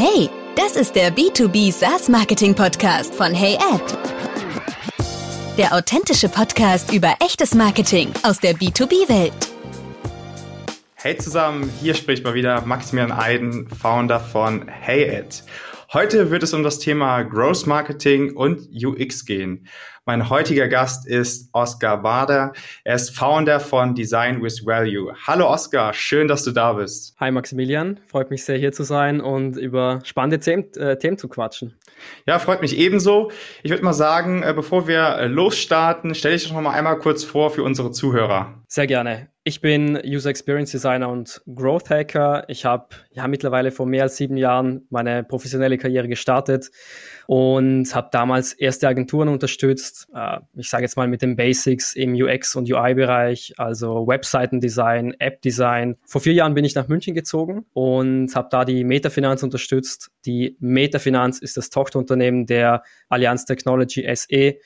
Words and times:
Hey, 0.00 0.30
das 0.54 0.76
ist 0.76 0.94
der 0.94 1.12
B2B 1.12 1.72
SaaS 1.72 2.08
Marketing 2.08 2.54
Podcast 2.54 3.12
von 3.12 3.34
HeyAd. 3.34 3.82
Der 5.56 5.74
authentische 5.74 6.28
Podcast 6.28 6.92
über 6.92 7.16
echtes 7.18 7.52
Marketing 7.52 8.12
aus 8.22 8.38
der 8.38 8.54
B2B-Welt. 8.54 9.32
Hey 10.94 11.16
zusammen, 11.18 11.68
hier 11.80 11.94
spricht 11.94 12.22
mal 12.22 12.34
wieder 12.34 12.60
Maximilian 12.60 13.10
Eiden, 13.10 13.68
Founder 13.68 14.20
von 14.20 14.68
HeyAd. 14.68 15.42
Heute 15.90 16.30
wird 16.30 16.42
es 16.42 16.52
um 16.52 16.62
das 16.62 16.80
Thema 16.80 17.22
Growth 17.22 17.66
Marketing 17.66 18.36
und 18.36 18.68
UX 18.74 19.24
gehen. 19.24 19.66
Mein 20.04 20.28
heutiger 20.28 20.68
Gast 20.68 21.08
ist 21.08 21.48
Oskar 21.54 22.02
Bader. 22.02 22.52
Er 22.84 22.94
ist 22.94 23.16
Founder 23.16 23.58
von 23.58 23.94
Design 23.94 24.42
with 24.42 24.66
Value. 24.66 25.14
Hallo 25.26 25.50
Oskar, 25.50 25.94
schön, 25.94 26.28
dass 26.28 26.44
du 26.44 26.50
da 26.50 26.74
bist. 26.74 27.16
Hi 27.18 27.30
Maximilian, 27.30 28.00
freut 28.06 28.30
mich 28.30 28.44
sehr 28.44 28.58
hier 28.58 28.72
zu 28.72 28.82
sein 28.82 29.22
und 29.22 29.56
über 29.56 30.00
spannende 30.04 30.40
Themen, 30.40 30.70
äh, 30.74 30.98
Themen 30.98 31.16
zu 31.16 31.26
quatschen. 31.26 31.74
Ja, 32.26 32.38
freut 32.38 32.60
mich 32.60 32.76
ebenso. 32.76 33.30
Ich 33.62 33.70
würde 33.70 33.82
mal 33.82 33.94
sagen, 33.94 34.42
äh, 34.42 34.52
bevor 34.54 34.88
wir 34.88 35.16
äh, 35.16 35.26
losstarten, 35.26 36.14
stelle 36.14 36.34
ich 36.34 36.42
dich 36.42 36.52
noch 36.52 36.60
mal 36.60 36.74
einmal 36.74 36.98
kurz 36.98 37.24
vor 37.24 37.50
für 37.50 37.62
unsere 37.62 37.92
Zuhörer. 37.92 38.62
Sehr 38.68 38.86
gerne. 38.86 39.30
Ich 39.48 39.62
bin 39.62 39.98
User 40.04 40.28
Experience 40.28 40.72
Designer 40.72 41.08
und 41.08 41.40
Growth 41.54 41.88
Hacker. 41.88 42.44
Ich 42.48 42.66
habe 42.66 42.88
ja 43.12 43.26
mittlerweile 43.26 43.70
vor 43.70 43.86
mehr 43.86 44.02
als 44.02 44.18
sieben 44.18 44.36
Jahren 44.36 44.86
meine 44.90 45.24
professionelle 45.24 45.78
Karriere 45.78 46.06
gestartet 46.06 46.70
und 47.26 47.94
habe 47.94 48.10
damals 48.12 48.52
erste 48.52 48.88
Agenturen 48.88 49.28
unterstützt. 49.28 50.06
Äh, 50.14 50.40
ich 50.54 50.68
sage 50.68 50.82
jetzt 50.82 50.98
mal 50.98 51.08
mit 51.08 51.22
den 51.22 51.34
Basics 51.34 51.94
im 51.94 52.12
UX 52.12 52.56
und 52.56 52.70
UI-Bereich, 52.70 53.54
also 53.56 54.06
Webseitendesign, 54.06 55.14
App-Design. 55.18 55.96
Vor 56.04 56.20
vier 56.20 56.34
Jahren 56.34 56.52
bin 56.52 56.66
ich 56.66 56.74
nach 56.74 56.88
München 56.88 57.14
gezogen 57.14 57.64
und 57.72 58.36
habe 58.36 58.48
da 58.50 58.66
die 58.66 58.84
Metafinanz 58.84 59.42
unterstützt. 59.42 60.10
Die 60.26 60.58
Metafinanz 60.60 61.38
ist 61.38 61.56
das 61.56 61.70
Tochterunternehmen 61.70 62.44
der 62.44 62.82
Allianz 63.08 63.46
Technology 63.46 64.06
SE. 64.14 64.56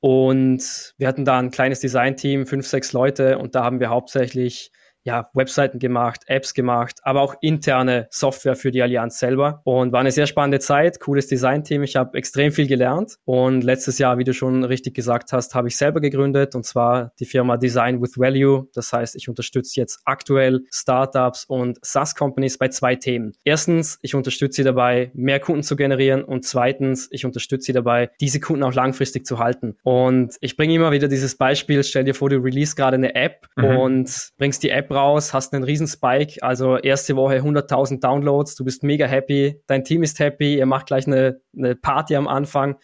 Und 0.00 0.94
wir 0.96 1.08
hatten 1.08 1.24
da 1.24 1.38
ein 1.38 1.50
kleines 1.50 1.80
Design-Team, 1.80 2.46
fünf, 2.46 2.66
sechs 2.66 2.92
Leute, 2.92 3.38
und 3.38 3.54
da 3.54 3.64
haben 3.64 3.80
wir 3.80 3.90
hauptsächlich 3.90 4.72
ja, 5.04 5.30
Webseiten 5.34 5.78
gemacht, 5.78 6.22
Apps 6.26 6.54
gemacht, 6.54 7.00
aber 7.02 7.22
auch 7.22 7.34
interne 7.40 8.06
Software 8.10 8.56
für 8.56 8.70
die 8.70 8.82
Allianz 8.82 9.18
selber. 9.18 9.60
Und 9.64 9.92
war 9.92 10.00
eine 10.00 10.12
sehr 10.12 10.26
spannende 10.26 10.58
Zeit, 10.58 11.00
cooles 11.00 11.26
Design-Team. 11.26 11.82
Ich 11.82 11.96
habe 11.96 12.16
extrem 12.18 12.52
viel 12.52 12.66
gelernt. 12.66 13.16
Und 13.24 13.64
letztes 13.64 13.98
Jahr, 13.98 14.18
wie 14.18 14.24
du 14.24 14.34
schon 14.34 14.64
richtig 14.64 14.94
gesagt 14.94 15.32
hast, 15.32 15.54
habe 15.54 15.68
ich 15.68 15.76
selber 15.76 16.00
gegründet 16.00 16.54
und 16.54 16.64
zwar 16.64 17.12
die 17.18 17.24
Firma 17.24 17.56
Design 17.56 18.02
with 18.02 18.18
Value. 18.18 18.68
Das 18.74 18.92
heißt, 18.92 19.16
ich 19.16 19.28
unterstütze 19.28 19.80
jetzt 19.80 20.00
aktuell 20.04 20.60
Startups 20.72 21.44
und 21.46 21.78
SaaS-Companies 21.82 22.58
bei 22.58 22.68
zwei 22.68 22.96
Themen. 22.96 23.32
Erstens, 23.44 23.98
ich 24.02 24.14
unterstütze 24.14 24.56
sie 24.56 24.64
dabei, 24.64 25.10
mehr 25.14 25.40
Kunden 25.40 25.62
zu 25.62 25.76
generieren 25.76 26.24
und 26.24 26.44
zweitens, 26.44 27.08
ich 27.10 27.24
unterstütze 27.24 27.66
sie 27.66 27.72
dabei, 27.72 28.10
diese 28.20 28.40
Kunden 28.40 28.62
auch 28.62 28.74
langfristig 28.74 29.26
zu 29.26 29.38
halten. 29.38 29.76
Und 29.82 30.36
ich 30.40 30.56
bringe 30.56 30.74
immer 30.74 30.92
wieder 30.92 31.08
dieses 31.08 31.36
Beispiel, 31.36 31.82
stell 31.84 32.04
dir 32.04 32.14
vor, 32.14 32.28
du 32.28 32.36
release 32.36 32.74
gerade 32.74 32.96
eine 32.96 33.14
App 33.14 33.46
mhm. 33.56 33.64
und 33.64 34.30
bringst 34.38 34.62
die 34.62 34.70
App 34.70 34.89
raus, 34.90 35.32
hast 35.32 35.52
einen 35.52 35.64
riesen 35.64 35.86
Spike, 35.86 36.42
also 36.42 36.76
erste 36.76 37.16
Woche 37.16 37.36
100.000 37.36 38.00
Downloads, 38.00 38.54
du 38.54 38.64
bist 38.64 38.82
mega 38.82 39.06
happy, 39.06 39.60
dein 39.66 39.84
Team 39.84 40.02
ist 40.02 40.18
happy, 40.18 40.58
ihr 40.58 40.66
macht 40.66 40.86
gleich 40.86 41.06
eine, 41.06 41.40
eine 41.56 41.76
Party 41.76 42.16
am 42.16 42.28
Anfang 42.28 42.76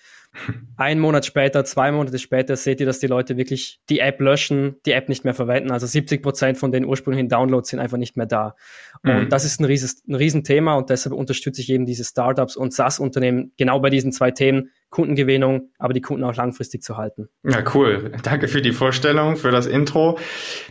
ein 0.76 0.98
Monat 0.98 1.24
später, 1.24 1.64
zwei 1.64 1.92
Monate 1.92 2.18
später 2.18 2.56
seht 2.56 2.80
ihr, 2.80 2.86
dass 2.86 2.98
die 2.98 3.06
Leute 3.06 3.36
wirklich 3.36 3.80
die 3.88 4.00
App 4.00 4.20
löschen, 4.20 4.76
die 4.86 4.92
App 4.92 5.08
nicht 5.08 5.24
mehr 5.24 5.34
verwenden. 5.34 5.70
Also 5.70 5.86
70 5.86 6.22
Prozent 6.22 6.58
von 6.58 6.72
den 6.72 6.84
ursprünglichen 6.84 7.28
Downloads 7.28 7.70
sind 7.70 7.80
einfach 7.80 7.98
nicht 7.98 8.16
mehr 8.16 8.26
da. 8.26 8.56
Mhm. 9.02 9.16
Und 9.16 9.32
das 9.32 9.44
ist 9.44 9.60
ein, 9.60 9.64
rieses, 9.64 10.02
ein 10.06 10.14
Riesenthema 10.14 10.74
und 10.74 10.90
deshalb 10.90 11.14
unterstütze 11.14 11.60
ich 11.60 11.70
eben 11.70 11.86
diese 11.86 12.04
Startups 12.04 12.56
und 12.56 12.72
SaaS-Unternehmen 12.72 13.52
genau 13.56 13.80
bei 13.80 13.90
diesen 13.90 14.12
zwei 14.12 14.30
Themen. 14.30 14.70
Kundengewinnung, 14.90 15.72
aber 15.78 15.92
die 15.92 16.00
Kunden 16.00 16.24
auch 16.24 16.34
langfristig 16.36 16.82
zu 16.82 16.96
halten. 16.96 17.28
Ja, 17.42 17.62
cool. 17.74 18.12
Danke 18.22 18.48
für 18.48 18.62
die 18.62 18.72
Vorstellung, 18.72 19.36
für 19.36 19.50
das 19.50 19.66
Intro. 19.66 20.18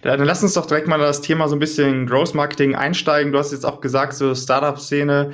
Dann 0.02 0.24
lass 0.24 0.42
uns 0.42 0.54
doch 0.54 0.66
direkt 0.66 0.88
mal 0.88 0.98
das 0.98 1.22
Thema 1.22 1.48
so 1.48 1.56
ein 1.56 1.60
bisschen 1.60 2.08
Growth 2.08 2.34
Marketing 2.34 2.76
einsteigen. 2.76 3.34
Du 3.34 3.40
hast 3.40 3.52
jetzt 3.52 3.66
auch 3.66 3.82
gesagt, 3.82 4.14
so 4.14 4.34
Startup-Szene 4.34 5.32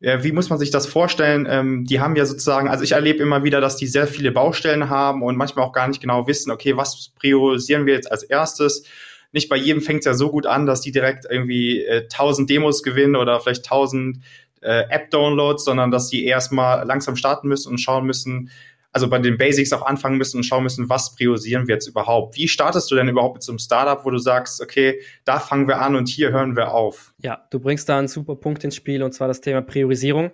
ja, 0.00 0.22
wie 0.22 0.32
muss 0.32 0.48
man 0.48 0.58
sich 0.58 0.70
das 0.70 0.86
vorstellen? 0.86 1.46
Ähm, 1.50 1.84
die 1.84 1.98
haben 1.98 2.14
ja 2.14 2.24
sozusagen, 2.24 2.68
also 2.68 2.84
ich 2.84 2.92
erlebe 2.92 3.22
immer 3.22 3.42
wieder, 3.42 3.60
dass 3.60 3.76
die 3.76 3.88
sehr 3.88 4.06
viele 4.06 4.30
Baustellen 4.30 4.88
haben 4.88 5.22
und 5.22 5.36
manchmal 5.36 5.64
auch 5.64 5.72
gar 5.72 5.88
nicht 5.88 6.00
genau 6.00 6.26
wissen, 6.28 6.52
okay, 6.52 6.76
was 6.76 7.10
priorisieren 7.18 7.84
wir 7.84 7.94
jetzt 7.94 8.10
als 8.10 8.22
erstes? 8.22 8.84
Nicht 9.32 9.48
bei 9.48 9.56
jedem 9.56 9.82
fängt 9.82 10.00
es 10.00 10.06
ja 10.06 10.14
so 10.14 10.30
gut 10.30 10.46
an, 10.46 10.66
dass 10.66 10.80
die 10.80 10.92
direkt 10.92 11.26
irgendwie 11.28 11.84
äh, 11.84 12.02
1000 12.02 12.48
Demos 12.48 12.82
gewinnen 12.82 13.16
oder 13.16 13.40
vielleicht 13.40 13.64
1000 13.66 14.18
äh, 14.60 14.84
App-Downloads, 14.88 15.64
sondern 15.64 15.90
dass 15.90 16.08
die 16.08 16.24
erstmal 16.24 16.86
langsam 16.86 17.16
starten 17.16 17.48
müssen 17.48 17.70
und 17.70 17.78
schauen 17.78 18.06
müssen, 18.06 18.50
also 18.92 19.08
bei 19.08 19.18
den 19.18 19.36
Basics 19.36 19.72
auch 19.72 19.82
anfangen 19.82 20.16
müssen 20.18 20.38
und 20.38 20.44
schauen 20.44 20.62
müssen, 20.62 20.88
was 20.88 21.14
priorisieren 21.14 21.68
wir 21.68 21.74
jetzt 21.74 21.86
überhaupt? 21.86 22.36
Wie 22.36 22.48
startest 22.48 22.90
du 22.90 22.94
denn 22.94 23.08
überhaupt 23.08 23.36
mit 23.36 23.42
so 23.42 23.52
einem 23.52 23.58
Startup, 23.58 24.04
wo 24.04 24.10
du 24.10 24.18
sagst, 24.18 24.60
okay, 24.60 25.00
da 25.24 25.38
fangen 25.38 25.68
wir 25.68 25.80
an 25.80 25.94
und 25.94 26.08
hier 26.08 26.30
hören 26.32 26.56
wir 26.56 26.72
auf? 26.72 27.12
Ja, 27.18 27.46
du 27.50 27.60
bringst 27.60 27.88
da 27.88 27.98
einen 27.98 28.08
super 28.08 28.36
Punkt 28.36 28.64
ins 28.64 28.76
Spiel 28.76 29.02
und 29.02 29.12
zwar 29.12 29.28
das 29.28 29.40
Thema 29.40 29.62
Priorisierung. 29.62 30.32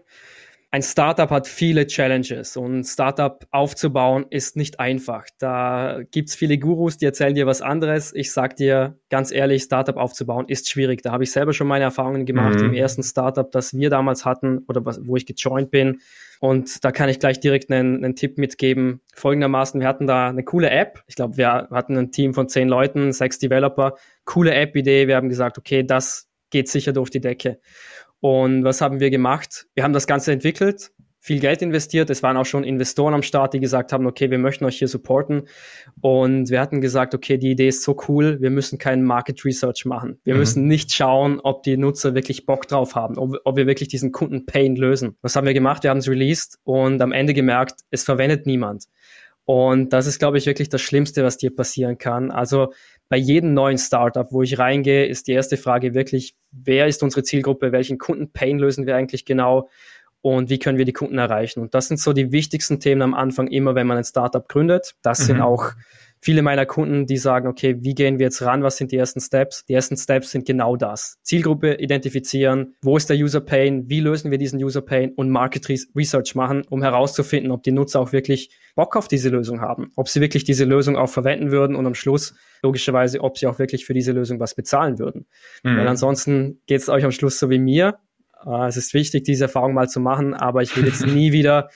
Ein 0.75 0.83
Startup 0.83 1.31
hat 1.31 1.47
viele 1.47 1.87
Challenges 1.87 2.57
und 2.57 2.81
ein 2.81 2.83
Startup 2.83 3.47
aufzubauen 3.53 4.27
ist 4.31 4.57
nicht 4.57 4.81
einfach. 4.81 5.25
Da 5.39 6.01
gibt's 6.11 6.35
viele 6.35 6.59
Gurus, 6.59 6.97
die 6.97 7.05
erzählen 7.05 7.37
dir 7.37 7.47
was 7.47 7.63
anderes. 7.63 8.13
Ich 8.13 8.33
sag 8.33 8.57
dir 8.57 8.99
ganz 9.09 9.31
ehrlich, 9.31 9.63
Startup 9.63 9.97
aufzubauen 9.97 10.47
ist 10.49 10.69
schwierig. 10.69 11.01
Da 11.03 11.13
habe 11.13 11.23
ich 11.23 11.31
selber 11.31 11.53
schon 11.53 11.69
meine 11.69 11.85
Erfahrungen 11.85 12.27
gemacht 12.27 12.59
mhm. 12.59 12.65
im 12.65 12.75
ersten 12.75 13.05
Startup, 13.05 13.49
das 13.53 13.75
wir 13.75 13.89
damals 13.89 14.25
hatten 14.25 14.65
oder 14.67 14.85
was, 14.85 14.99
wo 15.07 15.15
ich 15.15 15.27
gejoint 15.27 15.71
bin. 15.71 16.01
Und 16.41 16.85
da 16.85 16.91
kann 16.91 17.09
ich 17.09 17.21
gleich 17.21 17.39
direkt 17.39 17.71
einen, 17.71 18.05
einen 18.05 18.17
Tipp 18.17 18.37
mitgeben. 18.37 19.01
Folgendermaßen, 19.15 19.81
wir 19.81 19.87
hatten 19.87 20.09
da 20.09 20.31
eine 20.31 20.43
coole 20.43 20.71
App. 20.71 21.05
Ich 21.07 21.15
glaube, 21.15 21.37
wir 21.37 21.69
hatten 21.71 21.97
ein 21.97 22.11
Team 22.11 22.35
von 22.35 22.49
zehn 22.49 22.69
Leuten, 22.69 23.13
sechs 23.13 23.39
Developer. 23.39 23.95
Coole 24.25 24.53
App-Idee. 24.53 25.07
Wir 25.07 25.15
haben 25.15 25.29
gesagt, 25.29 25.57
okay, 25.57 25.85
das 25.85 26.29
geht 26.51 26.69
sicher 26.69 26.93
durch 26.93 27.11
die 27.11 27.21
Decke. 27.21 27.61
Und 28.25 28.65
was 28.65 28.81
haben 28.81 29.01
wir 29.01 29.11
gemacht? 29.11 29.67
Wir 29.75 29.85
haben 29.85 29.93
das 29.93 30.07
Ganze 30.07 30.33
entwickelt, 30.33 30.93
viel 31.21 31.41
Geld 31.41 31.61
investiert. 31.61 32.09
Es 32.09 32.23
waren 32.23 32.39
auch 32.39 32.47
schon 32.47 32.65
Investoren 32.65 33.13
am 33.13 33.23
Start, 33.23 33.53
die 33.53 33.61
gesagt 33.61 33.93
haben, 33.93 34.07
okay, 34.07 34.31
wir 34.31 34.39
möchten 34.39 34.65
euch 34.65 34.79
hier 34.79 34.89
supporten. 34.89 35.43
Und 36.01 36.49
wir 36.49 36.59
hatten 36.59 36.81
gesagt, 36.81 37.15
okay, 37.15 37.37
die 37.37 37.51
Idee 37.51 37.69
ist 37.69 37.83
so 37.83 37.95
cool, 38.09 38.41
wir 38.41 38.49
müssen 38.49 38.79
keinen 38.79 39.05
Market 39.05 39.45
Research 39.45 39.85
machen. 39.85 40.21
Wir 40.25 40.33
mhm. 40.33 40.41
müssen 40.41 40.67
nicht 40.67 40.95
schauen, 40.95 41.39
ob 41.39 41.65
die 41.65 41.77
Nutzer 41.77 42.15
wirklich 42.15 42.47
Bock 42.47 42.67
drauf 42.67 42.95
haben, 42.95 43.19
ob, 43.19 43.37
ob 43.45 43.57
wir 43.57 43.67
wirklich 43.67 43.91
diesen 43.91 44.11
Kunden-Pain 44.11 44.75
lösen. 44.77 45.19
Was 45.21 45.37
haben 45.37 45.47
wir 45.47 45.53
gemacht? 45.53 45.83
Wir 45.83 45.91
haben 45.91 45.99
es 45.99 46.09
released 46.09 46.59
und 46.65 47.03
am 47.03 47.13
Ende 47.13 47.35
gemerkt, 47.35 47.81
es 47.91 48.05
verwendet 48.05 48.47
niemand. 48.47 48.85
Und 49.45 49.93
das 49.93 50.07
ist, 50.07 50.19
glaube 50.19 50.39
ich, 50.39 50.47
wirklich 50.47 50.71
das 50.71 50.81
Schlimmste, 50.81 51.23
was 51.23 51.37
dir 51.37 51.55
passieren 51.55 51.99
kann. 51.99 52.31
Also 52.31 52.73
bei 53.09 53.17
jedem 53.19 53.53
neuen 53.53 53.79
Startup, 53.79 54.27
wo 54.33 54.43
ich 54.43 54.59
reingehe, 54.59 55.07
ist 55.07 55.27
die 55.27 55.33
erste 55.33 55.57
Frage 55.57 55.95
wirklich, 55.95 56.35
wer 56.51 56.87
ist 56.87 57.03
unsere 57.03 57.23
Zielgruppe? 57.23 57.71
Welchen 57.71 57.99
Kunden-Pain 57.99 58.59
lösen 58.59 58.87
wir 58.87 58.97
eigentlich 58.97 59.25
genau? 59.25 59.69
und 60.25 60.49
wie 60.49 60.59
können 60.59 60.79
wir 60.79 60.87
die 60.87 60.95
Kunden 60.95 61.19
erreichen. 61.19 61.61
Und 61.61 61.75
das 61.75 61.89
sind 61.89 62.01
so 62.01 62.15
die 62.15 62.33
wichtigsten 62.33 62.81
Themen 62.81 63.03
am 63.03 63.13
Anfang 63.13 63.47
immer, 63.47 63.75
wenn 63.75 63.87
man 63.87 63.99
ein 63.99 64.05
Startup 64.05 64.49
gründet. 64.49 64.95
Das 65.03 65.21
mhm. 65.21 65.25
sind 65.25 65.41
auch 65.43 65.73
viele 66.25 66.41
meiner 66.41 66.65
Kunden, 66.65 67.05
die 67.05 67.19
sagen, 67.19 67.47
okay, 67.47 67.77
wie 67.81 67.95
gehen 67.95 68.19
wir 68.19 68.25
jetzt 68.25 68.41
ran? 68.41 68.63
Was 68.63 68.79
sind 68.79 68.93
die 68.93 68.97
ersten 68.97 69.21
Steps? 69.21 69.67
Die 69.67 69.75
ersten 69.75 69.99
Steps 69.99 70.31
sind 70.31 70.47
genau 70.47 70.75
das. 70.75 71.19
Zielgruppe 71.23 71.75
identifizieren. 71.75 72.77
Wo 72.81 72.97
ist 72.97 73.11
der 73.11 73.19
User 73.19 73.43
Pain? 73.43 73.91
Wie 73.91 74.01
lösen 74.01 74.31
wir 74.31 74.39
diesen 74.39 74.59
User 74.59 74.81
Pain? 74.81 75.13
Und 75.13 75.29
Market 75.29 75.69
Research 75.69 76.35
machen, 76.35 76.63
um 76.71 76.83
herauszufinden, 76.83 77.53
ob 77.53 77.63
die 77.63 77.73
Nutzer 77.73 78.01
auch 78.01 78.13
wirklich 78.13 78.59
Bock 78.75 78.97
auf 78.97 79.07
diese 79.07 79.29
Lösung 79.29 79.61
haben. 79.61 79.93
Ob 79.97 80.09
sie 80.09 80.23
wirklich 80.23 80.45
diese 80.45 80.65
Lösung 80.65 80.97
auch 80.97 81.11
verwenden 81.11 81.51
würden 81.51 81.77
und 81.77 81.85
am 81.85 81.95
Schluss 81.95 82.35
logischerweise, 82.63 83.21
ob 83.21 83.37
sie 83.37 83.47
auch 83.47 83.59
wirklich 83.59 83.85
für 83.85 83.93
diese 83.93 84.13
Lösung 84.13 84.41
was 84.41 84.55
bezahlen 84.55 84.99
würden. 84.99 85.27
Mhm. 85.63 85.77
Weil 85.77 85.89
ansonsten 85.89 86.63
geht 86.67 86.81
es 86.81 86.89
euch 86.89 87.05
am 87.05 87.13
Schluss 87.13 87.39
so 87.39 87.51
wie 87.51 87.59
mir. 87.59 87.99
Äh, 88.47 88.69
es 88.69 88.79
ist 88.79 88.95
wichtig, 88.95 89.25
diese 89.25 89.45
Erfahrung 89.45 89.75
mal 89.75 89.91
zu 89.91 90.01
machen, 90.01 90.33
aber 90.33 90.63
ich 90.63 90.75
will 90.75 90.87
jetzt 90.87 91.05
nie 91.07 91.33
wieder 91.33 91.69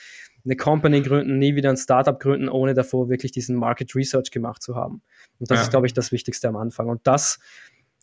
eine 0.45 0.57
Company 0.57 1.03
gründen, 1.03 1.39
nie 1.39 1.55
wieder 1.55 1.71
ein 1.71 1.77
Startup 1.77 2.19
gründen, 2.19 2.49
ohne 2.49 2.75
davor 2.75 3.09
wirklich 3.09 3.33
diesen 3.33 3.57
Market 3.57 3.95
Research 3.95 4.31
gemacht 4.31 4.63
zu 4.63 4.77
haben. 4.77 5.03
Und 5.39 5.51
das 5.51 5.59
ja. 5.59 5.63
ist, 5.65 5.71
glaube 5.71 5.87
ich, 5.87 5.95
das 5.95 6.13
Wichtigste 6.13 6.49
am 6.49 6.57
Anfang. 6.57 6.89
Und 6.89 7.07
das 7.07 7.39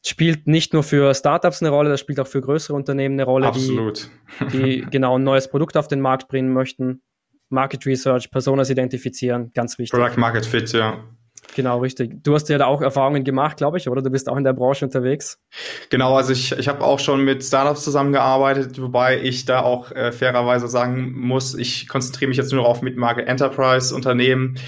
spielt 0.05 0.47
nicht 0.47 0.73
nur 0.73 0.83
für 0.83 1.13
Startups 1.13 1.61
eine 1.61 1.71
Rolle, 1.71 1.89
das 1.89 1.99
spielt 1.99 2.19
auch 2.19 2.27
für 2.27 2.41
größere 2.41 2.75
Unternehmen 2.75 3.15
eine 3.15 3.23
Rolle, 3.23 3.47
Absolut. 3.47 4.09
die, 4.51 4.81
die 4.81 4.85
genau 4.91 5.17
ein 5.17 5.23
neues 5.23 5.49
Produkt 5.49 5.77
auf 5.77 5.87
den 5.87 6.01
Markt 6.01 6.27
bringen 6.27 6.53
möchten. 6.53 7.01
Market 7.49 7.85
Research, 7.85 8.31
Personas 8.31 8.69
identifizieren, 8.69 9.51
ganz 9.53 9.77
wichtig. 9.77 9.97
Product 9.97 10.17
Market 10.19 10.45
Fit, 10.45 10.71
ja. 10.73 11.03
Genau, 11.55 11.79
richtig. 11.79 12.23
Du 12.23 12.33
hast 12.33 12.49
ja 12.49 12.57
da 12.57 12.65
auch 12.65 12.81
Erfahrungen 12.81 13.23
gemacht, 13.23 13.57
glaube 13.57 13.77
ich, 13.77 13.87
oder? 13.87 14.01
Du 14.01 14.09
bist 14.09 14.27
auch 14.27 14.37
in 14.37 14.43
der 14.43 14.53
Branche 14.53 14.85
unterwegs. 14.85 15.39
Genau, 15.89 16.15
also 16.15 16.33
ich, 16.33 16.51
ich 16.51 16.67
habe 16.67 16.83
auch 16.83 16.99
schon 16.99 17.23
mit 17.23 17.43
Startups 17.43 17.83
zusammengearbeitet, 17.83 18.81
wobei 18.81 19.21
ich 19.21 19.45
da 19.45 19.61
auch 19.61 19.91
äh, 19.91 20.11
fairerweise 20.11 20.67
sagen 20.67 21.13
muss, 21.15 21.55
ich 21.55 21.87
konzentriere 21.87 22.29
mich 22.29 22.37
jetzt 22.37 22.51
nur 22.51 22.65
auf 22.65 22.81
Mitmarke 22.81 23.25
Enterprise 23.25 23.95
Unternehmen. 23.95 24.59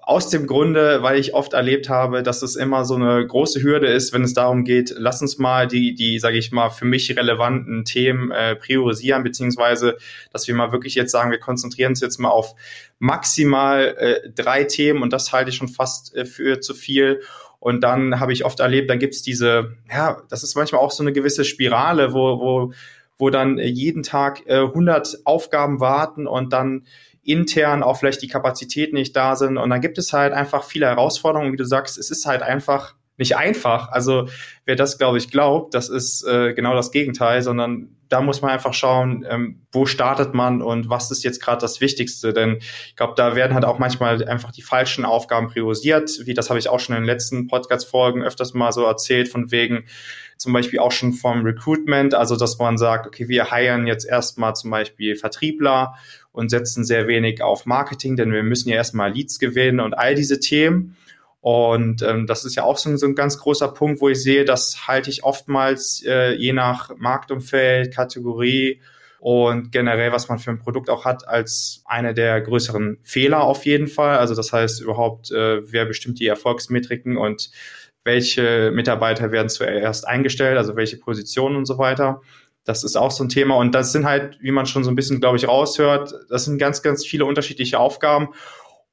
Aus 0.00 0.28
dem 0.28 0.46
Grunde, 0.46 1.02
weil 1.02 1.18
ich 1.18 1.34
oft 1.34 1.52
erlebt 1.52 1.88
habe, 1.88 2.22
dass 2.22 2.42
es 2.42 2.56
immer 2.56 2.84
so 2.84 2.94
eine 2.94 3.24
große 3.26 3.62
Hürde 3.62 3.86
ist, 3.86 4.12
wenn 4.12 4.22
es 4.22 4.34
darum 4.34 4.64
geht, 4.64 4.94
lass 4.96 5.22
uns 5.22 5.38
mal 5.38 5.68
die, 5.68 5.94
die, 5.94 6.18
sage 6.18 6.38
ich 6.38 6.50
mal, 6.50 6.70
für 6.70 6.84
mich 6.84 7.16
relevanten 7.16 7.84
Themen 7.84 8.30
äh, 8.30 8.56
priorisieren, 8.56 9.22
beziehungsweise, 9.22 9.98
dass 10.32 10.48
wir 10.48 10.54
mal 10.54 10.72
wirklich 10.72 10.94
jetzt 10.94 11.12
sagen, 11.12 11.30
wir 11.30 11.38
konzentrieren 11.38 11.90
uns 11.90 12.00
jetzt 12.00 12.18
mal 12.18 12.30
auf 12.30 12.54
maximal 12.98 13.94
äh, 13.98 14.30
drei 14.30 14.64
Themen 14.64 15.02
und 15.02 15.12
das 15.12 15.32
halte 15.32 15.50
ich 15.50 15.56
schon 15.56 15.68
fast 15.68 16.13
für 16.24 16.60
zu 16.60 16.74
viel. 16.74 17.20
Und 17.60 17.82
dann 17.82 18.20
habe 18.20 18.32
ich 18.32 18.44
oft 18.44 18.60
erlebt, 18.60 18.90
dann 18.90 18.98
gibt 18.98 19.14
es 19.14 19.22
diese, 19.22 19.76
ja, 19.90 20.22
das 20.28 20.42
ist 20.42 20.54
manchmal 20.54 20.82
auch 20.82 20.90
so 20.90 21.02
eine 21.02 21.12
gewisse 21.12 21.44
Spirale, 21.44 22.12
wo, 22.12 22.38
wo, 22.38 22.72
wo 23.16 23.30
dann 23.30 23.58
jeden 23.58 24.02
Tag 24.02 24.46
äh, 24.46 24.58
100 24.58 25.20
Aufgaben 25.24 25.80
warten 25.80 26.26
und 26.26 26.52
dann 26.52 26.84
intern 27.22 27.82
auch 27.82 27.98
vielleicht 27.98 28.22
die 28.22 28.28
Kapazitäten 28.28 28.96
nicht 28.96 29.16
da 29.16 29.34
sind. 29.34 29.56
Und 29.56 29.70
dann 29.70 29.80
gibt 29.80 29.98
es 29.98 30.12
halt 30.12 30.32
einfach 30.32 30.64
viele 30.64 30.86
Herausforderungen. 30.86 31.52
Wie 31.52 31.56
du 31.56 31.64
sagst, 31.64 31.96
es 31.96 32.10
ist 32.10 32.26
halt 32.26 32.42
einfach 32.42 32.94
nicht 33.16 33.36
einfach. 33.36 33.88
Also 33.90 34.28
wer 34.64 34.76
das, 34.76 34.98
glaube 34.98 35.18
ich, 35.18 35.30
glaubt, 35.30 35.74
das 35.74 35.88
ist 35.88 36.22
äh, 36.26 36.52
genau 36.52 36.74
das 36.74 36.90
Gegenteil, 36.90 37.42
sondern 37.42 37.96
da 38.14 38.20
muss 38.20 38.42
man 38.42 38.52
einfach 38.52 38.74
schauen, 38.74 39.26
ähm, 39.28 39.66
wo 39.72 39.86
startet 39.86 40.34
man 40.34 40.62
und 40.62 40.88
was 40.88 41.10
ist 41.10 41.24
jetzt 41.24 41.42
gerade 41.42 41.60
das 41.60 41.80
Wichtigste. 41.80 42.32
Denn 42.32 42.58
ich 42.60 42.94
glaube, 42.94 43.14
da 43.16 43.34
werden 43.34 43.54
halt 43.54 43.64
auch 43.64 43.80
manchmal 43.80 44.22
einfach 44.28 44.52
die 44.52 44.62
falschen 44.62 45.04
Aufgaben 45.04 45.48
priorisiert. 45.48 46.20
Wie 46.22 46.32
das 46.32 46.48
habe 46.48 46.60
ich 46.60 46.68
auch 46.68 46.78
schon 46.78 46.94
in 46.94 47.02
den 47.02 47.08
letzten 47.08 47.48
Podcast-Folgen 47.48 48.22
öfters 48.22 48.54
mal 48.54 48.70
so 48.70 48.84
erzählt, 48.84 49.28
von 49.28 49.50
wegen 49.50 49.86
zum 50.36 50.52
Beispiel 50.52 50.78
auch 50.78 50.92
schon 50.92 51.12
vom 51.12 51.42
Recruitment, 51.42 52.14
also 52.14 52.36
dass 52.36 52.56
man 52.56 52.78
sagt, 52.78 53.08
okay, 53.08 53.28
wir 53.28 53.50
heiren 53.50 53.88
jetzt 53.88 54.04
erstmal 54.04 54.54
zum 54.54 54.70
Beispiel 54.70 55.16
Vertriebler 55.16 55.96
und 56.30 56.50
setzen 56.50 56.84
sehr 56.84 57.08
wenig 57.08 57.42
auf 57.42 57.66
Marketing, 57.66 58.14
denn 58.14 58.32
wir 58.32 58.44
müssen 58.44 58.68
ja 58.68 58.76
erstmal 58.76 59.12
Leads 59.12 59.40
gewinnen 59.40 59.80
und 59.80 59.94
all 59.94 60.14
diese 60.14 60.38
Themen. 60.38 60.96
Und 61.44 62.00
ähm, 62.00 62.26
das 62.26 62.46
ist 62.46 62.54
ja 62.54 62.64
auch 62.64 62.78
so 62.78 62.88
ein, 62.88 62.96
so 62.96 63.04
ein 63.04 63.14
ganz 63.14 63.38
großer 63.38 63.68
Punkt, 63.68 64.00
wo 64.00 64.08
ich 64.08 64.22
sehe, 64.22 64.46
das 64.46 64.88
halte 64.88 65.10
ich 65.10 65.24
oftmals 65.24 66.02
äh, 66.06 66.32
je 66.32 66.54
nach 66.54 66.96
Marktumfeld, 66.96 67.94
Kategorie 67.94 68.80
und 69.20 69.70
generell, 69.70 70.10
was 70.10 70.30
man 70.30 70.38
für 70.38 70.52
ein 70.52 70.58
Produkt 70.58 70.88
auch 70.88 71.04
hat, 71.04 71.28
als 71.28 71.82
eine 71.84 72.14
der 72.14 72.40
größeren 72.40 72.96
Fehler 73.02 73.42
auf 73.42 73.66
jeden 73.66 73.88
Fall. 73.88 74.16
Also 74.16 74.34
das 74.34 74.54
heißt 74.54 74.80
überhaupt, 74.80 75.32
äh, 75.32 75.70
wer 75.70 75.84
bestimmt 75.84 76.18
die 76.18 76.26
Erfolgsmetriken 76.28 77.18
und 77.18 77.50
welche 78.04 78.70
Mitarbeiter 78.70 79.30
werden 79.30 79.50
zuerst 79.50 80.08
eingestellt, 80.08 80.56
also 80.56 80.76
welche 80.76 80.96
Positionen 80.96 81.56
und 81.56 81.66
so 81.66 81.76
weiter. 81.76 82.22
Das 82.64 82.84
ist 82.84 82.96
auch 82.96 83.10
so 83.10 83.22
ein 83.22 83.28
Thema. 83.28 83.56
Und 83.56 83.74
das 83.74 83.92
sind 83.92 84.06
halt, 84.06 84.38
wie 84.40 84.50
man 84.50 84.64
schon 84.64 84.82
so 84.82 84.90
ein 84.90 84.96
bisschen, 84.96 85.20
glaube 85.20 85.36
ich, 85.36 85.46
raushört, 85.46 86.14
das 86.30 86.46
sind 86.46 86.56
ganz, 86.56 86.80
ganz 86.80 87.04
viele 87.04 87.26
unterschiedliche 87.26 87.78
Aufgaben. 87.78 88.28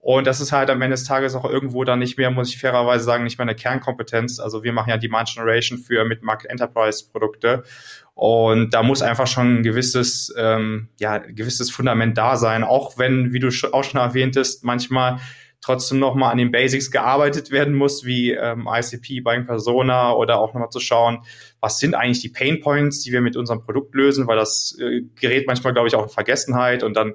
Und 0.02 0.26
das 0.26 0.42
ist 0.42 0.52
halt 0.52 0.72
am 0.72 0.82
Ende 0.82 0.96
des 0.96 1.04
Tages 1.04 1.36
auch 1.36 1.46
irgendwo 1.46 1.84
dann 1.84 2.00
nicht 2.00 2.18
mehr, 2.18 2.32
muss 2.32 2.50
ich 2.50 2.60
fairerweise 2.60 3.04
sagen, 3.04 3.24
nicht 3.24 3.38
mehr 3.38 3.46
eine 3.48 3.56
Kernkompetenz. 3.56 4.40
Also 4.40 4.64
wir 4.64 4.74
machen 4.74 4.90
ja 4.90 4.98
Demand 4.98 5.30
Generation 5.30 5.78
für 5.78 6.04
Mid-Market 6.06 6.50
Enterprise 6.50 7.06
Produkte. 7.12 7.64
Und 8.16 8.74
da 8.74 8.82
muss 8.82 9.04
einfach 9.04 9.28
schon 9.28 9.60
ein 9.60 9.64
gewisses, 9.64 10.34
ähm, 10.36 10.90
ja, 11.00 11.20
gewisses 11.20 11.70
Fundament 11.70 12.18
da 12.18 12.36
sein. 12.36 12.64
Auch 12.64 12.98
wenn, 12.98 13.32
wie 13.32 13.40
du 13.40 13.50
auch 13.72 13.84
schon 13.84 14.02
erwähntest, 14.02 14.64
manchmal 14.64 15.20
trotzdem 15.62 16.00
nochmal 16.00 16.32
an 16.32 16.40
den 16.40 16.52
Basics 16.52 16.90
gearbeitet 16.90 17.52
werden 17.52 17.76
muss, 17.76 18.04
wie 18.04 18.32
ähm, 18.32 18.68
ICP, 18.68 19.22
Buying 19.22 19.46
Persona 19.46 20.14
oder 20.14 20.40
auch 20.40 20.56
nochmal 20.56 20.72
zu 20.72 20.80
schauen, 20.80 21.20
was 21.60 21.78
sind 21.78 21.94
eigentlich 21.94 22.22
die 22.22 22.30
Pain 22.30 22.60
Points, 22.60 23.02
die 23.02 23.12
wir 23.12 23.22
mit 23.22 23.38
unserem 23.38 23.64
Produkt 23.64 23.94
lösen, 23.94 24.26
weil 24.26 24.38
das 24.38 24.76
äh, 24.80 25.02
gerät 25.20 25.46
manchmal, 25.46 25.74
glaube 25.74 25.88
ich, 25.88 25.94
auch 25.94 26.04
in 26.04 26.10
Vergessenheit 26.10 26.82
und 26.82 26.96
dann 26.96 27.14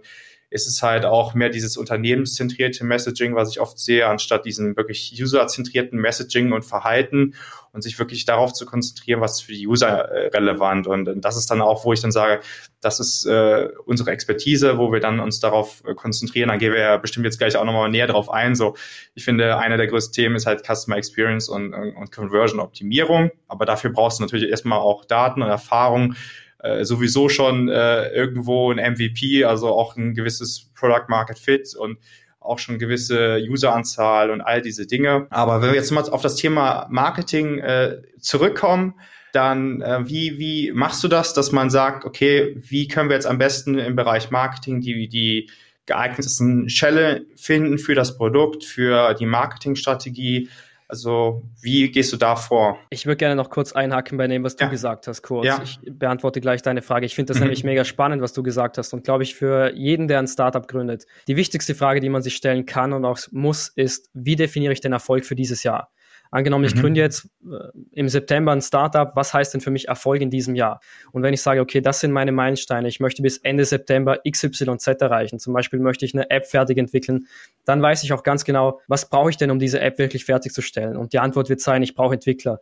ist 0.57 0.67
es 0.67 0.83
halt 0.83 1.05
auch 1.05 1.35
mehr 1.35 1.51
dieses 1.51 1.77
unternehmenszentrierte 1.77 2.83
Messaging, 2.83 3.37
was 3.37 3.51
ich 3.51 3.61
oft 3.61 3.79
sehe, 3.79 4.07
anstatt 4.07 4.47
diesen 4.47 4.75
wirklich 4.75 5.13
userzentrierten 5.23 6.01
Messaging 6.01 6.53
und 6.53 6.65
Verhalten 6.65 7.35
und 7.73 7.83
sich 7.83 7.99
wirklich 7.99 8.25
darauf 8.25 8.55
zu 8.55 8.65
konzentrieren, 8.65 9.21
was 9.21 9.43
für 9.43 9.53
die 9.53 9.69
User 9.69 9.89
äh, 9.89 10.29
relevant. 10.29 10.87
Und, 10.87 11.09
und, 11.09 11.21
das 11.23 11.37
ist 11.37 11.51
dann 11.51 11.61
auch, 11.61 11.85
wo 11.85 11.93
ich 11.93 12.01
dann 12.01 12.11
sage, 12.11 12.41
das 12.81 13.01
ist 13.01 13.27
äh, 13.27 13.69
unsere 13.85 14.13
Expertise, 14.13 14.79
wo 14.79 14.91
wir 14.93 15.01
dann 15.01 15.21
uns 15.21 15.41
darauf 15.41 15.83
äh, 15.87 15.95
konzentrieren. 15.95 16.49
Dann 16.49 16.59
gehen 16.59 16.73
wir 16.73 16.81
ja 16.81 16.97
bestimmt 16.97 17.27
jetzt 17.27 17.39
gleich 17.39 17.55
auch 17.55 17.65
nochmal 17.65 17.91
näher 17.91 18.07
drauf 18.07 18.31
ein. 18.31 18.55
So, 18.55 18.77
ich 19.15 19.25
finde, 19.25 19.59
einer 19.59 19.77
der 19.77 19.89
größten 19.89 20.15
Themen 20.15 20.37
ist 20.37 20.47
halt 20.47 20.65
Customer 20.67 20.97
Experience 20.97 21.51
und, 21.51 21.75
und 21.75 22.11
Conversion 22.11 22.61
Optimierung. 22.61 23.31
Aber 23.47 23.67
dafür 23.67 23.91
brauchst 23.91 24.21
du 24.21 24.23
natürlich 24.23 24.49
erstmal 24.49 24.79
auch 24.79 25.05
Daten 25.05 25.43
und 25.43 25.49
Erfahrung 25.49 26.17
äh, 26.67 26.85
sowieso 26.85 27.29
schon 27.29 27.69
äh, 27.69 28.09
irgendwo 28.09 28.73
ein 28.73 28.79
MVP, 28.79 29.45
also 29.45 29.69
auch 29.69 29.97
ein 29.97 30.15
gewisses 30.15 30.71
Product 30.75 31.07
Market 31.09 31.39
Fit 31.39 31.75
und 31.77 31.99
auch 32.41 32.59
schon 32.59 32.79
gewisse 32.79 33.41
Useranzahl 33.49 34.31
und 34.31 34.41
all 34.41 34.63
diese 34.63 34.87
Dinge. 34.87 35.27
Aber 35.31 35.63
wenn 35.63 35.71
wir 35.71 35.77
jetzt 35.77 35.91
mal 35.91 36.09
auf 36.09 36.23
das 36.23 36.37
Thema 36.37 36.87
Marketing 36.91 37.59
äh, 37.59 38.03
zurückkommen, 38.21 38.95
dann 39.33 39.83
äh, 39.83 40.09
wie, 40.09 40.39
wie 40.39 40.73
machst 40.73 41.03
du 41.05 41.09
das, 41.09 41.35
dass 41.35 41.53
man 41.53 41.71
sagt, 41.71 42.05
okay, 42.05 42.57
wie 42.61 42.89
können 42.89 43.11
wir 43.11 43.17
jetzt 43.17 43.27
am 43.27 43.39
besten 43.39 43.79
im 43.79 43.97
Bereich 43.97 44.31
Marketing 44.31 44.81
die, 44.81 45.09
die 45.09 45.51
geeignetsten 45.87 46.69
Schelle 46.69 47.27
finden 47.37 47.79
für 47.79 47.95
das 47.95 48.17
Produkt, 48.17 48.65
für 48.65 49.15
die 49.15 49.27
Marketingstrategie? 49.27 50.49
Also 50.89 51.43
wie 51.61 51.91
gehst 51.91 52.13
du 52.13 52.17
da 52.17 52.37
vor? 52.37 52.79
Ich 52.91 53.07
würde 53.07 53.17
gerne 53.17 53.35
noch 53.35 53.51
kurz 53.51 53.73
einhaken 53.73 54.19
bei 54.19 54.29
dem, 54.29 54.45
was 54.45 54.57
du 54.57 54.69
gesagt 54.69 55.09
hast, 55.09 55.23
kurz. 55.23 55.47
Ja. 55.47 55.61
Ich 55.63 55.81
beantworte 55.85 56.41
gleich 56.41 56.63
deine 56.63 56.83
Frage. 56.83 57.07
Ich 57.07 57.15
finde 57.15 57.33
das 57.33 57.39
mhm. 57.39 57.45
nämlich 57.45 57.65
mega 57.65 57.85
spannend, 57.85 58.23
was 58.23 58.33
du 58.33 58.43
gesagt 58.43 58.79
hast. 58.79 58.93
Und 58.93 59.05
glaube 59.05 59.25
ich, 59.25 59.35
für 59.35 59.75
jeden, 59.75 60.07
der 60.07 60.21
ein 60.21 60.29
Startup 60.29 60.67
gründet, 60.67 61.07
die 61.27 61.37
wichtigste 61.37 61.75
Frage, 61.75 62.01
die 62.01 62.09
man 62.09 62.23
sich 62.23 62.37
stellen 62.37 62.67
kann 62.67 62.93
und 62.93 63.05
auch 63.05 63.19
muss, 63.33 63.69
ist, 63.69 64.11
wie 64.15 64.37
definiere 64.37 64.73
ich 64.73 64.81
den 64.81 64.93
Erfolg 64.93 65.25
für 65.25 65.35
dieses 65.35 65.63
Jahr? 65.63 65.91
Angenommen, 66.31 66.65
ich 66.65 66.75
mhm. 66.75 66.81
gründe 66.81 67.01
jetzt 67.01 67.29
äh, 67.45 67.57
im 67.93 68.09
September 68.09 68.53
ein 68.53 68.61
Startup, 68.61 69.13
was 69.15 69.33
heißt 69.33 69.55
denn 69.55 69.61
für 69.61 69.71
mich 69.71 69.89
Erfolg 69.89 70.21
in 70.21 70.31
diesem 70.31 70.55
Jahr? 70.55 70.81
Und 71.13 71.23
wenn 71.23 71.35
ich 71.35 71.43
sage, 71.43 71.61
okay, 71.61 71.81
das 71.81 72.01
sind 72.01 72.13
meine 72.13 72.33
Meilensteine, 72.33 72.89
ich 72.89 73.01
möchte 73.01 73.23
bis 73.23 73.39
Ende 73.39 73.65
September 73.65 74.19
XYZ 74.29 74.87
erreichen, 75.01 75.39
zum 75.39 75.53
Beispiel 75.53 75.79
möchte 75.79 76.05
ich 76.05 76.15
eine 76.15 76.31
App 76.31 76.47
fertig 76.47 76.79
entwickeln, 76.79 77.27
dann 77.65 77.83
weiß 77.83 78.03
ich 78.03 78.13
auch 78.13 78.23
ganz 78.23 78.45
genau, 78.45 78.81
was 78.89 79.09
brauche 79.09 79.31
ich 79.31 79.37
denn, 79.37 79.51
um 79.51 79.59
diese 79.59 79.81
App 79.81 79.99
wirklich 79.99 80.25
fertigzustellen? 80.25 80.97
Und 80.97 81.13
die 81.13 81.19
Antwort 81.19 81.49
wird 81.49 81.61
sein, 81.61 81.83
ich 81.83 81.95
brauche 81.95 82.15
Entwickler. 82.15 82.61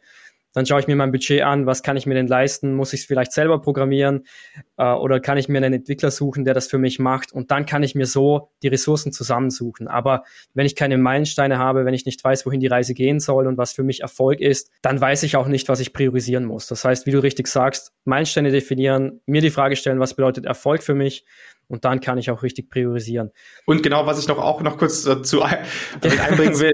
Dann 0.54 0.64
schaue 0.64 0.80
ich 0.80 0.86
mir 0.86 0.96
mein 0.96 1.12
Budget 1.12 1.42
an, 1.42 1.66
was 1.66 1.82
kann 1.82 1.96
ich 1.96 2.06
mir 2.06 2.14
denn 2.14 2.28
leisten? 2.28 2.74
Muss 2.74 2.92
ich 2.92 3.00
es 3.00 3.06
vielleicht 3.06 3.32
selber 3.32 3.60
programmieren 3.60 4.24
äh, 4.78 4.84
oder 4.84 5.20
kann 5.20 5.36
ich 5.36 5.48
mir 5.48 5.58
einen 5.58 5.74
Entwickler 5.74 6.10
suchen, 6.10 6.44
der 6.44 6.54
das 6.54 6.68
für 6.68 6.78
mich 6.78 6.98
macht? 6.98 7.32
Und 7.32 7.50
dann 7.50 7.66
kann 7.66 7.82
ich 7.82 7.94
mir 7.94 8.06
so 8.06 8.50
die 8.62 8.68
Ressourcen 8.68 9.12
zusammensuchen. 9.12 9.88
Aber 9.88 10.24
wenn 10.54 10.64
ich 10.64 10.76
keine 10.76 10.96
Meilensteine 10.96 11.58
habe, 11.58 11.84
wenn 11.84 11.94
ich 11.94 12.06
nicht 12.06 12.22
weiß, 12.22 12.46
wohin 12.46 12.60
die 12.60 12.68
Reise 12.68 12.94
gehen 12.94 13.20
soll 13.20 13.46
und 13.46 13.58
was 13.58 13.72
für 13.72 13.82
mich 13.82 14.00
Erfolg 14.00 14.40
ist, 14.40 14.70
dann 14.80 15.00
weiß 15.00 15.24
ich 15.24 15.36
auch 15.36 15.48
nicht, 15.48 15.68
was 15.68 15.80
ich 15.80 15.92
priorisieren 15.92 16.44
muss. 16.44 16.68
Das 16.68 16.84
heißt, 16.84 17.04
wie 17.06 17.10
du 17.10 17.18
richtig 17.18 17.48
sagst, 17.48 17.92
Meilensteine 18.04 18.50
definieren, 18.50 19.20
mir 19.26 19.40
die 19.40 19.50
Frage 19.50 19.76
stellen, 19.76 19.98
was 19.98 20.14
bedeutet 20.14 20.44
Erfolg 20.44 20.82
für 20.82 20.94
mich 20.94 21.24
und 21.68 21.84
dann 21.84 22.00
kann 22.00 22.18
ich 22.18 22.30
auch 22.30 22.42
richtig 22.42 22.70
priorisieren. 22.70 23.30
Und 23.66 23.82
genau, 23.82 24.06
was 24.06 24.18
ich 24.18 24.28
noch 24.28 24.38
auch 24.38 24.60
noch 24.62 24.78
kurz 24.78 25.02
dazu 25.02 25.42
mit 26.02 26.20
einbringen 26.20 26.58
will, 26.60 26.72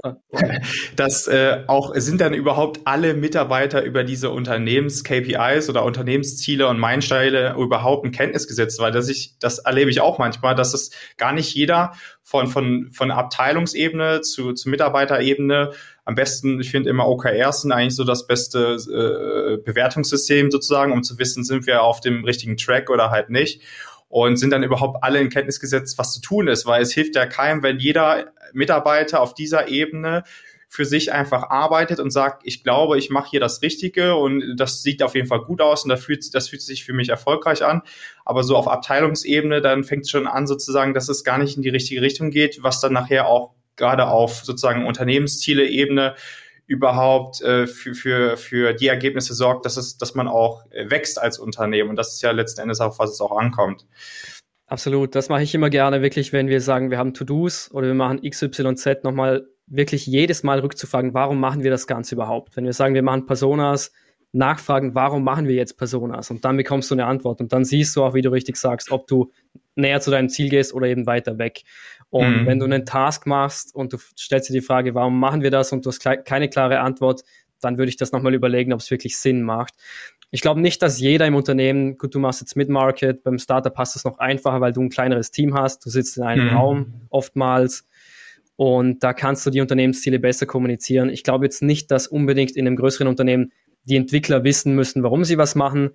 dass 0.95 1.27
äh, 1.27 1.63
auch 1.67 1.93
sind 1.95 2.21
dann 2.21 2.33
überhaupt 2.33 2.81
alle 2.85 3.13
Mitarbeiter 3.13 3.83
über 3.83 4.03
diese 4.03 4.29
Unternehmens-KPIs 4.29 5.69
oder 5.69 5.83
Unternehmensziele 5.85 6.67
und 6.67 6.79
Meilensteine 6.79 7.55
überhaupt 7.57 8.05
in 8.05 8.11
Kenntnis 8.11 8.47
gesetzt, 8.47 8.79
weil 8.79 8.91
das 8.91 9.09
ich, 9.09 9.37
das 9.39 9.59
erlebe 9.59 9.89
ich 9.89 10.01
auch 10.01 10.19
manchmal, 10.19 10.55
dass 10.55 10.73
es 10.73 10.91
gar 11.17 11.33
nicht 11.33 11.53
jeder 11.53 11.93
von, 12.23 12.47
von, 12.47 12.91
von 12.91 13.11
Abteilungsebene 13.11 14.21
zu, 14.21 14.53
zu 14.53 14.69
Mitarbeiterebene 14.69 15.71
am 16.03 16.15
besten, 16.15 16.59
ich 16.59 16.71
finde 16.71 16.89
immer 16.89 17.07
OKRs 17.07 17.61
sind 17.61 17.71
eigentlich 17.71 17.95
so 17.95 18.03
das 18.03 18.25
beste 18.25 18.75
äh, 18.75 19.63
Bewertungssystem 19.63 20.49
sozusagen, 20.49 20.91
um 20.91 21.03
zu 21.03 21.19
wissen, 21.19 21.43
sind 21.43 21.67
wir 21.67 21.83
auf 21.83 21.99
dem 21.99 22.25
richtigen 22.25 22.57
Track 22.57 22.89
oder 22.89 23.11
halt 23.11 23.29
nicht 23.29 23.61
und 24.11 24.35
sind 24.35 24.51
dann 24.51 24.61
überhaupt 24.61 25.03
alle 25.03 25.19
in 25.19 25.29
Kenntnis 25.29 25.61
gesetzt, 25.61 25.97
was 25.97 26.13
zu 26.13 26.19
tun 26.19 26.49
ist, 26.49 26.65
weil 26.65 26.81
es 26.81 26.91
hilft 26.91 27.15
ja 27.15 27.25
keinem, 27.25 27.63
wenn 27.63 27.79
jeder 27.79 28.33
Mitarbeiter 28.51 29.21
auf 29.21 29.33
dieser 29.33 29.69
Ebene 29.69 30.23
für 30.67 30.83
sich 30.83 31.13
einfach 31.13 31.49
arbeitet 31.49 32.01
und 32.01 32.11
sagt, 32.11 32.41
ich 32.45 32.63
glaube, 32.63 32.97
ich 32.97 33.09
mache 33.09 33.29
hier 33.29 33.39
das 33.39 33.61
Richtige 33.61 34.15
und 34.15 34.57
das 34.57 34.83
sieht 34.83 35.01
auf 35.01 35.15
jeden 35.15 35.27
Fall 35.27 35.41
gut 35.41 35.61
aus 35.61 35.83
und 35.83 35.89
das 35.89 36.03
fühlt, 36.03 36.35
das 36.35 36.49
fühlt 36.49 36.61
sich 36.61 36.83
für 36.83 36.93
mich 36.93 37.07
erfolgreich 37.07 37.63
an. 37.63 37.83
Aber 38.25 38.43
so 38.43 38.57
auf 38.57 38.67
Abteilungsebene, 38.67 39.61
dann 39.61 39.85
fängt 39.85 40.03
es 40.03 40.09
schon 40.09 40.27
an 40.27 40.45
sozusagen, 40.45 40.93
dass 40.93 41.07
es 41.07 41.23
gar 41.23 41.37
nicht 41.37 41.55
in 41.55 41.61
die 41.61 41.69
richtige 41.69 42.01
Richtung 42.01 42.31
geht, 42.31 42.63
was 42.63 42.81
dann 42.81 42.91
nachher 42.91 43.27
auch 43.27 43.53
gerade 43.77 44.07
auf 44.07 44.43
sozusagen 44.43 44.85
Unternehmensziele-Ebene 44.85 46.15
überhaupt 46.71 47.41
äh, 47.41 47.67
für, 47.67 47.93
für, 47.93 48.37
für 48.37 48.73
die 48.73 48.87
Ergebnisse 48.87 49.33
sorgt, 49.33 49.65
dass, 49.65 49.75
es, 49.75 49.97
dass 49.97 50.15
man 50.15 50.29
auch 50.29 50.65
äh, 50.71 50.89
wächst 50.89 51.21
als 51.21 51.37
Unternehmen. 51.37 51.89
Und 51.89 51.97
das 51.97 52.13
ist 52.13 52.21
ja 52.21 52.31
letzten 52.31 52.61
Endes 52.61 52.79
auf 52.79 52.97
was 52.97 53.11
es 53.11 53.19
auch 53.19 53.37
ankommt. 53.37 53.85
Absolut, 54.67 55.15
das 55.15 55.27
mache 55.27 55.43
ich 55.43 55.53
immer 55.53 55.69
gerne, 55.69 56.01
wirklich, 56.01 56.31
wenn 56.31 56.47
wir 56.47 56.61
sagen, 56.61 56.91
wir 56.91 56.97
haben 56.97 57.13
To-Dos 57.13 57.71
oder 57.73 57.87
wir 57.87 57.93
machen 57.93 58.21
XYZ 58.21 59.03
nochmal 59.03 59.45
wirklich 59.67 60.05
jedes 60.05 60.43
Mal 60.43 60.59
rückzufragen, 60.59 61.13
warum 61.13 61.41
machen 61.41 61.63
wir 61.63 61.71
das 61.71 61.87
Ganze 61.87 62.15
überhaupt? 62.15 62.55
Wenn 62.55 62.63
wir 62.63 62.71
sagen, 62.71 62.95
wir 62.95 63.03
machen 63.03 63.25
Personas, 63.25 63.91
nachfragen, 64.33 64.95
warum 64.95 65.23
machen 65.23 65.47
wir 65.47 65.55
jetzt 65.55 65.77
Personas? 65.77 66.31
Und 66.31 66.45
dann 66.45 66.55
bekommst 66.55 66.89
du 66.89 66.95
eine 66.95 67.05
Antwort. 67.05 67.41
Und 67.41 67.51
dann 67.51 67.65
siehst 67.65 67.95
du 67.95 68.03
auch, 68.03 68.13
wie 68.13 68.21
du 68.21 68.31
richtig 68.31 68.55
sagst, 68.55 68.91
ob 68.91 69.07
du 69.07 69.31
näher 69.75 69.99
zu 69.99 70.11
deinem 70.11 70.29
Ziel 70.29 70.49
gehst 70.49 70.73
oder 70.73 70.87
eben 70.87 71.05
weiter 71.05 71.37
weg. 71.37 71.63
Und 72.11 72.41
mhm. 72.41 72.45
wenn 72.45 72.59
du 72.59 72.65
einen 72.65 72.85
Task 72.85 73.25
machst 73.25 73.73
und 73.73 73.93
du 73.93 73.97
stellst 74.19 74.49
dir 74.49 74.53
die 74.53 74.61
Frage, 74.61 74.93
warum 74.93 75.19
machen 75.19 75.41
wir 75.41 75.49
das 75.49 75.71
und 75.71 75.85
du 75.85 75.89
hast 75.89 76.01
keine 76.01 76.49
klare 76.49 76.81
Antwort, 76.81 77.23
dann 77.61 77.77
würde 77.77 77.89
ich 77.89 77.97
das 77.97 78.11
nochmal 78.11 78.33
überlegen, 78.33 78.73
ob 78.73 78.81
es 78.81 78.91
wirklich 78.91 79.17
Sinn 79.17 79.41
macht. 79.41 79.73
Ich 80.29 80.41
glaube 80.41 80.61
nicht, 80.61 80.81
dass 80.81 80.99
jeder 80.99 81.25
im 81.25 81.35
Unternehmen, 81.35 81.97
gut, 81.97 82.13
du 82.13 82.19
machst 82.19 82.41
jetzt 82.41 82.55
Mid-Market, 82.55 83.23
beim 83.23 83.37
Startup 83.37 83.73
passt 83.73 83.95
es 83.95 84.03
noch 84.03 84.19
einfacher, 84.19 84.61
weil 84.61 84.73
du 84.73 84.81
ein 84.81 84.89
kleineres 84.89 85.31
Team 85.31 85.53
hast, 85.55 85.85
du 85.85 85.89
sitzt 85.89 86.17
in 86.17 86.23
einem 86.23 86.49
mhm. 86.49 86.55
Raum 86.55 86.93
oftmals 87.09 87.87
und 88.55 89.03
da 89.03 89.13
kannst 89.13 89.45
du 89.45 89.49
die 89.49 89.61
Unternehmensziele 89.61 90.19
besser 90.19 90.45
kommunizieren. 90.45 91.09
Ich 91.09 91.23
glaube 91.23 91.45
jetzt 91.45 91.61
nicht, 91.61 91.91
dass 91.91 92.07
unbedingt 92.07 92.51
in 92.51 92.67
einem 92.67 92.75
größeren 92.75 93.07
Unternehmen 93.07 93.51
die 93.83 93.95
Entwickler 93.95 94.43
wissen 94.43 94.75
müssen, 94.75 95.03
warum 95.03 95.23
sie 95.23 95.37
was 95.37 95.55
machen. 95.55 95.91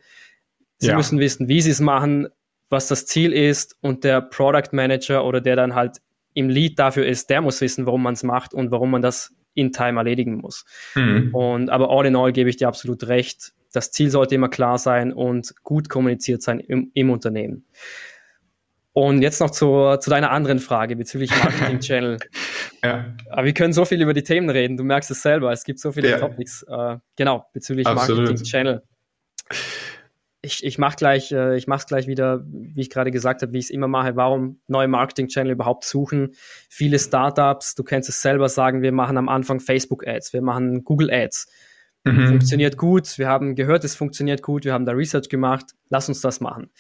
Sie 0.79 0.89
ja. 0.89 0.97
müssen 0.97 1.19
wissen, 1.19 1.49
wie 1.49 1.61
sie 1.61 1.71
es 1.71 1.81
machen, 1.81 2.29
was 2.69 2.89
das 2.89 3.07
Ziel 3.07 3.33
ist 3.33 3.77
und 3.81 4.05
der 4.05 4.21
Product 4.21 4.73
Manager 4.73 5.25
oder 5.25 5.41
der 5.41 5.57
dann 5.57 5.75
halt 5.75 5.99
im 6.37 6.51
Lead 6.51 6.79
dafür 6.79 7.07
ist, 7.07 7.31
der 7.31 7.41
muss 7.41 7.61
wissen, 7.63 7.87
warum 7.87 8.03
man 8.03 8.15
es 8.15 8.23
macht 8.23 8.53
und 8.53 8.71
warum 8.71 8.91
man 8.91 9.01
das 9.01 9.35
in 9.55 9.73
Time 9.73 9.99
erledigen 9.99 10.37
muss. 10.37 10.67
Mhm. 10.95 11.35
Und 11.35 11.71
aber 11.71 11.91
all 11.91 12.05
in 12.05 12.15
all 12.15 12.31
gebe 12.31 12.51
ich 12.51 12.59
dir 12.59 12.69
absolut 12.69 13.09
recht. 13.09 13.53
Das 13.73 13.91
Ziel 13.91 14.11
sollte 14.11 14.35
immer 14.35 14.51
klar 14.51 14.77
sein 14.77 15.15
und 15.15 15.55
gut 15.65 15.89
kommuniziert 15.89 16.43
sein 16.43 16.61
im, 16.61 16.91
im 16.93 17.11
Unternehmen. 17.11 17.65
Und 18.93 19.23
jetzt 19.23 19.41
noch 19.41 19.51
zu, 19.51 19.97
zu 19.99 20.11
deiner 20.11 20.31
anderen 20.31 20.59
Frage 20.59 20.95
bezüglich 20.95 21.31
Marketing 21.43 21.81
Channel. 21.81 22.19
ja. 22.85 23.15
Aber 23.31 23.45
wir 23.45 23.55
können 23.55 23.73
so 23.73 23.87
viel 23.87 24.01
über 24.03 24.13
die 24.13 24.23
Themen 24.23 24.51
reden. 24.51 24.77
Du 24.77 24.85
merkst 24.85 25.11
es 25.11 25.23
selber. 25.23 25.53
Es 25.53 25.65
gibt 25.65 25.81
so 25.81 25.93
viele 25.93 26.11
ja. 26.11 26.19
Topics. 26.19 26.63
Äh, 26.69 26.99
genau, 27.17 27.47
bezüglich 27.55 27.87
Absolut. 27.87 28.25
Marketing 28.25 28.45
Channel. 28.45 28.83
Ich, 30.47 30.65
ich 30.65 30.79
mache 30.79 30.97
gleich, 30.97 31.33
äh, 31.33 31.57
ich 31.57 31.67
mache 31.67 31.81
es 31.81 31.87
gleich 31.87 32.07
wieder, 32.07 32.45
wie 32.47 32.81
ich 32.81 32.91
gerade 32.91 33.11
gesagt 33.11 33.43
habe, 33.43 33.53
wie 33.53 33.59
ich 33.59 33.67
es 33.67 33.71
immer 33.71 33.89
mache. 33.89 34.15
Warum 34.15 34.61
neue 34.69 34.87
Marketing 34.87 35.27
Channel 35.27 35.53
überhaupt 35.53 35.85
suchen? 35.85 36.35
Viele 36.69 36.99
Startups, 36.99 37.75
du 37.75 37.83
kennst 37.83 38.09
es 38.09 38.23
selber, 38.23 38.49
sagen, 38.49 38.81
wir 38.81 38.93
machen 38.93 39.19
am 39.19 39.29
Anfang 39.29 39.61
Facebook 39.61 40.07
Ads, 40.07 40.33
wir 40.33 40.43
machen 40.43 40.85
Google 40.85 41.11
Ads. 41.11 41.49
Mhm. 42.05 42.29
Funktioniert 42.29 42.77
gut. 42.77 43.19
Wir 43.19 43.29
haben 43.29 43.57
gehört, 43.57 43.85
es 43.85 43.97
funktioniert 43.97 44.41
gut. 44.41 44.65
Wir 44.65 44.73
haben 44.73 44.87
da 44.87 44.93
Research 44.93 45.29
gemacht. 45.29 45.73
Lass 45.91 46.09
uns 46.09 46.21
das 46.21 46.41
machen. 46.41 46.71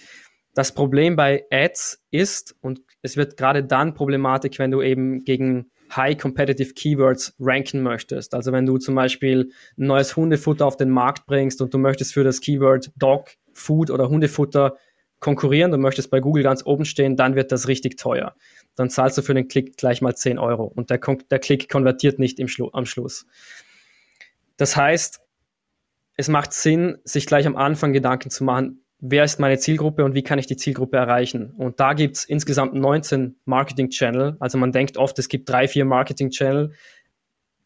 Das 0.54 0.72
Problem 0.72 1.16
bei 1.16 1.44
Ads 1.50 2.04
ist, 2.12 2.54
und 2.60 2.80
es 3.02 3.16
wird 3.16 3.36
gerade 3.36 3.64
dann 3.64 3.94
Problematik, 3.94 4.58
wenn 4.58 4.70
du 4.70 4.80
eben 4.80 5.24
gegen 5.24 5.70
High 5.94 6.16
Competitive 6.16 6.72
Keywords 6.74 7.34
ranken 7.38 7.82
möchtest. 7.82 8.34
Also 8.34 8.52
wenn 8.52 8.66
du 8.66 8.78
zum 8.78 8.94
Beispiel 8.94 9.50
ein 9.76 9.86
neues 9.86 10.16
Hundefutter 10.16 10.66
auf 10.66 10.76
den 10.76 10.90
Markt 10.90 11.26
bringst 11.26 11.60
und 11.60 11.74
du 11.74 11.78
möchtest 11.78 12.14
für 12.14 12.24
das 12.24 12.40
Keyword 12.40 12.90
Dog, 12.96 13.30
Food 13.56 13.90
oder 13.90 14.08
Hundefutter 14.08 14.76
konkurrieren, 15.18 15.70
du 15.70 15.78
möchtest 15.78 16.10
bei 16.10 16.20
Google 16.20 16.42
ganz 16.42 16.64
oben 16.64 16.84
stehen, 16.84 17.16
dann 17.16 17.34
wird 17.34 17.50
das 17.50 17.68
richtig 17.68 17.96
teuer. 17.96 18.34
Dann 18.74 18.90
zahlst 18.90 19.16
du 19.16 19.22
für 19.22 19.34
den 19.34 19.48
Klick 19.48 19.76
gleich 19.76 20.02
mal 20.02 20.14
10 20.14 20.38
Euro 20.38 20.64
und 20.64 20.90
der, 20.90 21.00
der 21.30 21.38
Klick 21.38 21.68
konvertiert 21.70 22.18
nicht 22.18 22.38
im 22.38 22.48
Schlu 22.48 22.68
am 22.72 22.86
Schluss. 22.86 23.26
Das 24.56 24.76
heißt, 24.76 25.20
es 26.16 26.28
macht 26.28 26.52
Sinn, 26.52 26.98
sich 27.04 27.26
gleich 27.26 27.46
am 27.46 27.56
Anfang 27.56 27.92
Gedanken 27.92 28.30
zu 28.30 28.44
machen, 28.44 28.82
wer 28.98 29.24
ist 29.24 29.38
meine 29.38 29.58
Zielgruppe 29.58 30.04
und 30.04 30.14
wie 30.14 30.22
kann 30.22 30.38
ich 30.38 30.46
die 30.46 30.56
Zielgruppe 30.56 30.96
erreichen. 30.96 31.50
Und 31.56 31.80
da 31.80 31.92
gibt 31.92 32.16
es 32.16 32.24
insgesamt 32.24 32.74
19 32.74 33.36
Marketing-Channel. 33.44 34.36
Also 34.40 34.58
man 34.58 34.72
denkt 34.72 34.96
oft, 34.96 35.18
es 35.18 35.28
gibt 35.28 35.48
drei, 35.48 35.68
vier 35.68 35.84
Marketing-Channel. 35.84 36.72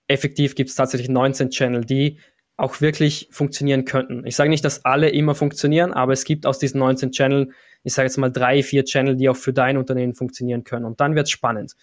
Effektiv 0.09 0.55
gibt 0.57 0.71
es 0.71 0.77
tatsächlich 0.77 1.09
19 1.09 1.51
Channel, 1.51 1.85
die 1.85 2.19
auch 2.61 2.81
wirklich 2.81 3.29
funktionieren 3.31 3.85
könnten. 3.85 4.26
Ich 4.26 4.37
sage 4.37 4.50
nicht, 4.50 4.64
dass 4.64 4.85
alle 4.85 5.09
immer 5.09 5.35
funktionieren, 5.35 5.93
aber 5.93 6.12
es 6.12 6.25
gibt 6.25 6.47
aus 6.47 6.59
diesen 6.59 6.79
19 6.79 7.12
Channel, 7.12 7.50
ich 7.83 7.95
sage 7.95 8.07
jetzt 8.07 8.19
mal 8.19 8.31
drei, 8.31 8.62
vier 8.62 8.85
Channel, 8.85 9.17
die 9.17 9.29
auch 9.29 9.37
für 9.37 9.52
dein 9.52 9.79
Unternehmen 9.79 10.14
funktionieren 10.14 10.64
können. 10.64 10.85
Und 10.85 11.00
dann 11.00 11.14
wird 11.14 11.26
es 11.26 11.31
spannend, 11.31 11.75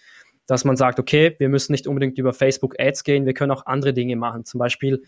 dass 0.46 0.64
man 0.64 0.76
sagt, 0.76 1.00
okay, 1.00 1.34
wir 1.38 1.48
müssen 1.48 1.72
nicht 1.72 1.86
unbedingt 1.86 2.16
über 2.18 2.32
Facebook 2.32 2.78
Ads 2.78 3.02
gehen, 3.04 3.26
wir 3.26 3.34
können 3.34 3.50
auch 3.50 3.66
andere 3.66 3.92
Dinge 3.92 4.16
machen, 4.16 4.44
zum 4.44 4.58
Beispiel 4.58 5.02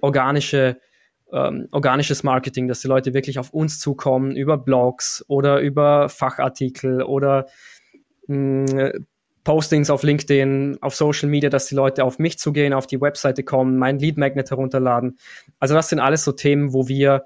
organische 0.00 0.78
ähm, 1.32 1.68
organisches 1.70 2.24
Marketing, 2.24 2.68
dass 2.68 2.80
die 2.80 2.88
Leute 2.88 3.14
wirklich 3.14 3.38
auf 3.38 3.54
uns 3.54 3.78
zukommen 3.78 4.36
über 4.36 4.58
Blogs 4.58 5.24
oder 5.28 5.60
über 5.60 6.10
Fachartikel 6.10 7.02
oder 7.02 7.46
mm, 8.26 8.90
Postings 9.44 9.90
auf 9.90 10.02
LinkedIn, 10.02 10.78
auf 10.80 10.94
Social 10.94 11.28
Media, 11.28 11.50
dass 11.50 11.66
die 11.66 11.74
Leute 11.74 12.04
auf 12.04 12.18
mich 12.18 12.38
zugehen, 12.38 12.72
auf 12.72 12.86
die 12.86 13.00
Webseite 13.00 13.42
kommen, 13.42 13.76
mein 13.76 13.98
Lead 13.98 14.16
Magnet 14.16 14.50
herunterladen. 14.50 15.18
Also 15.58 15.74
das 15.74 15.88
sind 15.88 15.98
alles 15.98 16.24
so 16.24 16.32
Themen, 16.32 16.72
wo 16.72 16.88
wir 16.88 17.24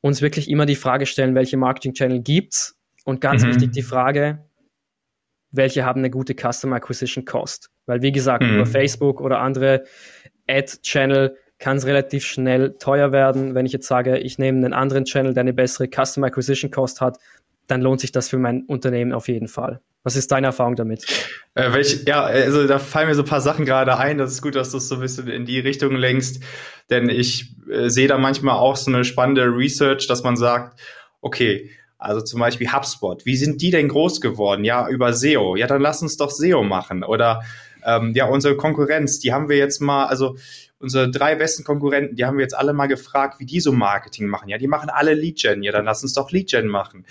uns 0.00 0.22
wirklich 0.22 0.48
immer 0.48 0.66
die 0.66 0.76
Frage 0.76 1.06
stellen, 1.06 1.34
welche 1.34 1.56
Marketing 1.56 1.92
Channel 1.92 2.20
gibt's? 2.20 2.76
Und 3.04 3.20
ganz 3.20 3.42
mhm. 3.42 3.48
wichtig 3.48 3.72
die 3.72 3.82
Frage, 3.82 4.44
welche 5.50 5.84
haben 5.84 6.00
eine 6.00 6.10
gute 6.10 6.34
Customer 6.34 6.76
Acquisition 6.76 7.24
Cost? 7.24 7.70
Weil 7.86 8.02
wie 8.02 8.12
gesagt, 8.12 8.42
mhm. 8.42 8.56
über 8.56 8.66
Facebook 8.66 9.20
oder 9.20 9.40
andere 9.40 9.84
Ad 10.46 10.78
Channel 10.82 11.36
kann 11.58 11.76
es 11.78 11.86
relativ 11.86 12.24
schnell 12.24 12.76
teuer 12.78 13.10
werden. 13.12 13.54
Wenn 13.54 13.66
ich 13.66 13.72
jetzt 13.72 13.88
sage, 13.88 14.18
ich 14.18 14.38
nehme 14.38 14.58
einen 14.58 14.72
anderen 14.72 15.04
Channel, 15.04 15.34
der 15.34 15.40
eine 15.42 15.52
bessere 15.52 15.88
Customer 15.88 16.28
Acquisition 16.28 16.70
Cost 16.70 17.00
hat, 17.00 17.18
dann 17.68 17.82
lohnt 17.82 18.00
sich 18.00 18.10
das 18.10 18.28
für 18.28 18.38
mein 18.38 18.64
Unternehmen 18.64 19.12
auf 19.12 19.28
jeden 19.28 19.48
Fall. 19.48 19.80
Was 20.02 20.16
ist 20.16 20.32
deine 20.32 20.48
Erfahrung 20.48 20.74
damit? 20.74 21.04
Äh, 21.54 21.72
welch, 21.72 22.04
ja, 22.06 22.22
also 22.22 22.66
da 22.66 22.78
fallen 22.78 23.08
mir 23.08 23.14
so 23.14 23.22
ein 23.22 23.28
paar 23.28 23.40
Sachen 23.40 23.64
gerade 23.64 23.98
ein. 23.98 24.18
Das 24.18 24.32
ist 24.32 24.42
gut, 24.42 24.54
dass 24.54 24.70
du 24.70 24.78
es 24.78 24.88
so 24.88 24.96
ein 24.96 25.00
bisschen 25.00 25.28
in 25.28 25.44
die 25.44 25.60
Richtung 25.60 25.94
lenkst, 25.94 26.42
denn 26.88 27.08
ich 27.08 27.54
äh, 27.70 27.88
sehe 27.88 28.08
da 28.08 28.16
manchmal 28.16 28.56
auch 28.56 28.76
so 28.76 28.90
eine 28.90 29.04
spannende 29.04 29.44
Research, 29.44 30.06
dass 30.06 30.22
man 30.22 30.36
sagt, 30.36 30.80
okay, 31.20 31.70
also 31.98 32.20
zum 32.20 32.40
Beispiel 32.40 32.72
HubSpot, 32.72 33.26
wie 33.26 33.36
sind 33.36 33.60
die 33.60 33.70
denn 33.70 33.88
groß 33.88 34.20
geworden? 34.20 34.64
Ja, 34.64 34.88
über 34.88 35.12
SEO. 35.12 35.56
Ja, 35.56 35.66
dann 35.66 35.82
lass 35.82 36.00
uns 36.00 36.16
doch 36.16 36.30
SEO 36.30 36.62
machen. 36.62 37.02
Oder 37.02 37.42
ähm, 37.84 38.12
ja, 38.14 38.26
unsere 38.26 38.56
Konkurrenz, 38.56 39.18
die 39.18 39.32
haben 39.32 39.48
wir 39.48 39.56
jetzt 39.56 39.80
mal, 39.80 40.06
also 40.06 40.36
unsere 40.78 41.10
drei 41.10 41.34
besten 41.34 41.64
Konkurrenten, 41.64 42.14
die 42.14 42.24
haben 42.24 42.38
wir 42.38 42.42
jetzt 42.42 42.56
alle 42.56 42.72
mal 42.72 42.86
gefragt, 42.86 43.40
wie 43.40 43.46
die 43.46 43.60
so 43.60 43.72
Marketing 43.72 44.28
machen. 44.28 44.48
Ja, 44.48 44.58
die 44.58 44.68
machen 44.68 44.90
alle 44.90 45.14
Lead-Gen. 45.14 45.62
Ja, 45.62 45.72
dann 45.72 45.84
lass 45.84 46.02
uns 46.02 46.12
doch 46.12 46.30
Lead-Gen 46.30 46.68
machen. 46.68 47.04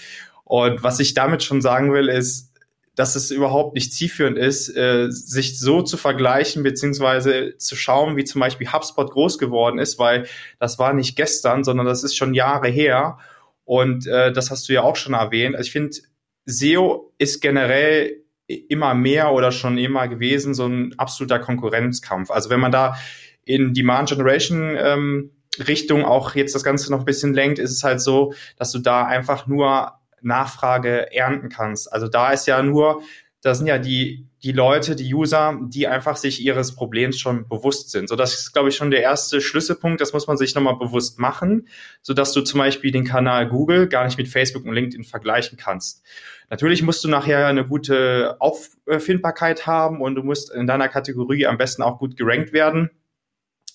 Und 0.47 0.81
was 0.81 1.01
ich 1.01 1.13
damit 1.13 1.43
schon 1.43 1.61
sagen 1.61 1.91
will, 1.91 2.07
ist, 2.07 2.53
dass 2.95 3.17
es 3.17 3.31
überhaupt 3.31 3.75
nicht 3.75 3.91
zielführend 3.91 4.37
ist, 4.37 4.69
äh, 4.75 5.07
sich 5.09 5.59
so 5.59 5.81
zu 5.81 5.97
vergleichen, 5.97 6.63
beziehungsweise 6.63 7.57
zu 7.57 7.75
schauen, 7.75 8.15
wie 8.15 8.23
zum 8.23 8.39
Beispiel 8.39 8.71
HubSpot 8.71 9.11
groß 9.11 9.39
geworden 9.39 9.77
ist, 9.77 9.99
weil 9.99 10.25
das 10.57 10.79
war 10.79 10.93
nicht 10.93 11.17
gestern, 11.17 11.65
sondern 11.65 11.85
das 11.85 12.05
ist 12.05 12.15
schon 12.15 12.33
Jahre 12.33 12.69
her. 12.69 13.17
Und 13.65 14.07
äh, 14.07 14.31
das 14.31 14.49
hast 14.49 14.69
du 14.69 14.73
ja 14.73 14.83
auch 14.83 14.95
schon 14.95 15.13
erwähnt. 15.13 15.53
Also 15.57 15.67
ich 15.67 15.73
finde, 15.73 15.97
SEO 16.45 17.13
ist 17.17 17.41
generell 17.41 18.23
immer 18.47 18.93
mehr 18.93 19.33
oder 19.33 19.51
schon 19.51 19.77
immer 19.77 20.07
gewesen 20.07 20.53
so 20.53 20.65
ein 20.65 20.97
absoluter 20.97 21.39
Konkurrenzkampf. 21.39 22.31
Also 22.31 22.49
wenn 22.49 22.61
man 22.61 22.71
da 22.71 22.95
in 23.43 23.73
Demand 23.73 24.09
Generation 24.09 24.77
ähm, 24.79 25.31
Richtung 25.67 26.05
auch 26.05 26.35
jetzt 26.35 26.55
das 26.55 26.63
Ganze 26.63 26.89
noch 26.89 26.99
ein 26.99 27.05
bisschen 27.05 27.33
lenkt, 27.33 27.59
ist 27.59 27.71
es 27.71 27.83
halt 27.83 27.99
so, 27.99 28.33
dass 28.55 28.71
du 28.71 28.79
da 28.79 29.05
einfach 29.05 29.45
nur 29.45 29.97
Nachfrage 30.21 31.13
ernten 31.13 31.49
kannst. 31.49 31.91
Also 31.91 32.07
da 32.07 32.31
ist 32.31 32.47
ja 32.47 32.61
nur, 32.63 33.01
da 33.41 33.55
sind 33.55 33.67
ja 33.67 33.77
die, 33.77 34.27
die 34.43 34.51
Leute, 34.51 34.95
die 34.95 35.13
User, 35.13 35.59
die 35.61 35.87
einfach 35.87 36.15
sich 36.15 36.41
ihres 36.41 36.75
Problems 36.75 37.19
schon 37.19 37.47
bewusst 37.47 37.91
sind. 37.91 38.09
So, 38.09 38.15
das 38.15 38.33
ist, 38.33 38.53
glaube 38.53 38.69
ich, 38.69 38.75
schon 38.75 38.91
der 38.91 39.01
erste 39.01 39.41
Schlüsselpunkt. 39.41 40.01
Das 40.01 40.13
muss 40.13 40.27
man 40.27 40.37
sich 40.37 40.53
nochmal 40.53 40.77
bewusst 40.77 41.19
machen, 41.19 41.67
so 42.01 42.13
dass 42.13 42.33
du 42.33 42.41
zum 42.41 42.59
Beispiel 42.59 42.91
den 42.91 43.05
Kanal 43.05 43.47
Google 43.49 43.87
gar 43.87 44.05
nicht 44.05 44.17
mit 44.17 44.27
Facebook 44.27 44.65
und 44.65 44.73
LinkedIn 44.73 45.05
vergleichen 45.05 45.57
kannst. 45.57 46.03
Natürlich 46.49 46.81
musst 46.81 47.03
du 47.03 47.09
nachher 47.09 47.47
eine 47.47 47.65
gute 47.65 48.37
Auffindbarkeit 48.39 49.67
haben 49.67 50.01
und 50.01 50.15
du 50.15 50.23
musst 50.23 50.51
in 50.51 50.67
deiner 50.67 50.87
Kategorie 50.87 51.45
am 51.45 51.57
besten 51.57 51.81
auch 51.81 51.99
gut 51.99 52.15
gerankt 52.15 52.53
werden. 52.53 52.89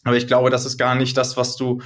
Aber 0.04 0.16
ich 0.16 0.26
glaube, 0.26 0.50
das 0.50 0.64
ist 0.64 0.78
gar 0.78 0.94
nicht 0.94 1.16
das, 1.16 1.36
was 1.36 1.56
du, 1.56 1.82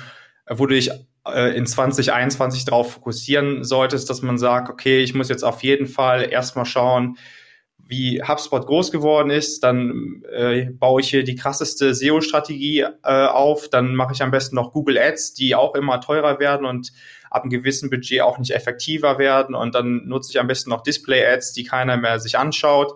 wo 0.48 0.66
du 0.66 0.74
dich 0.74 0.90
äh, 1.32 1.56
in 1.56 1.66
2021 1.66 2.64
darauf 2.64 2.92
fokussieren 2.92 3.64
solltest, 3.64 4.08
dass 4.10 4.22
man 4.22 4.38
sagt, 4.38 4.68
okay, 4.68 5.00
ich 5.00 5.14
muss 5.14 5.28
jetzt 5.28 5.44
auf 5.44 5.62
jeden 5.62 5.86
Fall 5.86 6.30
erstmal 6.30 6.66
schauen, 6.66 7.16
wie 7.88 8.20
HubSpot 8.22 8.66
groß 8.66 8.90
geworden 8.90 9.30
ist, 9.30 9.60
dann 9.62 10.22
äh, 10.32 10.64
baue 10.64 11.00
ich 11.00 11.10
hier 11.10 11.22
die 11.22 11.36
krasseste 11.36 11.94
SEO-Strategie 11.94 12.80
äh, 12.80 13.26
auf, 13.26 13.68
dann 13.68 13.94
mache 13.94 14.12
ich 14.12 14.22
am 14.22 14.32
besten 14.32 14.56
noch 14.56 14.72
Google 14.72 14.98
Ads, 14.98 15.34
die 15.34 15.54
auch 15.54 15.74
immer 15.76 16.00
teurer 16.00 16.40
werden 16.40 16.66
und 16.66 16.92
ab 17.30 17.42
einem 17.42 17.50
gewissen 17.50 17.88
Budget 17.88 18.22
auch 18.22 18.38
nicht 18.38 18.50
effektiver 18.50 19.18
werden 19.18 19.54
und 19.54 19.74
dann 19.74 20.02
nutze 20.06 20.30
ich 20.30 20.40
am 20.40 20.48
besten 20.48 20.70
noch 20.70 20.82
Display 20.82 21.24
Ads, 21.24 21.52
die 21.52 21.64
keiner 21.64 21.96
mehr 21.96 22.18
sich 22.18 22.38
anschaut 22.38 22.92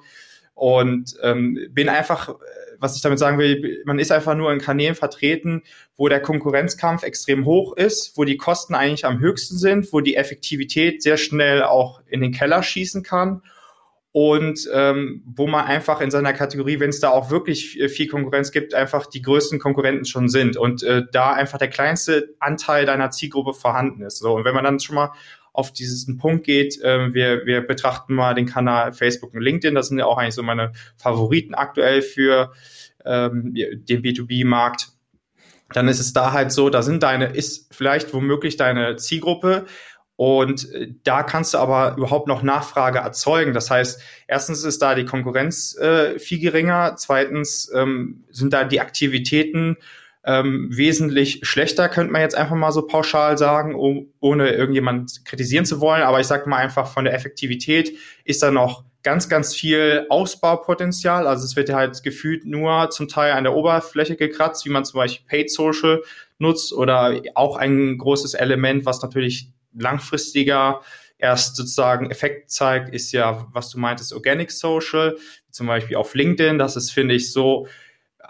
und 0.55 1.15
ähm, 1.23 1.59
bin 1.71 1.89
einfach 1.89 2.35
was 2.81 2.97
ich 2.97 3.03
damit 3.03 3.19
sagen 3.19 3.39
will, 3.39 3.83
man 3.85 3.99
ist 3.99 4.11
einfach 4.11 4.35
nur 4.35 4.53
in 4.53 4.59
Kanälen 4.59 4.95
vertreten, 4.95 5.63
wo 5.97 6.09
der 6.09 6.21
Konkurrenzkampf 6.21 7.03
extrem 7.03 7.45
hoch 7.45 7.77
ist, 7.77 8.17
wo 8.17 8.25
die 8.25 8.37
Kosten 8.39 8.75
eigentlich 8.75 9.05
am 9.05 9.21
höchsten 9.21 9.59
sind, 9.59 9.93
wo 9.93 10.01
die 10.01 10.17
Effektivität 10.17 11.03
sehr 11.03 11.19
schnell 11.19 11.63
auch 11.63 12.01
in 12.07 12.21
den 12.21 12.33
Keller 12.33 12.63
schießen 12.63 13.03
kann. 13.03 13.43
und 14.13 14.69
ähm, 14.75 15.23
wo 15.25 15.47
man 15.47 15.67
einfach 15.67 16.01
in 16.01 16.11
seiner 16.11 16.33
Kategorie, 16.33 16.81
wenn 16.81 16.91
es 16.91 16.99
da 16.99 17.11
auch 17.11 17.31
wirklich 17.31 17.79
viel 17.89 18.09
Konkurrenz 18.09 18.51
gibt, 18.51 18.75
einfach 18.75 19.07
die 19.07 19.23
größten 19.23 19.61
Konkurrenten 19.61 20.05
schon 20.05 20.29
sind 20.29 20.57
und 20.57 20.83
äh, 20.83 21.03
da 21.13 21.33
einfach 21.33 21.59
der 21.59 21.69
kleinste 21.69 22.35
Anteil 22.41 22.87
deiner 22.87 23.11
Zielgruppe 23.13 23.55
vorhanden 23.55 24.03
ist. 24.03 24.19
So 24.19 24.35
und 24.35 24.45
wenn 24.45 24.55
man 24.55 24.65
dann 24.65 24.81
schon 24.81 24.97
mal 24.97 25.13
auf 25.53 25.73
diesen 25.73 26.17
Punkt 26.19 26.45
geht, 26.45 26.81
äh, 26.83 27.13
wir, 27.15 27.47
wir 27.47 27.61
betrachten 27.61 28.15
mal 28.15 28.35
den 28.35 28.47
Kanal 28.47 28.93
Facebook 28.93 29.35
und 29.35 29.41
LinkedIn, 29.41 29.75
das 29.75 29.89
sind 29.89 29.99
ja 29.99 30.07
auch 30.07 30.19
eigentlich 30.19 30.35
so 30.35 30.43
meine 30.43 30.73
Favoriten 30.97 31.55
aktuell 31.55 32.03
für 32.03 32.53
ähm, 33.05 33.55
den 33.55 34.03
B2B-Markt 34.03 34.89
dann 35.73 35.87
ist 35.87 36.01
es 36.01 36.13
da 36.13 36.33
halt 36.33 36.51
so, 36.51 36.69
da 36.69 36.83
sind 36.83 37.05
deine, 37.05 37.27
ist 37.27 37.73
vielleicht 37.73 38.13
womöglich 38.13 38.57
deine 38.57 38.97
Zielgruppe, 38.97 39.67
und 40.21 40.71
äh, 40.75 40.93
da 41.03 41.23
kannst 41.23 41.55
du 41.55 41.59
aber 41.59 41.97
überhaupt 41.97 42.27
noch 42.27 42.43
Nachfrage 42.43 42.99
erzeugen. 42.99 43.55
Das 43.55 43.71
heißt, 43.71 44.03
erstens 44.29 44.65
ist 44.65 44.83
da 44.83 44.95
die 44.95 45.07
Konkurrenz 45.07 45.75
äh, 45.79 46.19
viel 46.19 46.39
geringer, 46.39 46.95
zweitens 46.99 47.73
ähm, 47.75 48.25
sind 48.29 48.53
da 48.53 48.65
die 48.65 48.83
Aktivitäten 48.83 49.79
ähm, 50.25 50.69
wesentlich 50.71 51.41
schlechter, 51.43 51.89
könnte 51.89 52.13
man 52.13 52.21
jetzt 52.21 52.37
einfach 52.37 52.57
mal 52.57 52.73
so 52.73 52.87
pauschal 52.87 53.39
sagen, 53.39 53.75
um, 53.75 54.13
ohne 54.21 54.51
irgendjemand 54.51 55.25
kritisieren 55.25 55.65
zu 55.65 55.81
wollen. 55.81 56.03
Aber 56.03 56.21
ich 56.21 56.27
sage 56.27 56.49
mal 56.49 56.59
einfach, 56.59 56.93
von 56.93 57.05
der 57.05 57.15
Effektivität 57.15 57.97
ist 58.25 58.43
da 58.43 58.51
noch 58.51 58.85
ganz, 59.03 59.29
ganz 59.31 59.55
viel 59.55 60.07
Ausbaupotenzial. 60.11 61.27
Also 61.27 61.45
es 61.45 61.57
wird 61.57 61.73
halt 61.73 62.03
gefühlt 62.03 62.45
nur 62.45 62.91
zum 62.91 63.09
Teil 63.09 63.33
an 63.33 63.45
der 63.45 63.55
Oberfläche 63.55 64.17
gekratzt, 64.17 64.67
wie 64.67 64.71
man 64.71 64.85
zum 64.85 64.99
Beispiel 64.99 65.27
Paid 65.27 65.51
Social 65.51 66.03
nutzt 66.39 66.73
oder 66.73 67.21
auch 67.35 67.57
ein 67.57 67.97
großes 67.97 68.35
Element, 68.35 68.85
was 68.85 69.03
natürlich 69.03 69.51
langfristiger 69.75 70.83
erst 71.17 71.57
sozusagen 71.57 72.11
Effekt 72.11 72.51
zeigt, 72.51 72.95
ist 72.95 73.13
ja, 73.13 73.47
was 73.53 73.71
du 73.71 73.79
meintest, 73.79 74.13
Organic 74.13 74.51
Social, 74.51 75.17
zum 75.51 75.67
Beispiel 75.67 75.97
auf 75.97 76.15
LinkedIn. 76.15 76.59
Das 76.59 76.77
ist, 76.77 76.91
finde 76.91 77.15
ich, 77.15 77.33
so 77.33 77.67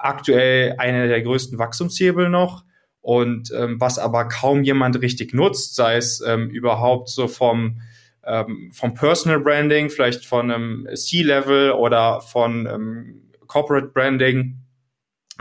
aktuell 0.00 0.74
einer 0.78 1.06
der 1.06 1.22
größten 1.22 1.58
Wachstumshebel 1.58 2.28
noch. 2.28 2.64
Und 3.00 3.50
ähm, 3.56 3.80
was 3.80 3.98
aber 3.98 4.28
kaum 4.28 4.62
jemand 4.62 5.00
richtig 5.00 5.32
nutzt, 5.32 5.74
sei 5.74 5.96
es 5.96 6.22
ähm, 6.26 6.50
überhaupt 6.50 7.08
so 7.08 7.28
vom, 7.28 7.80
ähm, 8.24 8.70
vom 8.74 8.94
Personal 8.94 9.40
Branding, 9.40 9.88
vielleicht 9.88 10.26
von 10.26 10.50
einem 10.50 10.88
C-Level 10.94 11.72
oder 11.72 12.20
von 12.20 12.66
ähm, 12.66 13.30
Corporate 13.46 13.88
Branding, 13.88 14.58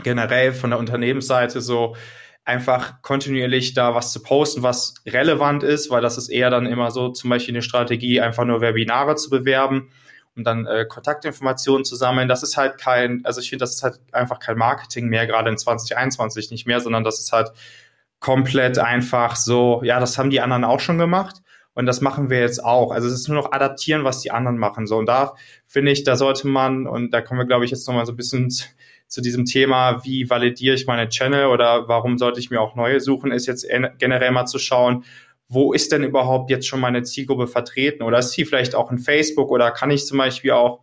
generell 0.02 0.52
von 0.52 0.70
der 0.70 0.78
Unternehmensseite 0.78 1.60
so, 1.60 1.96
einfach 2.44 3.02
kontinuierlich 3.02 3.74
da 3.74 3.94
was 3.94 4.12
zu 4.12 4.22
posten, 4.22 4.62
was 4.62 4.94
relevant 5.06 5.62
ist, 5.62 5.90
weil 5.90 6.00
das 6.00 6.16
ist 6.16 6.30
eher 6.30 6.48
dann 6.48 6.66
immer 6.66 6.90
so 6.90 7.10
zum 7.10 7.28
Beispiel 7.28 7.54
eine 7.54 7.62
Strategie, 7.62 8.20
einfach 8.20 8.46
nur 8.46 8.62
Webinare 8.62 9.16
zu 9.16 9.28
bewerben 9.28 9.90
und 10.36 10.44
dann 10.44 10.66
äh, 10.66 10.86
Kontaktinformationen 10.88 11.84
zu 11.84 11.96
sammeln. 11.96 12.28
Das 12.28 12.42
ist 12.42 12.56
halt 12.56 12.78
kein, 12.78 13.24
also 13.24 13.40
ich 13.40 13.50
finde, 13.50 13.64
das 13.64 13.74
ist 13.74 13.82
halt 13.82 14.00
einfach 14.12 14.38
kein 14.38 14.56
Marketing 14.56 15.06
mehr, 15.06 15.26
gerade 15.26 15.50
in 15.50 15.58
2021 15.58 16.50
nicht 16.50 16.66
mehr, 16.66 16.80
sondern 16.80 17.04
das 17.04 17.20
ist 17.20 17.32
halt 17.32 17.52
komplett 18.20 18.78
einfach 18.78 19.36
so, 19.36 19.82
ja, 19.82 19.98
das 19.98 20.18
haben 20.18 20.30
die 20.30 20.40
anderen 20.40 20.64
auch 20.64 20.80
schon 20.80 20.98
gemacht. 20.98 21.36
Und 21.72 21.86
das 21.86 22.00
machen 22.00 22.30
wir 22.30 22.40
jetzt 22.40 22.62
auch. 22.62 22.90
Also 22.90 23.06
es 23.08 23.14
ist 23.14 23.28
nur 23.28 23.40
noch 23.40 23.52
adaptieren, 23.52 24.04
was 24.04 24.20
die 24.20 24.32
anderen 24.32 24.58
machen. 24.58 24.86
So, 24.86 24.98
und 24.98 25.06
da 25.06 25.34
finde 25.66 25.92
ich, 25.92 26.04
da 26.04 26.16
sollte 26.16 26.48
man, 26.48 26.86
und 26.86 27.12
da 27.12 27.22
kommen 27.22 27.40
wir, 27.40 27.46
glaube 27.46 27.64
ich, 27.64 27.70
jetzt 27.70 27.86
nochmal 27.86 28.06
so 28.06 28.12
ein 28.12 28.16
bisschen 28.16 28.52
zu 29.06 29.20
diesem 29.20 29.44
Thema, 29.44 30.04
wie 30.04 30.28
validiere 30.28 30.74
ich 30.74 30.86
meine 30.86 31.08
Channel 31.08 31.46
oder 31.46 31.88
warum 31.88 32.18
sollte 32.18 32.38
ich 32.38 32.50
mir 32.50 32.60
auch 32.60 32.76
neue 32.76 33.00
suchen, 33.00 33.32
ist 33.32 33.46
jetzt 33.46 33.66
generell 33.98 34.30
mal 34.30 34.46
zu 34.46 34.58
schauen, 34.58 35.04
wo 35.50 35.72
ist 35.72 35.90
denn 35.90 36.04
überhaupt 36.04 36.48
jetzt 36.48 36.68
schon 36.68 36.78
meine 36.78 37.02
Zielgruppe 37.02 37.48
vertreten? 37.48 38.04
Oder 38.04 38.20
ist 38.20 38.30
sie 38.30 38.44
vielleicht 38.44 38.76
auch 38.76 38.90
in 38.92 38.98
Facebook 38.98 39.50
oder 39.50 39.72
kann 39.72 39.90
ich 39.90 40.06
zum 40.06 40.16
Beispiel 40.16 40.52
auch 40.52 40.80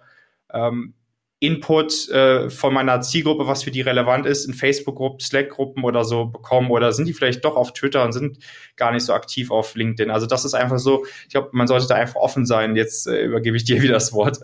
ähm, 0.53 0.93
Input 1.39 2.09
äh, 2.09 2.49
von 2.49 2.73
meiner 2.73 2.99
Zielgruppe, 2.99 3.47
was 3.47 3.63
für 3.63 3.71
die 3.71 3.79
relevant 3.79 4.25
ist, 4.25 4.45
in 4.45 4.53
Facebook-Gruppen, 4.53 5.21
Slack-Gruppen 5.21 5.85
oder 5.85 6.03
so 6.03 6.25
bekommen? 6.25 6.69
Oder 6.69 6.91
sind 6.91 7.05
die 7.05 7.13
vielleicht 7.13 7.45
doch 7.45 7.55
auf 7.55 7.71
Twitter 7.71 8.03
und 8.03 8.11
sind 8.11 8.39
gar 8.75 8.91
nicht 8.91 9.03
so 9.03 9.13
aktiv 9.13 9.51
auf 9.51 9.73
LinkedIn? 9.75 10.11
Also 10.11 10.27
das 10.27 10.43
ist 10.43 10.53
einfach 10.53 10.79
so, 10.79 11.05
ich 11.23 11.29
glaube, 11.29 11.49
man 11.53 11.67
sollte 11.67 11.87
da 11.87 11.95
einfach 11.95 12.15
offen 12.15 12.45
sein. 12.45 12.75
Jetzt 12.75 13.07
äh, 13.07 13.23
übergebe 13.23 13.55
ich 13.55 13.63
dir 13.63 13.81
wieder 13.81 13.93
das 13.93 14.11
Wort. 14.11 14.39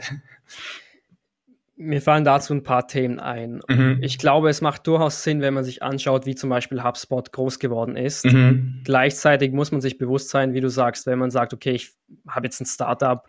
Mir 1.85 2.01
fallen 2.01 2.23
dazu 2.23 2.53
ein 2.53 2.63
paar 2.63 2.87
Themen 2.87 3.19
ein. 3.19 3.61
Mhm. 3.67 3.99
Ich 4.01 4.17
glaube, 4.17 4.49
es 4.49 4.61
macht 4.61 4.87
durchaus 4.87 5.23
Sinn, 5.23 5.41
wenn 5.41 5.53
man 5.53 5.63
sich 5.63 5.83
anschaut, 5.83 6.25
wie 6.25 6.35
zum 6.35 6.49
Beispiel 6.49 6.83
HubSpot 6.83 7.31
groß 7.31 7.59
geworden 7.59 7.97
ist. 7.97 8.25
Mhm. 8.25 8.81
Gleichzeitig 8.85 9.51
muss 9.51 9.71
man 9.71 9.81
sich 9.81 9.97
bewusst 9.97 10.29
sein, 10.29 10.53
wie 10.53 10.61
du 10.61 10.69
sagst, 10.69 11.05
wenn 11.05 11.19
man 11.19 11.29
sagt, 11.29 11.53
okay, 11.53 11.71
ich 11.71 11.91
habe 12.27 12.47
jetzt 12.47 12.61
ein 12.61 12.65
Startup, 12.65 13.27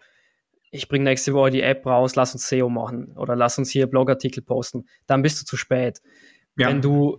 ich 0.70 0.88
bringe 0.88 1.05
nächste 1.05 1.35
Woche 1.35 1.50
die 1.50 1.62
App 1.62 1.85
raus, 1.85 2.14
lass 2.16 2.35
uns 2.35 2.48
SEO 2.48 2.68
machen 2.68 3.12
oder 3.16 3.35
lass 3.35 3.59
uns 3.59 3.70
hier 3.70 3.87
Blogartikel 3.87 4.42
posten, 4.42 4.87
dann 5.07 5.22
bist 5.22 5.40
du 5.40 5.44
zu 5.44 5.57
spät. 5.57 6.00
Ja. 6.57 6.68
Wenn 6.68 6.81
du 6.81 7.18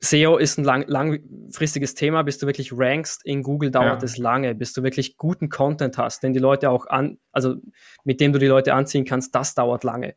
SEO 0.00 0.38
ist 0.38 0.58
ein 0.58 0.64
lang, 0.64 0.84
langfristiges 0.86 1.94
Thema, 1.94 2.22
bis 2.22 2.38
du 2.38 2.46
wirklich 2.46 2.72
rankst 2.72 3.24
in 3.24 3.42
Google 3.42 3.70
dauert 3.70 4.02
ja. 4.02 4.04
es 4.04 4.18
lange, 4.18 4.54
bis 4.54 4.72
du 4.72 4.82
wirklich 4.82 5.16
guten 5.16 5.48
Content 5.48 5.98
hast, 5.98 6.22
den 6.22 6.32
die 6.32 6.38
Leute 6.38 6.70
auch 6.70 6.86
an, 6.86 7.18
also 7.32 7.56
mit 8.04 8.20
dem 8.20 8.32
du 8.32 8.38
die 8.38 8.46
Leute 8.46 8.74
anziehen 8.74 9.04
kannst, 9.04 9.34
das 9.34 9.54
dauert 9.54 9.84
lange. 9.84 10.14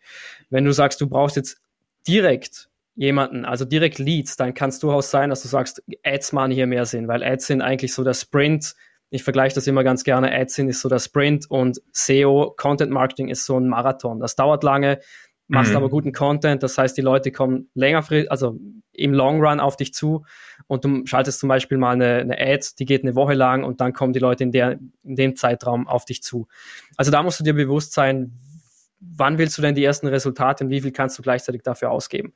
Wenn 0.50 0.66
du 0.66 0.72
sagst, 0.72 1.02
du 1.02 1.08
brauchst 1.08 1.36
jetzt 1.36 1.62
direkt 2.08 2.70
jemanden, 2.96 3.46
also 3.46 3.66
direkt 3.66 4.00
Leads, 4.00 4.38
dann 4.38 4.54
kann 4.54 4.70
es 4.70 4.80
durchaus 4.80 5.12
sein, 5.12 5.30
dass 5.30 5.42
du 5.42 5.48
sagst, 5.48 5.84
Ads 6.04 6.32
machen 6.34 6.52
hier 6.52 6.68
mehr 6.68 6.86
Sinn, 6.86 7.08
weil 7.08 7.24
Ads 7.24 7.48
sind 7.48 7.62
eigentlich 7.62 7.94
so 7.94 8.04
der 8.04 8.14
Sprint. 8.14 8.74
Ich 9.10 9.24
vergleiche 9.24 9.56
das 9.56 9.68
immer 9.68 9.84
ganz 9.84 10.04
gerne. 10.04 10.32
Ads 10.32 10.56
sind 10.56 10.70
ist 10.70 10.82
so 10.82 10.90
der 10.90 11.00
Sprint 11.00 11.50
und 11.50 11.82
SEO, 11.92 12.54
Content 12.58 12.92
Marketing 12.92 13.28
ist 13.28 13.46
so 13.46 13.60
ein 13.60 13.68
Marathon. 13.68 14.20
Das 14.20 14.36
dauert 14.36 14.64
lange 14.64 15.00
machst 15.48 15.72
mhm. 15.72 15.78
aber 15.78 15.90
guten 15.90 16.12
Content, 16.12 16.64
das 16.64 16.78
heißt, 16.78 16.98
die 16.98 17.02
Leute 17.02 17.32
kommen 17.32 17.70
längerfristig, 17.74 18.32
also 18.32 18.58
im 18.94 19.14
Long 19.14 19.44
Run 19.44 19.60
auf 19.60 19.76
dich 19.76 19.94
zu 19.94 20.26
und 20.68 20.86
du 20.86 21.06
schaltest 21.06 21.40
zum 21.40 21.50
Beispiel 21.50 21.78
mal 21.78 21.92
eine, 21.92 22.16
eine 22.16 22.40
Ad, 22.40 22.66
die 22.80 22.86
geht 22.86 23.04
eine 23.04 23.16
Woche 23.16 23.34
lang 23.34 23.64
und 23.64 23.82
dann 23.82 23.94
kommen 23.94 24.14
die 24.14 24.20
Leute 24.20 24.44
in, 24.44 24.52
der, 24.52 24.80
in 25.04 25.16
dem 25.16 25.36
Zeitraum 25.36 25.88
auf 25.88 26.06
dich 26.06 26.24
zu. 26.24 26.48
Also 26.98 27.12
da 27.12 27.22
musst 27.22 27.40
du 27.40 27.44
dir 27.44 27.54
bewusst 27.54 27.94
sein, 27.94 28.34
wann 29.00 29.38
willst 29.38 29.58
du 29.58 29.62
denn 29.62 29.76
die 29.76 29.84
ersten 29.84 30.08
Resultate 30.08 30.64
und 30.64 30.70
wie 30.70 30.82
viel 30.82 30.92
kannst 30.92 31.18
du 31.20 31.22
gleichzeitig 31.22 31.62
dafür 31.62 31.92
ausgeben. 31.92 32.34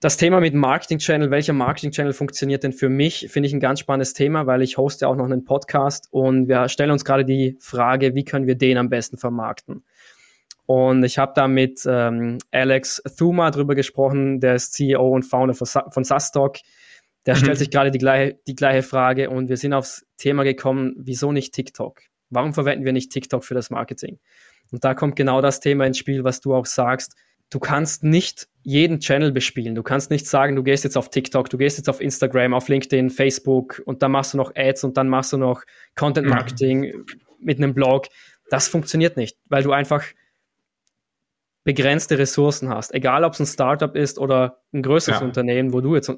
Das 0.00 0.16
Thema 0.16 0.40
mit 0.40 0.54
Marketing-Channel, 0.54 1.30
welcher 1.30 1.52
Marketing-Channel 1.52 2.14
funktioniert 2.14 2.64
denn 2.64 2.72
für 2.72 2.88
mich, 2.88 3.28
finde 3.30 3.48
ich 3.48 3.52
ein 3.52 3.60
ganz 3.60 3.80
spannendes 3.80 4.14
Thema, 4.14 4.46
weil 4.46 4.62
ich 4.62 4.78
hoste 4.78 5.06
auch 5.06 5.14
noch 5.14 5.26
einen 5.26 5.44
Podcast 5.44 6.08
und 6.10 6.48
wir 6.48 6.70
stellen 6.70 6.90
uns 6.90 7.04
gerade 7.04 7.26
die 7.26 7.58
Frage, 7.60 8.14
wie 8.14 8.24
können 8.24 8.46
wir 8.46 8.54
den 8.54 8.78
am 8.78 8.88
besten 8.88 9.18
vermarkten. 9.18 9.84
Und 10.70 11.02
ich 11.02 11.18
habe 11.18 11.32
da 11.34 11.48
mit 11.48 11.82
ähm, 11.84 12.38
Alex 12.52 13.02
Thuma 13.18 13.50
drüber 13.50 13.74
gesprochen, 13.74 14.38
der 14.38 14.54
ist 14.54 14.72
CEO 14.72 15.08
und 15.08 15.24
Founder 15.24 15.52
von, 15.52 15.66
von 15.66 16.04
Sastock. 16.04 16.58
Der 17.26 17.34
mhm. 17.34 17.38
stellt 17.40 17.58
sich 17.58 17.70
gerade 17.72 17.90
die 17.90 17.98
gleiche, 17.98 18.38
die 18.46 18.54
gleiche 18.54 18.84
Frage 18.84 19.30
und 19.30 19.48
wir 19.48 19.56
sind 19.56 19.72
aufs 19.72 20.06
Thema 20.16 20.44
gekommen, 20.44 20.94
wieso 20.96 21.32
nicht 21.32 21.54
TikTok? 21.54 22.02
Warum 22.28 22.54
verwenden 22.54 22.84
wir 22.84 22.92
nicht 22.92 23.10
TikTok 23.10 23.44
für 23.44 23.54
das 23.54 23.70
Marketing? 23.70 24.20
Und 24.70 24.84
da 24.84 24.94
kommt 24.94 25.16
genau 25.16 25.40
das 25.40 25.58
Thema 25.58 25.86
ins 25.86 25.98
Spiel, 25.98 26.22
was 26.22 26.40
du 26.40 26.54
auch 26.54 26.66
sagst. 26.66 27.16
Du 27.50 27.58
kannst 27.58 28.04
nicht 28.04 28.46
jeden 28.62 29.00
Channel 29.00 29.32
bespielen. 29.32 29.74
Du 29.74 29.82
kannst 29.82 30.12
nicht 30.12 30.28
sagen, 30.28 30.54
du 30.54 30.62
gehst 30.62 30.84
jetzt 30.84 30.96
auf 30.96 31.10
TikTok, 31.10 31.50
du 31.50 31.58
gehst 31.58 31.78
jetzt 31.78 31.88
auf 31.88 32.00
Instagram, 32.00 32.54
auf 32.54 32.68
LinkedIn, 32.68 33.10
Facebook 33.10 33.82
und 33.86 34.04
dann 34.04 34.12
machst 34.12 34.34
du 34.34 34.36
noch 34.36 34.52
Ads 34.54 34.84
und 34.84 34.96
dann 34.96 35.08
machst 35.08 35.32
du 35.32 35.36
noch 35.36 35.64
Content 35.96 36.28
Marketing 36.28 36.82
mhm. 36.82 37.06
mit 37.40 37.58
einem 37.58 37.74
Blog. 37.74 38.06
Das 38.50 38.68
funktioniert 38.68 39.16
nicht, 39.16 39.36
weil 39.48 39.64
du 39.64 39.72
einfach 39.72 40.04
begrenzte 41.64 42.18
Ressourcen 42.18 42.70
hast. 42.70 42.94
Egal, 42.94 43.24
ob 43.24 43.34
es 43.34 43.40
ein 43.40 43.46
Startup 43.46 43.94
ist 43.94 44.18
oder 44.18 44.62
ein 44.72 44.82
größeres 44.82 45.20
ja. 45.20 45.26
Unternehmen, 45.26 45.72
wo 45.72 45.80
du 45.80 45.94
jetzt 45.94 46.10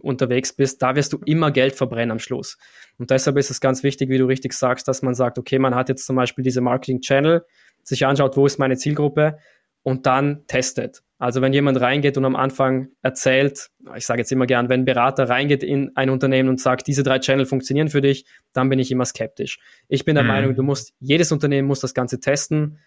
unterwegs 0.00 0.54
bist, 0.54 0.80
da 0.82 0.96
wirst 0.96 1.12
du 1.12 1.18
immer 1.26 1.50
Geld 1.50 1.74
verbrennen 1.74 2.12
am 2.12 2.18
Schluss. 2.18 2.56
Und 2.98 3.10
deshalb 3.10 3.36
ist 3.36 3.50
es 3.50 3.60
ganz 3.60 3.82
wichtig, 3.82 4.08
wie 4.08 4.18
du 4.18 4.26
richtig 4.26 4.54
sagst, 4.54 4.88
dass 4.88 5.02
man 5.02 5.14
sagt, 5.14 5.38
okay, 5.38 5.58
man 5.58 5.74
hat 5.74 5.88
jetzt 5.88 6.06
zum 6.06 6.16
Beispiel 6.16 6.44
diese 6.44 6.60
Marketing-Channel, 6.60 7.44
sich 7.82 8.06
anschaut, 8.06 8.36
wo 8.36 8.46
ist 8.46 8.58
meine 8.58 8.76
Zielgruppe 8.76 9.38
und 9.82 10.06
dann 10.06 10.46
testet. 10.46 11.02
Also 11.18 11.42
wenn 11.42 11.52
jemand 11.52 11.80
reingeht 11.80 12.16
und 12.16 12.24
am 12.24 12.36
Anfang 12.36 12.88
erzählt, 13.02 13.68
ich 13.94 14.06
sage 14.06 14.20
jetzt 14.20 14.32
immer 14.32 14.46
gern, 14.46 14.70
wenn 14.70 14.80
ein 14.80 14.84
Berater 14.86 15.28
reingeht 15.28 15.62
in 15.62 15.94
ein 15.94 16.08
Unternehmen 16.08 16.48
und 16.48 16.60
sagt, 16.60 16.86
diese 16.86 17.02
drei 17.02 17.18
Channel 17.18 17.44
funktionieren 17.44 17.88
für 17.88 18.00
dich, 18.00 18.24
dann 18.54 18.70
bin 18.70 18.78
ich 18.78 18.90
immer 18.90 19.04
skeptisch. 19.04 19.58
Ich 19.88 20.06
bin 20.06 20.14
der 20.14 20.24
mhm. 20.24 20.28
Meinung, 20.28 20.54
du 20.54 20.62
musst, 20.62 20.94
jedes 20.98 21.30
Unternehmen 21.32 21.68
muss 21.68 21.80
das 21.80 21.92
Ganze 21.92 22.20
testen. 22.20 22.78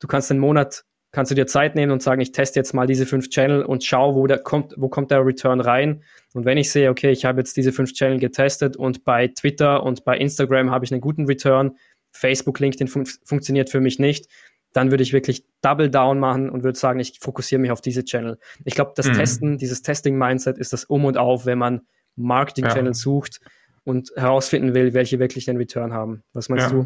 Du 0.00 0.06
kannst 0.06 0.30
einen 0.30 0.40
Monat 0.40 0.84
kannst 1.14 1.30
du 1.30 1.36
dir 1.36 1.46
Zeit 1.46 1.76
nehmen 1.76 1.92
und 1.92 2.02
sagen, 2.02 2.20
ich 2.20 2.32
teste 2.32 2.58
jetzt 2.58 2.74
mal 2.74 2.88
diese 2.88 3.06
fünf 3.06 3.30
Channel 3.30 3.62
und 3.62 3.84
schau, 3.84 4.16
wo 4.16 4.26
der 4.26 4.38
kommt, 4.38 4.74
wo 4.76 4.88
kommt 4.88 5.12
der 5.12 5.24
Return 5.24 5.60
rein. 5.60 6.02
Und 6.34 6.44
wenn 6.44 6.58
ich 6.58 6.72
sehe, 6.72 6.90
okay, 6.90 7.12
ich 7.12 7.24
habe 7.24 7.40
jetzt 7.40 7.56
diese 7.56 7.72
fünf 7.72 7.92
Channel 7.92 8.18
getestet 8.18 8.76
und 8.76 9.04
bei 9.04 9.28
Twitter 9.28 9.84
und 9.84 10.04
bei 10.04 10.18
Instagram 10.18 10.72
habe 10.72 10.84
ich 10.84 10.90
einen 10.90 11.00
guten 11.00 11.26
Return, 11.26 11.76
Facebook, 12.10 12.58
LinkedIn 12.58 12.88
fun 12.88 13.06
funktioniert 13.24 13.70
für 13.70 13.80
mich 13.80 14.00
nicht, 14.00 14.28
dann 14.72 14.90
würde 14.90 15.04
ich 15.04 15.12
wirklich 15.12 15.44
Double 15.62 15.88
Down 15.88 16.18
machen 16.18 16.50
und 16.50 16.64
würde 16.64 16.76
sagen, 16.76 16.98
ich 16.98 17.20
fokussiere 17.20 17.60
mich 17.60 17.70
auf 17.70 17.80
diese 17.80 18.04
Channel. 18.04 18.36
Ich 18.64 18.74
glaube, 18.74 18.92
das 18.96 19.06
mhm. 19.06 19.12
Testen, 19.12 19.58
dieses 19.58 19.82
Testing-Mindset 19.82 20.58
ist 20.58 20.72
das 20.72 20.84
Um 20.84 21.04
und 21.04 21.16
Auf, 21.16 21.46
wenn 21.46 21.58
man 21.58 21.82
Marketing-Channel 22.16 22.86
ja. 22.86 22.94
sucht 22.94 23.40
und 23.84 24.10
herausfinden 24.16 24.74
will, 24.74 24.94
welche 24.94 25.20
wirklich 25.20 25.44
den 25.44 25.58
Return 25.58 25.92
haben. 25.92 26.24
Was 26.32 26.48
meinst 26.48 26.72
ja. 26.72 26.82
du? 26.82 26.84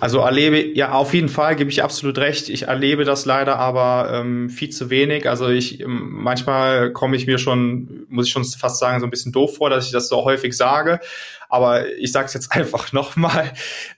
Also 0.00 0.20
erlebe, 0.20 0.76
ja, 0.76 0.92
auf 0.92 1.14
jeden 1.14 1.28
Fall 1.28 1.56
gebe 1.56 1.70
ich 1.70 1.82
absolut 1.82 2.18
recht. 2.18 2.48
Ich 2.48 2.64
erlebe 2.64 3.04
das 3.04 3.24
leider 3.24 3.58
aber 3.58 4.10
ähm, 4.12 4.50
viel 4.50 4.70
zu 4.70 4.90
wenig. 4.90 5.28
Also 5.28 5.48
ich, 5.48 5.80
ähm, 5.80 6.08
manchmal 6.12 6.92
komme 6.92 7.16
ich 7.16 7.26
mir 7.26 7.38
schon, 7.38 8.06
muss 8.08 8.26
ich 8.26 8.32
schon 8.32 8.44
fast 8.44 8.78
sagen, 8.78 9.00
so 9.00 9.06
ein 9.06 9.10
bisschen 9.10 9.32
doof 9.32 9.56
vor, 9.56 9.70
dass 9.70 9.86
ich 9.86 9.92
das 9.92 10.08
so 10.08 10.24
häufig 10.24 10.56
sage. 10.56 11.00
Aber 11.48 11.88
ich 11.96 12.12
sage 12.12 12.26
es 12.26 12.34
jetzt 12.34 12.52
einfach 12.56 12.92
nochmal, 12.92 13.52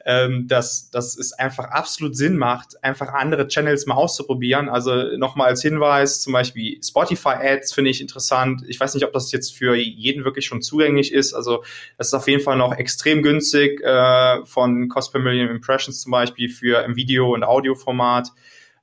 ähm, 0.04 0.46
dass, 0.48 0.90
dass 0.90 1.16
es 1.16 1.32
einfach 1.32 1.64
absolut 1.64 2.16
Sinn 2.16 2.36
macht, 2.36 2.82
einfach 2.82 3.12
andere 3.12 3.48
Channels 3.48 3.86
mal 3.86 3.94
auszuprobieren. 3.94 4.68
Also 4.68 5.16
nochmal 5.16 5.48
als 5.48 5.62
Hinweis, 5.62 6.20
zum 6.20 6.32
Beispiel 6.32 6.80
Spotify-Ads 6.82 7.72
finde 7.72 7.90
ich 7.90 8.00
interessant. 8.00 8.62
Ich 8.68 8.78
weiß 8.78 8.94
nicht, 8.94 9.04
ob 9.04 9.12
das 9.12 9.32
jetzt 9.32 9.56
für 9.56 9.74
jeden 9.74 10.24
wirklich 10.24 10.46
schon 10.46 10.62
zugänglich 10.62 11.12
ist. 11.12 11.34
Also 11.34 11.64
das 11.96 12.08
ist 12.08 12.14
auf 12.14 12.28
jeden 12.28 12.42
Fall 12.42 12.56
noch 12.56 12.74
extrem 12.74 13.22
günstig 13.22 13.80
äh, 13.82 14.44
von 14.44 14.88
Cost 14.88 15.12
per 15.12 15.20
Million 15.20 15.48
Impressions 15.48 16.00
zum 16.00 16.12
Beispiel 16.12 16.48
für 16.48 16.84
im 16.84 16.96
Video- 16.96 17.34
und 17.34 17.44
Audioformat. 17.44 18.32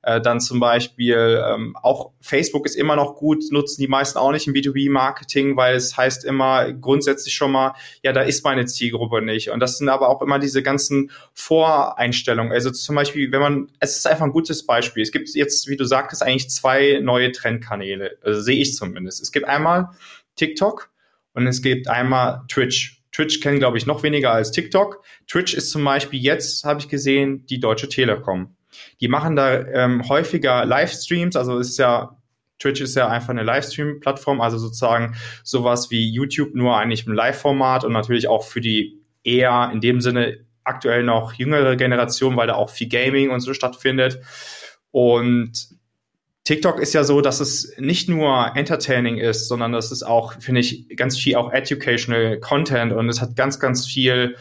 Äh, 0.06 0.20
dann 0.20 0.38
zum 0.38 0.60
Beispiel 0.60 1.42
ähm, 1.44 1.76
auch 1.82 2.12
Facebook 2.20 2.64
ist 2.64 2.76
immer 2.76 2.94
noch 2.94 3.16
gut, 3.16 3.42
nutzen 3.50 3.80
die 3.80 3.88
meisten 3.88 4.20
auch 4.20 4.30
nicht 4.30 4.46
im 4.46 4.54
B2B-Marketing, 4.54 5.56
weil 5.56 5.74
es 5.74 5.96
heißt 5.96 6.24
immer 6.24 6.72
grundsätzlich 6.72 7.34
schon 7.34 7.50
mal, 7.50 7.74
ja, 8.04 8.12
da 8.12 8.20
ist 8.20 8.44
meine 8.44 8.66
Zielgruppe 8.66 9.20
nicht. 9.20 9.50
Und 9.50 9.58
das 9.58 9.78
sind 9.78 9.88
aber 9.88 10.08
auch 10.08 10.22
immer 10.22 10.38
diese 10.38 10.62
ganzen 10.62 11.10
Voreinstellungen. 11.34 12.52
Also 12.52 12.70
zum 12.70 12.94
Beispiel, 12.94 13.32
wenn 13.32 13.40
man, 13.40 13.72
es 13.80 13.96
ist 13.96 14.06
einfach 14.06 14.24
ein 14.24 14.30
gutes 14.30 14.64
Beispiel. 14.64 15.02
Es 15.02 15.10
gibt 15.10 15.28
jetzt, 15.30 15.66
wie 15.66 15.76
du 15.76 15.84
sagtest, 15.84 16.22
eigentlich 16.22 16.50
zwei 16.50 17.00
neue 17.02 17.32
Trendkanäle, 17.32 18.16
also 18.22 18.40
sehe 18.40 18.60
ich 18.60 18.76
zumindest. 18.76 19.20
Es 19.20 19.32
gibt 19.32 19.48
einmal 19.48 19.88
TikTok 20.36 20.88
und 21.34 21.48
es 21.48 21.62
gibt 21.62 21.88
einmal 21.88 22.42
Twitch. 22.46 23.02
Twitch 23.10 23.40
kennen, 23.40 23.58
glaube 23.58 23.76
ich, 23.76 23.86
noch 23.86 24.04
weniger 24.04 24.30
als 24.30 24.52
TikTok. 24.52 25.02
Twitch 25.26 25.54
ist 25.54 25.70
zum 25.70 25.82
Beispiel 25.82 26.20
jetzt, 26.20 26.64
habe 26.64 26.78
ich 26.78 26.88
gesehen, 26.88 27.44
die 27.46 27.58
Deutsche 27.58 27.88
Telekom. 27.88 28.55
Die 29.00 29.08
machen 29.08 29.36
da 29.36 29.54
ähm, 29.54 30.08
häufiger 30.08 30.64
Livestreams, 30.64 31.36
also 31.36 31.58
ist 31.58 31.78
ja 31.78 32.16
Twitch 32.58 32.80
ist 32.80 32.96
ja 32.96 33.08
einfach 33.08 33.30
eine 33.30 33.42
Livestream-Plattform, 33.42 34.40
also 34.40 34.58
sozusagen 34.58 35.16
sowas 35.44 35.90
wie 35.90 36.10
YouTube, 36.10 36.54
nur 36.54 36.76
eigentlich 36.76 37.06
im 37.06 37.12
Live-Format 37.12 37.84
und 37.84 37.92
natürlich 37.92 38.28
auch 38.28 38.44
für 38.44 38.60
die 38.60 39.02
eher 39.24 39.70
in 39.72 39.80
dem 39.80 40.00
Sinne 40.00 40.38
aktuell 40.64 41.02
noch 41.02 41.34
jüngere 41.34 41.76
Generation, 41.76 42.36
weil 42.36 42.46
da 42.46 42.54
auch 42.54 42.70
viel 42.70 42.88
Gaming 42.88 43.30
und 43.30 43.40
so 43.40 43.54
stattfindet. 43.54 44.20
Und 44.90 45.52
TikTok 46.44 46.80
ist 46.80 46.94
ja 46.94 47.04
so, 47.04 47.20
dass 47.20 47.40
es 47.40 47.74
nicht 47.76 48.08
nur 48.08 48.52
entertaining 48.54 49.18
ist, 49.18 49.48
sondern 49.48 49.72
das 49.72 49.92
ist 49.92 50.04
auch, 50.04 50.34
finde 50.40 50.60
ich, 50.60 50.88
ganz 50.96 51.18
viel 51.18 51.36
auch 51.36 51.52
educational 51.52 52.38
Content 52.40 52.92
und 52.92 53.08
es 53.08 53.20
hat 53.20 53.36
ganz, 53.36 53.60
ganz 53.60 53.86
viel 53.86 54.36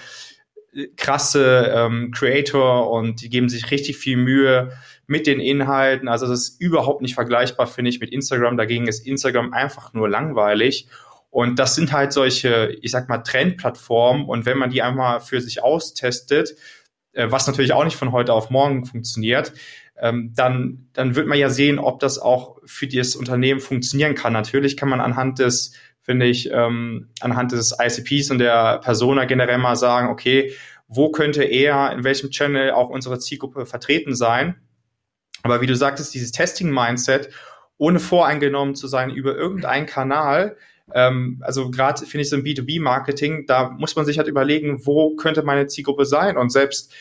krasse 0.97 1.71
ähm, 1.73 2.11
Creator 2.11 2.89
und 2.91 3.21
die 3.21 3.29
geben 3.29 3.49
sich 3.49 3.71
richtig 3.71 3.97
viel 3.97 4.17
Mühe 4.17 4.71
mit 5.07 5.27
den 5.27 5.39
Inhalten. 5.39 6.07
Also 6.07 6.27
das 6.27 6.41
ist 6.41 6.61
überhaupt 6.61 7.01
nicht 7.01 7.15
vergleichbar, 7.15 7.67
finde 7.67 7.89
ich, 7.89 7.99
mit 7.99 8.11
Instagram. 8.11 8.57
Dagegen 8.57 8.87
ist 8.87 9.05
Instagram 9.05 9.53
einfach 9.53 9.93
nur 9.93 10.09
langweilig. 10.09 10.87
Und 11.29 11.59
das 11.59 11.75
sind 11.75 11.91
halt 11.91 12.13
solche, 12.13 12.77
ich 12.81 12.91
sag 12.91 13.09
mal, 13.09 13.19
Trendplattformen. 13.19 14.25
Und 14.25 14.45
wenn 14.45 14.57
man 14.57 14.69
die 14.69 14.81
einmal 14.81 15.19
für 15.19 15.41
sich 15.41 15.63
austestet, 15.63 16.55
äh, 17.13 17.27
was 17.29 17.47
natürlich 17.47 17.73
auch 17.73 17.83
nicht 17.83 17.97
von 17.97 18.11
heute 18.11 18.33
auf 18.33 18.49
morgen 18.49 18.85
funktioniert, 18.85 19.53
ähm, 19.97 20.33
dann, 20.35 20.87
dann 20.93 21.15
wird 21.15 21.27
man 21.27 21.37
ja 21.37 21.49
sehen, 21.49 21.79
ob 21.79 21.99
das 21.99 22.19
auch 22.19 22.57
für 22.65 22.87
das 22.87 23.15
Unternehmen 23.15 23.59
funktionieren 23.59 24.15
kann. 24.15 24.33
Natürlich 24.33 24.75
kann 24.75 24.89
man 24.89 25.01
anhand 25.01 25.39
des 25.39 25.73
finde 26.05 26.27
ich, 26.27 26.51
ähm, 26.51 27.09
anhand 27.19 27.51
des 27.51 27.75
ICPs 27.81 28.29
und 28.29 28.37
der 28.37 28.79
Persona 28.79 29.25
generell 29.25 29.57
mal 29.57 29.75
sagen, 29.75 30.09
okay, 30.09 30.53
wo 30.87 31.09
könnte 31.09 31.43
er 31.43 31.91
in 31.93 32.03
welchem 32.03 32.29
Channel 32.29 32.71
auch 32.71 32.89
unsere 32.89 33.17
Zielgruppe 33.17 33.65
vertreten 33.65 34.15
sein? 34.15 34.55
Aber 35.41 35.61
wie 35.61 35.67
du 35.67 35.75
sagtest, 35.75 36.13
dieses 36.13 36.31
Testing-Mindset, 36.31 37.29
ohne 37.77 37.99
voreingenommen 37.99 38.75
zu 38.75 38.87
sein 38.87 39.09
über 39.09 39.35
irgendeinen 39.35 39.87
Kanal, 39.87 40.57
ähm, 40.93 41.41
also 41.43 41.71
gerade 41.71 42.05
finde 42.05 42.21
ich 42.21 42.29
so 42.29 42.35
im 42.35 42.43
B2B-Marketing, 42.43 43.47
da 43.47 43.69
muss 43.71 43.95
man 43.95 44.05
sich 44.05 44.19
halt 44.19 44.27
überlegen, 44.27 44.85
wo 44.85 45.15
könnte 45.15 45.41
meine 45.41 45.65
Zielgruppe 45.65 46.05
sein? 46.05 46.37
Und 46.37 46.51
selbst 46.51 46.93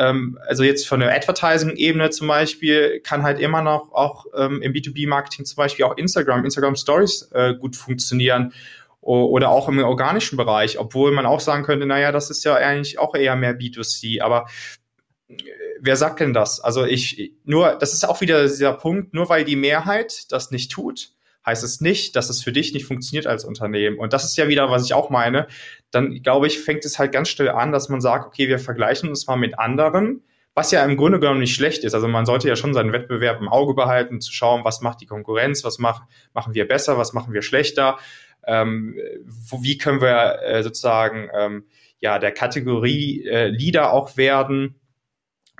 ähm, 0.00 0.38
also 0.46 0.62
jetzt 0.62 0.88
von 0.88 1.00
der 1.00 1.14
Advertising-Ebene 1.14 2.08
zum 2.10 2.26
Beispiel 2.26 3.00
kann 3.00 3.22
halt 3.22 3.38
immer 3.38 3.60
noch 3.60 3.92
auch 3.92 4.24
ähm, 4.34 4.62
im 4.62 4.72
B2B-Marketing 4.72 5.44
zum 5.44 5.56
Beispiel 5.56 5.84
auch 5.84 5.96
Instagram, 5.98 6.44
Instagram 6.44 6.74
Stories 6.74 7.28
äh, 7.32 7.54
gut 7.54 7.76
funktionieren 7.76 8.54
oder 9.02 9.48
auch 9.48 9.68
im 9.68 9.78
organischen 9.78 10.36
Bereich, 10.36 10.78
obwohl 10.78 11.10
man 11.10 11.24
auch 11.24 11.40
sagen 11.40 11.62
könnte, 11.64 11.86
naja, 11.86 12.12
das 12.12 12.28
ist 12.28 12.44
ja 12.44 12.54
eigentlich 12.54 12.98
auch 12.98 13.14
eher 13.14 13.34
mehr 13.34 13.58
B2C, 13.58 14.20
aber 14.20 14.46
äh, 15.28 15.36
wer 15.80 15.96
sagt 15.96 16.20
denn 16.20 16.32
das? 16.32 16.60
Also 16.60 16.84
ich, 16.84 17.32
nur, 17.44 17.76
das 17.76 17.94
ist 17.94 18.06
auch 18.06 18.20
wieder 18.20 18.42
dieser 18.42 18.74
Punkt, 18.74 19.14
nur 19.14 19.28
weil 19.28 19.44
die 19.44 19.56
Mehrheit 19.56 20.30
das 20.32 20.50
nicht 20.50 20.70
tut, 20.70 21.12
heißt 21.50 21.64
es 21.64 21.80
nicht, 21.80 22.16
dass 22.16 22.30
es 22.30 22.42
für 22.42 22.52
dich 22.52 22.72
nicht 22.72 22.86
funktioniert 22.86 23.26
als 23.26 23.44
Unternehmen. 23.44 23.98
Und 23.98 24.12
das 24.12 24.24
ist 24.24 24.36
ja 24.36 24.48
wieder, 24.48 24.70
was 24.70 24.84
ich 24.84 24.94
auch 24.94 25.10
meine. 25.10 25.48
Dann 25.90 26.22
glaube 26.22 26.46
ich, 26.46 26.60
fängt 26.60 26.84
es 26.84 26.98
halt 26.98 27.12
ganz 27.12 27.28
schnell 27.28 27.50
an, 27.50 27.72
dass 27.72 27.88
man 27.88 28.00
sagt, 28.00 28.26
okay, 28.26 28.48
wir 28.48 28.58
vergleichen 28.58 29.08
uns 29.08 29.26
mal 29.26 29.36
mit 29.36 29.58
anderen, 29.58 30.22
was 30.54 30.70
ja 30.70 30.84
im 30.84 30.96
Grunde 30.96 31.20
genommen 31.20 31.40
nicht 31.40 31.54
schlecht 31.54 31.84
ist. 31.84 31.94
Also 31.94 32.06
man 32.08 32.26
sollte 32.26 32.48
ja 32.48 32.56
schon 32.56 32.74
seinen 32.74 32.92
Wettbewerb 32.92 33.40
im 33.40 33.48
Auge 33.48 33.74
behalten, 33.74 34.20
zu 34.20 34.32
schauen, 34.32 34.64
was 34.64 34.80
macht 34.80 35.00
die 35.00 35.06
Konkurrenz, 35.06 35.64
was 35.64 35.78
mach, 35.78 36.02
machen 36.32 36.54
wir 36.54 36.66
besser, 36.68 36.96
was 36.98 37.12
machen 37.12 37.32
wir 37.32 37.42
schlechter, 37.42 37.98
ähm, 38.46 38.96
wo, 39.26 39.62
wie 39.62 39.76
können 39.76 40.00
wir 40.00 40.40
äh, 40.42 40.62
sozusagen 40.62 41.28
ähm, 41.34 41.64
ja 41.98 42.18
der 42.18 42.32
Kategorie 42.32 43.26
äh, 43.26 43.48
Leader 43.48 43.92
auch 43.92 44.16
werden. 44.16 44.76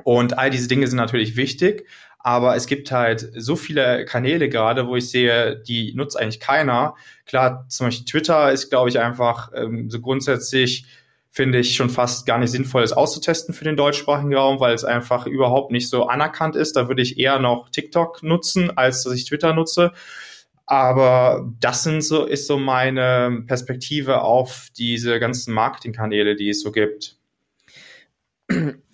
Und 0.03 0.39
all 0.39 0.51
diese 0.51 0.69
Dinge 0.69 0.87
sind 0.87 0.97
natürlich 0.97 1.37
wichtig. 1.37 1.87
Aber 2.23 2.55
es 2.55 2.67
gibt 2.67 2.93
halt 2.93 3.31
so 3.35 3.57
viele 3.57 4.05
Kanäle 4.05 4.49
gerade, 4.49 4.87
wo 4.87 4.97
ich 4.97 5.11
sehe, 5.11 5.57
die 5.57 5.95
nutzt 5.95 6.19
eigentlich 6.19 6.41
keiner. 6.41 6.95
Klar, 7.27 7.67
zum 7.69 7.87
Beispiel 7.87 8.05
Twitter 8.05 8.53
ist, 8.53 8.69
glaube 8.69 8.91
ich, 8.91 8.99
einfach 8.99 9.51
ähm, 9.55 9.89
so 9.91 10.01
grundsätzlich 10.01 10.85
finde 11.31 11.59
ich 11.61 11.77
schon 11.77 11.91
fast 11.91 12.27
gar 12.27 12.39
nicht 12.39 12.51
sinnvoll, 12.51 12.83
es 12.83 12.93
auszutesten 12.93 13.55
für 13.55 13.65
den 13.65 13.77
deutschsprachigen 13.77 14.35
Raum, 14.35 14.59
weil 14.61 14.75
es 14.75 14.85
einfach 14.85 15.27
überhaupt 15.27 15.71
nicht 15.71 15.89
so 15.89 16.09
anerkannt 16.09 16.57
ist. 16.57 16.77
Da 16.77 16.89
würde 16.89 17.03
ich 17.03 17.19
eher 17.19 17.39
noch 17.39 17.71
TikTok 17.71 18.23
nutzen, 18.23 18.77
als 18.77 19.05
dass 19.05 19.15
ich 19.15 19.25
Twitter 19.25 19.55
nutze. 19.55 19.93
Aber 20.67 21.51
das 21.61 21.85
sind 21.85 22.03
so, 22.03 22.27
ist 22.27 22.47
so 22.47 22.59
meine 22.59 23.45
Perspektive 23.47 24.23
auf 24.23 24.69
diese 24.77 25.19
ganzen 25.19 25.55
Marketingkanäle, 25.55 26.37
die 26.37 26.51
es 26.51 26.63
so 26.63 26.71
gibt. 26.71 27.17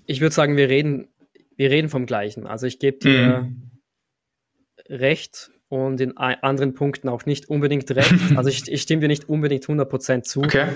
Ich 0.07 0.21
würde 0.21 0.35
sagen, 0.35 0.57
wir 0.57 0.69
reden 0.69 1.09
wir 1.57 1.71
reden 1.71 1.89
vom 1.89 2.07
Gleichen. 2.07 2.47
Also 2.47 2.67
ich 2.67 2.79
gebe 2.79 2.99
dir 2.99 3.43
mhm. 3.43 3.71
recht 4.89 5.51
und 5.69 6.01
in 6.01 6.17
anderen 6.17 6.75
Punkten 6.75 7.09
auch 7.09 7.27
nicht 7.27 7.49
unbedingt 7.49 7.91
recht. 7.91 8.15
Also 8.37 8.51
ich, 8.51 8.71
ich 8.71 8.83
stimme 8.83 9.01
dir 9.01 9.09
nicht 9.09 9.29
unbedingt 9.29 9.65
100% 9.65 10.23
zu. 10.23 10.43
Okay. 10.43 10.69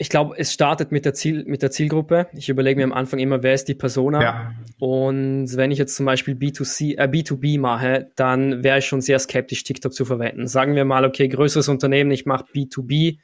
Ich 0.00 0.10
glaube, 0.10 0.38
es 0.38 0.52
startet 0.52 0.92
mit 0.92 1.04
der, 1.04 1.12
Ziel, 1.12 1.44
mit 1.44 1.60
der 1.60 1.72
Zielgruppe. 1.72 2.28
Ich 2.32 2.48
überlege 2.48 2.78
mir 2.78 2.84
am 2.84 2.92
Anfang 2.92 3.18
immer, 3.18 3.42
wer 3.42 3.54
ist 3.54 3.64
die 3.64 3.74
Persona? 3.74 4.22
Ja. 4.22 4.54
Und 4.78 5.56
wenn 5.56 5.72
ich 5.72 5.78
jetzt 5.78 5.96
zum 5.96 6.06
Beispiel 6.06 6.34
B2C, 6.34 6.96
äh, 6.96 7.08
B2B 7.08 7.58
mache, 7.58 8.12
dann 8.14 8.62
wäre 8.62 8.78
ich 8.78 8.86
schon 8.86 9.00
sehr 9.00 9.18
skeptisch, 9.18 9.64
TikTok 9.64 9.92
zu 9.92 10.04
verwenden. 10.04 10.46
Sagen 10.46 10.76
wir 10.76 10.84
mal, 10.84 11.04
okay, 11.04 11.26
größeres 11.26 11.66
Unternehmen, 11.66 12.12
ich 12.12 12.26
mache 12.26 12.44
B2B 12.54 13.18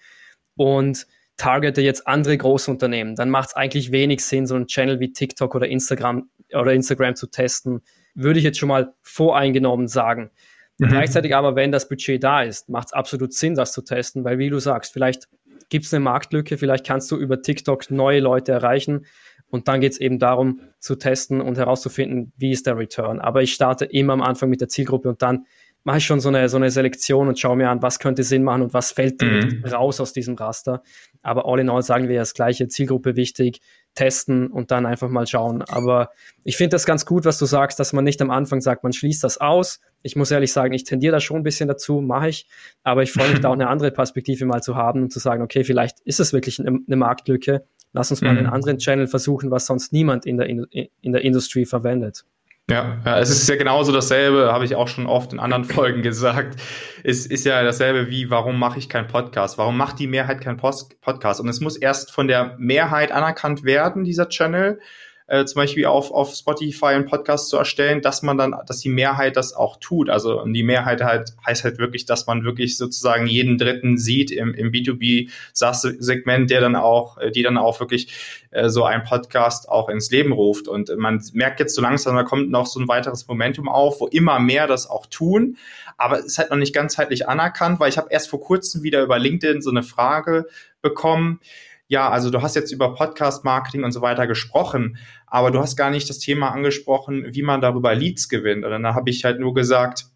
und 0.56 1.06
targete 1.36 1.82
jetzt 1.82 2.06
andere 2.06 2.38
Großunternehmen, 2.38 3.16
dann 3.16 3.30
macht 3.30 3.50
es 3.50 3.56
eigentlich 3.56 3.92
wenig 3.92 4.24
Sinn, 4.24 4.46
so 4.46 4.54
einen 4.54 4.66
Channel 4.66 5.00
wie 5.00 5.12
TikTok 5.12 5.54
oder 5.54 5.66
Instagram 5.66 6.28
oder 6.52 6.72
Instagram 6.72 7.16
zu 7.16 7.26
testen. 7.26 7.82
Würde 8.14 8.38
ich 8.38 8.44
jetzt 8.44 8.58
schon 8.58 8.68
mal 8.68 8.94
voreingenommen 9.02 9.88
sagen. 9.88 10.30
Mhm. 10.78 10.88
Gleichzeitig 10.88 11.34
aber, 11.34 11.56
wenn 11.56 11.72
das 11.72 11.88
Budget 11.88 12.22
da 12.22 12.42
ist, 12.42 12.68
macht 12.68 12.88
es 12.88 12.92
absolut 12.92 13.32
Sinn, 13.32 13.54
das 13.54 13.72
zu 13.72 13.82
testen, 13.82 14.24
weil 14.24 14.38
wie 14.38 14.50
du 14.50 14.58
sagst, 14.58 14.92
vielleicht 14.92 15.28
gibt 15.68 15.86
es 15.86 15.94
eine 15.94 16.04
Marktlücke, 16.04 16.58
vielleicht 16.58 16.86
kannst 16.86 17.10
du 17.10 17.16
über 17.16 17.42
TikTok 17.42 17.90
neue 17.90 18.20
Leute 18.20 18.52
erreichen 18.52 19.06
und 19.48 19.68
dann 19.68 19.80
geht 19.80 19.92
es 19.92 20.00
eben 20.00 20.18
darum 20.18 20.60
zu 20.78 20.96
testen 20.96 21.40
und 21.40 21.58
herauszufinden, 21.58 22.32
wie 22.36 22.50
ist 22.50 22.66
der 22.66 22.76
Return. 22.76 23.20
Aber 23.20 23.42
ich 23.42 23.52
starte 23.52 23.84
immer 23.84 24.12
am 24.12 24.22
Anfang 24.22 24.50
mit 24.50 24.60
der 24.60 24.68
Zielgruppe 24.68 25.08
und 25.08 25.22
dann 25.22 25.46
mache 25.84 25.98
ich 25.98 26.06
schon 26.06 26.20
so 26.20 26.30
eine, 26.30 26.48
so 26.48 26.56
eine 26.56 26.70
Selektion 26.70 27.28
und 27.28 27.38
schaue 27.38 27.56
mir 27.56 27.68
an, 27.68 27.82
was 27.82 27.98
könnte 27.98 28.22
Sinn 28.22 28.42
machen 28.42 28.62
und 28.62 28.74
was 28.74 28.90
fällt 28.90 29.20
mhm. 29.20 29.62
raus 29.70 30.00
aus 30.00 30.12
diesem 30.12 30.34
Raster. 30.34 30.82
Aber 31.22 31.46
all 31.46 31.60
in 31.60 31.68
all 31.68 31.82
sagen 31.82 32.08
wir 32.08 32.18
das 32.18 32.34
gleiche, 32.34 32.68
Zielgruppe 32.68 33.16
wichtig, 33.16 33.60
testen 33.94 34.48
und 34.48 34.70
dann 34.70 34.86
einfach 34.86 35.08
mal 35.08 35.26
schauen. 35.26 35.62
Aber 35.62 36.10
ich 36.42 36.56
finde 36.56 36.70
das 36.70 36.86
ganz 36.86 37.06
gut, 37.06 37.26
was 37.26 37.38
du 37.38 37.44
sagst, 37.44 37.78
dass 37.78 37.92
man 37.92 38.02
nicht 38.02 38.20
am 38.22 38.30
Anfang 38.30 38.60
sagt, 38.60 38.82
man 38.82 38.92
schließt 38.92 39.22
das 39.22 39.38
aus. 39.38 39.80
Ich 40.02 40.16
muss 40.16 40.30
ehrlich 40.30 40.52
sagen, 40.52 40.72
ich 40.72 40.84
tendiere 40.84 41.12
da 41.12 41.20
schon 41.20 41.38
ein 41.38 41.42
bisschen 41.42 41.68
dazu, 41.68 42.00
mache 42.00 42.30
ich. 42.30 42.48
Aber 42.82 43.02
ich 43.02 43.12
freue 43.12 43.30
mich 43.30 43.40
da 43.40 43.50
auch 43.50 43.54
eine 43.54 43.68
andere 43.68 43.90
Perspektive 43.90 44.46
mal 44.46 44.62
zu 44.62 44.74
haben 44.76 45.02
und 45.02 45.12
zu 45.12 45.18
sagen, 45.18 45.42
okay, 45.42 45.64
vielleicht 45.64 46.00
ist 46.00 46.18
es 46.18 46.32
wirklich 46.32 46.58
eine, 46.58 46.80
eine 46.86 46.96
Marktlücke. 46.96 47.64
Lass 47.92 48.10
uns 48.10 48.22
mal 48.22 48.32
mhm. 48.32 48.38
einen 48.38 48.46
anderen 48.48 48.78
Channel 48.78 49.06
versuchen, 49.06 49.50
was 49.50 49.66
sonst 49.66 49.92
niemand 49.92 50.26
in 50.26 50.38
der, 50.38 50.46
in, 50.46 50.66
in 51.00 51.12
der 51.12 51.22
Industrie 51.22 51.66
verwendet. 51.66 52.24
Ja, 52.70 52.98
ja, 53.04 53.18
es 53.18 53.28
ist 53.28 53.46
ja 53.46 53.56
genauso 53.56 53.92
dasselbe, 53.92 54.50
habe 54.50 54.64
ich 54.64 54.74
auch 54.74 54.88
schon 54.88 55.06
oft 55.06 55.34
in 55.34 55.38
anderen 55.38 55.64
Folgen 55.66 56.00
gesagt. 56.00 56.58
Es 57.02 57.26
ist 57.26 57.44
ja 57.44 57.62
dasselbe 57.62 58.08
wie, 58.08 58.30
warum 58.30 58.58
mache 58.58 58.78
ich 58.78 58.88
keinen 58.88 59.06
Podcast? 59.06 59.58
Warum 59.58 59.76
macht 59.76 59.98
die 59.98 60.06
Mehrheit 60.06 60.40
keinen 60.40 60.56
Post 60.56 60.98
Podcast? 61.02 61.40
Und 61.40 61.48
es 61.48 61.60
muss 61.60 61.76
erst 61.76 62.10
von 62.10 62.26
der 62.26 62.56
Mehrheit 62.58 63.12
anerkannt 63.12 63.64
werden, 63.64 64.04
dieser 64.04 64.30
Channel 64.30 64.80
äh, 65.26 65.46
zum 65.46 65.60
Beispiel 65.60 65.86
auf, 65.86 66.10
auf 66.10 66.34
Spotify 66.34 66.86
einen 66.86 67.06
Podcast 67.06 67.48
zu 67.48 67.56
erstellen, 67.56 68.02
dass 68.02 68.22
man 68.22 68.36
dann, 68.36 68.54
dass 68.66 68.80
die 68.80 68.90
Mehrheit 68.90 69.36
das 69.36 69.54
auch 69.54 69.78
tut. 69.78 70.10
Also 70.10 70.44
die 70.44 70.62
Mehrheit 70.62 71.02
halt 71.02 71.30
heißt 71.46 71.64
halt 71.64 71.78
wirklich, 71.78 72.04
dass 72.04 72.26
man 72.26 72.44
wirklich 72.44 72.76
sozusagen 72.76 73.26
jeden 73.26 73.56
Dritten 73.56 73.96
sieht 73.96 74.30
im, 74.30 74.52
im 74.52 74.70
B2B 74.70 75.30
SaaS-Segment, 75.54 76.50
der 76.50 76.60
dann 76.60 76.76
auch, 76.76 77.16
äh, 77.18 77.30
die 77.30 77.42
dann 77.42 77.56
auch 77.56 77.80
wirklich 77.80 78.44
äh, 78.50 78.68
so 78.68 78.84
ein 78.84 79.02
Podcast 79.04 79.68
auch 79.68 79.88
ins 79.88 80.10
Leben 80.10 80.32
ruft. 80.32 80.68
Und 80.68 80.94
man 80.98 81.22
merkt 81.32 81.58
jetzt 81.58 81.74
so 81.74 81.80
langsam, 81.80 82.16
da 82.16 82.22
kommt 82.22 82.50
noch 82.50 82.66
so 82.66 82.78
ein 82.78 82.88
weiteres 82.88 83.26
Momentum 83.26 83.68
auf, 83.68 84.00
wo 84.00 84.08
immer 84.08 84.38
mehr 84.40 84.66
das 84.66 84.88
auch 84.90 85.06
tun. 85.06 85.56
Aber 85.96 86.18
es 86.18 86.26
ist 86.26 86.38
halt 86.38 86.50
noch 86.50 86.58
nicht 86.58 86.74
ganzheitlich 86.74 87.28
anerkannt, 87.28 87.80
weil 87.80 87.88
ich 87.88 87.96
habe 87.96 88.08
erst 88.10 88.28
vor 88.28 88.40
kurzem 88.40 88.82
wieder 88.82 89.02
über 89.02 89.18
LinkedIn 89.18 89.62
so 89.62 89.70
eine 89.70 89.82
Frage 89.82 90.48
bekommen 90.82 91.40
ja, 91.88 92.08
also 92.08 92.30
du 92.30 92.40
hast 92.40 92.56
jetzt 92.56 92.72
über 92.72 92.94
Podcast-Marketing 92.94 93.84
und 93.84 93.92
so 93.92 94.00
weiter 94.00 94.26
gesprochen, 94.26 94.96
aber 95.26 95.50
du 95.50 95.60
hast 95.60 95.76
gar 95.76 95.90
nicht 95.90 96.08
das 96.08 96.18
Thema 96.18 96.50
angesprochen, 96.50 97.26
wie 97.34 97.42
man 97.42 97.60
darüber 97.60 97.94
Leads 97.94 98.28
gewinnt. 98.28 98.64
Und 98.64 98.70
dann 98.70 98.86
habe 98.86 99.10
ich 99.10 99.24
halt 99.24 99.38
nur 99.38 99.54
gesagt, 99.54 100.06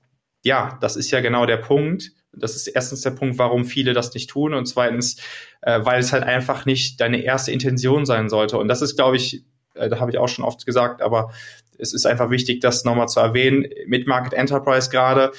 ja, 0.44 0.78
das 0.80 0.96
ist 0.96 1.10
ja 1.10 1.20
genau 1.20 1.46
der 1.46 1.58
Punkt. 1.58 2.12
Das 2.32 2.56
ist 2.56 2.68
erstens 2.68 3.02
der 3.02 3.10
Punkt, 3.10 3.38
warum 3.38 3.64
viele 3.64 3.92
das 3.92 4.14
nicht 4.14 4.30
tun 4.30 4.54
und 4.54 4.66
zweitens, 4.66 5.16
äh, 5.62 5.80
weil 5.84 6.00
es 6.00 6.12
halt 6.12 6.24
einfach 6.24 6.66
nicht 6.66 7.00
deine 7.00 7.22
erste 7.22 7.52
Intention 7.52 8.06
sein 8.06 8.28
sollte. 8.28 8.58
Und 8.58 8.68
das 8.68 8.82
ist, 8.82 8.96
glaube 8.96 9.16
ich, 9.16 9.44
äh, 9.74 9.88
da 9.88 10.00
habe 10.00 10.10
ich 10.10 10.18
auch 10.18 10.28
schon 10.28 10.44
oft 10.44 10.64
gesagt, 10.64 11.02
aber 11.02 11.32
es 11.78 11.92
ist 11.92 12.06
einfach 12.06 12.30
wichtig, 12.30 12.60
das 12.60 12.84
nochmal 12.84 13.08
zu 13.08 13.20
erwähnen. 13.20 13.66
Mit 13.86 14.06
Market 14.06 14.34
Enterprise 14.34 14.90
gerade 14.90 15.32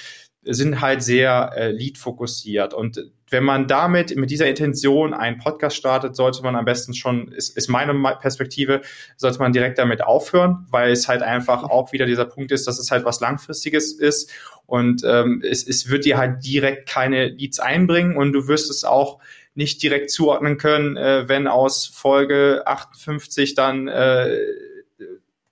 sind 0.44 0.82
halt 0.82 1.04
sehr 1.04 1.52
äh, 1.56 1.72
Lead-fokussiert. 1.72 2.74
Und 2.74 3.12
wenn 3.30 3.44
man 3.44 3.68
damit, 3.68 4.16
mit 4.16 4.30
dieser 4.30 4.48
Intention 4.48 5.14
einen 5.14 5.38
Podcast 5.38 5.76
startet, 5.76 6.16
sollte 6.16 6.42
man 6.44 6.56
am 6.56 6.66
besten 6.66 6.94
schon, 6.94 7.32
ist, 7.32 7.56
ist 7.56 7.70
meine 7.70 7.94
Perspektive, 8.20 8.82
sollte 9.18 9.40
man 9.40 9.54
direkt 9.54 9.78
damit 9.78 10.04
aufhören, 10.04 10.66
weil 10.70 10.92
es 10.92 11.08
halt 11.08 11.22
einfach 11.22 11.64
auch 11.64 11.92
wieder 11.94 12.06
dieser 12.06 12.26
Punkt 12.26 12.52
ist, 12.52 12.68
dass 12.68 12.80
es 12.80 12.92
halt 12.92 13.06
was 13.06 13.20
Langfristiges 13.20 13.94
ist 13.94 14.32
und 14.66 15.04
ähm, 15.04 15.42
es, 15.44 15.68
es 15.68 15.90
wird 15.90 16.06
dir 16.06 16.18
halt 16.18 16.46
direkt 16.46 16.88
keine 16.88 17.30
Leads 17.30 17.60
einbringen 17.60 18.16
und 18.16 18.34
du 18.34 18.48
wirst 18.48 18.70
es 18.70 18.84
auch 18.84 19.20
nicht 19.56 19.82
direkt 19.82 20.12
zuordnen 20.12 20.58
können, 20.58 20.96
äh, 20.96 21.28
wenn 21.28 21.48
aus 21.48 21.88
Folge 21.88 22.64
58 22.66 23.56
dann 23.56 23.88
äh, 23.88 24.38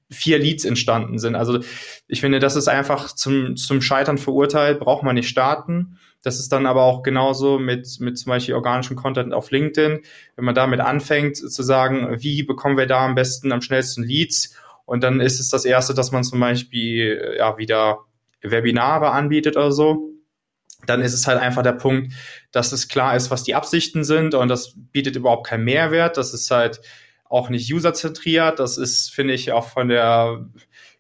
vier 0.10 0.40
Leads 0.40 0.66
entstanden 0.66 1.20
sind. 1.20 1.36
Also 1.36 1.60
ich 2.08 2.22
finde, 2.22 2.40
das 2.40 2.56
ist 2.56 2.68
einfach 2.68 3.14
zum, 3.14 3.58
zum 3.58 3.82
Scheitern 3.82 4.18
verurteilt, 4.18 4.80
braucht 4.80 5.04
man 5.04 5.16
nicht 5.16 5.28
starten. 5.28 5.98
Das 6.28 6.42
ist 6.42 6.52
dann 6.52 6.66
aber 6.66 6.84
auch 6.84 7.04
genauso 7.04 7.58
mit, 7.58 8.02
mit 8.02 8.18
zum 8.18 8.32
Beispiel 8.32 8.54
organischem 8.54 8.98
Content 8.98 9.34
auf 9.34 9.50
LinkedIn. 9.50 10.02
Wenn 10.36 10.46
man 10.46 10.56
damit 10.56 10.82
anfängt 10.82 11.38
zu 11.38 11.64
sagen, 11.64 12.18
wie 12.20 12.44
bekommen 12.44 12.76
wir 12.76 12.86
da 12.86 13.06
am 13.06 13.16
besten, 13.16 13.54
am 13.54 13.62
schnellsten 13.62 14.04
Leads? 14.04 14.54
Und 14.84 15.06
dann 15.06 15.22
ist 15.22 15.40
es 15.40 15.48
das 15.48 15.64
erste, 15.64 15.94
dass 15.94 16.12
man 16.12 16.26
zum 16.26 16.42
Beispiel 16.42 17.36
ja 17.38 17.58
wieder 17.58 18.00
Webinare 18.42 19.12
anbietet 19.12 19.56
oder 19.56 19.72
so. 19.72 20.10
Dann 20.86 21.02
ist 21.02 21.14
es 21.14 21.28
halt 21.28 21.40
einfach 21.40 21.64
der 21.64 21.72
Punkt, 21.72 22.12
dass 22.52 22.74
es 22.74 22.90
klar 22.90 23.16
ist, 23.16 23.32
was 23.32 23.44
die 23.44 23.56
Absichten 23.56 24.04
sind 24.04 24.36
und 24.36 24.50
das 24.50 24.74
bietet 24.76 25.16
überhaupt 25.16 25.48
keinen 25.48 25.64
Mehrwert. 25.64 26.18
Das 26.18 26.34
ist 26.34 26.52
halt 26.52 26.82
auch 27.24 27.48
nicht 27.48 27.74
userzentriert. 27.74 28.60
Das 28.60 28.78
ist, 28.78 29.14
finde 29.14 29.34
ich, 29.34 29.54
auch 29.54 29.70
von 29.70 29.88
der 29.88 30.46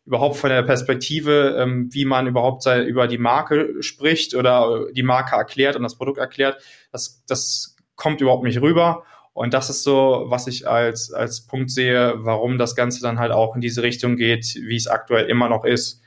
überhaupt 0.07 0.37
von 0.37 0.49
der 0.49 0.63
Perspektive, 0.63 1.57
ähm, 1.59 1.89
wie 1.91 2.05
man 2.05 2.27
überhaupt 2.27 2.63
sei, 2.63 2.81
über 2.83 3.07
die 3.07 3.17
Marke 3.17 3.73
spricht 3.81 4.35
oder 4.35 4.87
die 4.93 5.03
Marke 5.03 5.35
erklärt 5.35 5.75
und 5.75 5.83
das 5.83 5.97
Produkt 5.97 6.17
erklärt, 6.17 6.61
das, 6.93 7.23
das 7.27 7.75
kommt 7.95 8.21
überhaupt 8.21 8.45
nicht 8.45 8.61
rüber. 8.61 9.03
Und 9.33 9.53
das 9.53 9.69
ist 9.69 9.83
so, 9.83 10.25
was 10.27 10.47
ich 10.47 10.67
als, 10.67 11.11
als 11.11 11.45
Punkt 11.45 11.69
sehe, 11.69 12.13
warum 12.19 12.57
das 12.57 12.75
Ganze 12.75 13.01
dann 13.01 13.19
halt 13.19 13.31
auch 13.31 13.53
in 13.53 13.61
diese 13.61 13.83
Richtung 13.83 14.15
geht, 14.15 14.55
wie 14.55 14.77
es 14.77 14.87
aktuell 14.87 15.25
immer 15.25 15.49
noch 15.49 15.65
ist. 15.65 16.01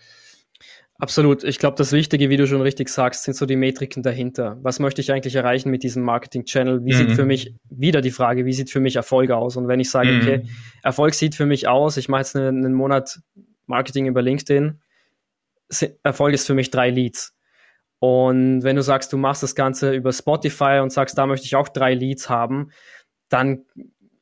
Absolut. 0.98 1.44
Ich 1.44 1.58
glaube, 1.58 1.76
das 1.76 1.92
Wichtige, 1.92 2.28
wie 2.28 2.36
du 2.36 2.46
schon 2.46 2.60
richtig 2.60 2.88
sagst, 2.88 3.24
sind 3.24 3.34
so 3.34 3.46
die 3.46 3.56
Metriken 3.56 4.02
dahinter. 4.02 4.58
Was 4.62 4.80
möchte 4.80 5.00
ich 5.00 5.12
eigentlich 5.12 5.34
erreichen 5.34 5.70
mit 5.70 5.82
diesem 5.82 6.02
Marketing-Channel? 6.02 6.84
Wie 6.84 6.92
mhm. 6.92 6.96
sieht 6.96 7.12
für 7.12 7.24
mich, 7.24 7.54
wieder 7.70 8.00
die 8.00 8.10
Frage, 8.10 8.44
wie 8.46 8.52
sieht 8.52 8.70
für 8.70 8.80
mich 8.80 8.96
Erfolg 8.96 9.30
aus? 9.30 9.56
Und 9.56 9.68
wenn 9.68 9.80
ich 9.80 9.90
sage, 9.90 10.10
mhm. 10.10 10.20
okay, 10.20 10.42
Erfolg 10.82 11.14
sieht 11.14 11.34
für 11.34 11.46
mich 11.46 11.68
aus, 11.68 11.96
ich 11.96 12.08
mache 12.08 12.22
jetzt 12.22 12.36
einen, 12.36 12.64
einen 12.64 12.74
Monat 12.74 13.20
Marketing 13.70 14.06
über 14.06 14.20
LinkedIn, 14.20 14.80
Erfolg 16.02 16.35
ist 16.35 16.46
für 16.46 16.54
mich 16.54 16.70
drei 16.70 16.90
Leads. 16.90 17.35
Und 18.00 18.62
wenn 18.62 18.76
du 18.76 18.83
sagst, 18.83 19.12
du 19.12 19.16
machst 19.16 19.42
das 19.42 19.54
Ganze 19.54 19.94
über 19.94 20.12
Spotify 20.12 20.80
und 20.83 20.90
sagst, 20.90 21.16
da 21.16 21.26
möchte 21.26 21.46
ich 21.46 21.56
auch 21.56 21.68
drei 21.68 21.94
Leads 21.94 22.28
haben, 22.28 22.70
dann 23.28 23.64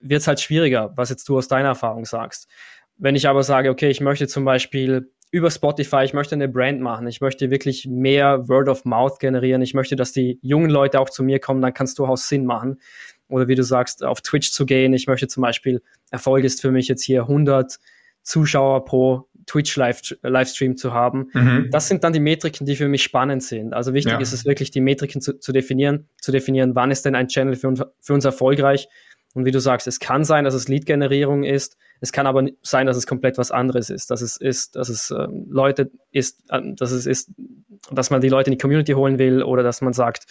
wird 0.00 0.20
es 0.20 0.28
halt 0.28 0.40
schwieriger, 0.40 0.92
was 0.96 1.10
jetzt 1.10 1.28
du 1.28 1.38
aus 1.38 1.48
deiner 1.48 1.68
Erfahrung 1.68 2.04
sagst. 2.04 2.48
Wenn 2.96 3.16
ich 3.16 3.28
aber 3.28 3.42
sage, 3.42 3.70
okay, 3.70 3.88
ich 3.88 4.00
möchte 4.00 4.26
zum 4.26 4.44
Beispiel 4.44 5.12
über 5.30 5.50
Spotify, 5.50 6.02
ich 6.04 6.14
möchte 6.14 6.34
eine 6.34 6.48
Brand 6.48 6.80
machen, 6.80 7.06
ich 7.06 7.20
möchte 7.20 7.50
wirklich 7.50 7.86
mehr 7.86 8.48
Word 8.48 8.68
of 8.68 8.84
Mouth 8.84 9.20
generieren, 9.20 9.62
ich 9.62 9.74
möchte, 9.74 9.94
dass 9.94 10.12
die 10.12 10.38
jungen 10.42 10.70
Leute 10.70 11.00
auch 11.00 11.10
zu 11.10 11.22
mir 11.22 11.38
kommen, 11.38 11.60
dann 11.60 11.74
kann 11.74 11.84
es 11.84 11.94
durchaus 11.94 12.28
Sinn 12.28 12.46
machen. 12.46 12.80
Oder 13.28 13.46
wie 13.46 13.54
du 13.54 13.62
sagst, 13.62 14.02
auf 14.02 14.22
Twitch 14.22 14.50
zu 14.52 14.66
gehen, 14.66 14.92
ich 14.94 15.06
möchte 15.06 15.28
zum 15.28 15.42
Beispiel, 15.42 15.82
Erfolg 16.10 16.44
ist 16.44 16.62
für 16.62 16.70
mich 16.70 16.88
jetzt 16.88 17.04
hier 17.04 17.22
100 17.22 17.78
Zuschauer 18.22 18.84
pro 18.84 19.27
Twitch-Livestream 19.48 20.76
zu 20.76 20.92
haben. 20.92 21.30
Mhm. 21.32 21.68
Das 21.70 21.88
sind 21.88 22.04
dann 22.04 22.12
die 22.12 22.20
Metriken, 22.20 22.66
die 22.66 22.76
für 22.76 22.88
mich 22.88 23.02
spannend 23.02 23.42
sind. 23.42 23.74
Also 23.74 23.94
wichtig 23.94 24.12
ja. 24.12 24.20
ist 24.20 24.32
es 24.32 24.44
wirklich, 24.44 24.70
die 24.70 24.80
Metriken 24.80 25.20
zu, 25.20 25.38
zu, 25.38 25.52
definieren, 25.52 26.08
zu 26.20 26.30
definieren, 26.30 26.74
wann 26.74 26.90
ist 26.90 27.04
denn 27.04 27.14
ein 27.14 27.28
Channel 27.28 27.56
für 27.56 27.68
uns, 27.68 27.82
für 28.00 28.14
uns 28.14 28.24
erfolgreich. 28.24 28.88
Und 29.34 29.44
wie 29.44 29.50
du 29.50 29.60
sagst, 29.60 29.86
es 29.86 30.00
kann 30.00 30.24
sein, 30.24 30.44
dass 30.44 30.54
es 30.54 30.68
Lead-Generierung 30.68 31.44
ist, 31.44 31.76
es 32.00 32.12
kann 32.12 32.26
aber 32.26 32.46
sein, 32.62 32.86
dass 32.86 32.96
es 32.96 33.06
komplett 33.06 33.38
was 33.38 33.50
anderes 33.50 33.90
ist, 33.90 34.10
dass 34.10 34.22
es 34.22 34.36
ist, 34.36 34.76
dass 34.76 34.88
es 34.88 35.10
äh, 35.10 35.26
Leute 35.48 35.90
ist, 36.12 36.44
äh, 36.50 36.60
dass 36.74 36.92
es 36.92 37.06
ist, 37.06 37.30
dass 37.90 38.10
man 38.10 38.20
die 38.20 38.28
Leute 38.28 38.50
in 38.50 38.52
die 38.52 38.62
Community 38.62 38.92
holen 38.92 39.18
will 39.18 39.42
oder 39.42 39.62
dass 39.62 39.80
man 39.80 39.92
sagt, 39.92 40.26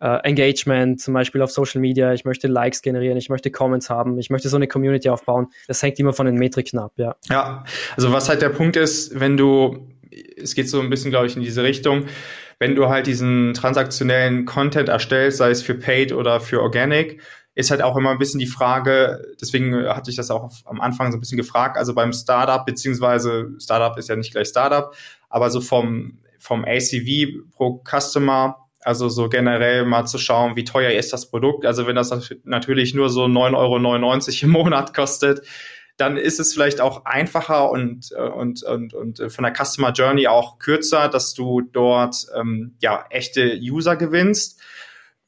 äh, 0.00 0.18
Engagement, 0.22 1.00
zum 1.00 1.14
Beispiel 1.14 1.42
auf 1.42 1.50
Social 1.50 1.80
Media, 1.80 2.12
ich 2.12 2.24
möchte 2.24 2.48
Likes 2.48 2.82
generieren, 2.82 3.16
ich 3.16 3.28
möchte 3.28 3.50
Comments 3.50 3.88
haben, 3.90 4.18
ich 4.18 4.30
möchte 4.30 4.48
so 4.48 4.56
eine 4.56 4.68
Community 4.68 5.08
aufbauen. 5.08 5.48
Das 5.66 5.82
hängt 5.82 5.98
immer 5.98 6.12
von 6.12 6.26
den 6.26 6.36
Metriken 6.36 6.78
ab, 6.78 6.92
ja. 6.96 7.16
Ja, 7.30 7.64
also 7.96 8.12
was 8.12 8.28
halt 8.28 8.42
der 8.42 8.50
Punkt 8.50 8.76
ist, 8.76 9.18
wenn 9.18 9.36
du, 9.36 9.88
es 10.36 10.54
geht 10.54 10.68
so 10.68 10.80
ein 10.80 10.90
bisschen, 10.90 11.10
glaube 11.10 11.26
ich, 11.26 11.36
in 11.36 11.42
diese 11.42 11.62
Richtung, 11.62 12.04
wenn 12.58 12.74
du 12.74 12.88
halt 12.88 13.06
diesen 13.06 13.54
transaktionellen 13.54 14.44
Content 14.44 14.88
erstellst, 14.88 15.38
sei 15.38 15.50
es 15.50 15.62
für 15.62 15.74
Paid 15.74 16.12
oder 16.12 16.40
für 16.40 16.62
Organic, 16.62 17.20
ist 17.54 17.70
halt 17.70 17.82
auch 17.82 17.96
immer 17.96 18.10
ein 18.10 18.18
bisschen 18.18 18.40
die 18.40 18.46
Frage, 18.46 19.34
deswegen 19.40 19.86
hatte 19.86 20.10
ich 20.10 20.16
das 20.16 20.30
auch 20.30 20.50
am 20.64 20.80
Anfang 20.80 21.12
so 21.12 21.18
ein 21.18 21.20
bisschen 21.20 21.38
gefragt, 21.38 21.76
also 21.76 21.94
beim 21.94 22.12
Startup, 22.12 22.66
beziehungsweise 22.66 23.52
Startup 23.58 23.96
ist 23.96 24.08
ja 24.08 24.16
nicht 24.16 24.32
gleich 24.32 24.48
Startup, 24.48 24.94
aber 25.28 25.50
so 25.50 25.60
vom, 25.60 26.18
vom 26.38 26.64
ACV 26.64 27.46
pro 27.52 27.82
Customer, 27.88 28.63
also 28.84 29.08
so 29.08 29.28
generell 29.28 29.84
mal 29.84 30.04
zu 30.04 30.18
schauen, 30.18 30.56
wie 30.56 30.64
teuer 30.64 30.92
ist 30.92 31.12
das 31.12 31.30
Produkt. 31.30 31.64
Also 31.66 31.86
wenn 31.86 31.96
das 31.96 32.10
natürlich 32.44 32.94
nur 32.94 33.08
so 33.08 33.24
9,99 33.24 33.54
Euro 33.56 34.44
im 34.44 34.50
Monat 34.50 34.94
kostet, 34.94 35.46
dann 35.96 36.16
ist 36.16 36.40
es 36.40 36.52
vielleicht 36.52 36.80
auch 36.80 37.04
einfacher 37.04 37.70
und, 37.70 38.10
und, 38.12 38.62
und, 38.64 38.94
und 38.94 39.32
von 39.32 39.44
der 39.44 39.54
Customer 39.54 39.92
Journey 39.92 40.26
auch 40.26 40.58
kürzer, 40.58 41.08
dass 41.08 41.34
du 41.34 41.60
dort 41.60 42.26
ähm, 42.36 42.74
ja 42.80 43.04
echte 43.10 43.58
User 43.60 43.96
gewinnst. 43.96 44.60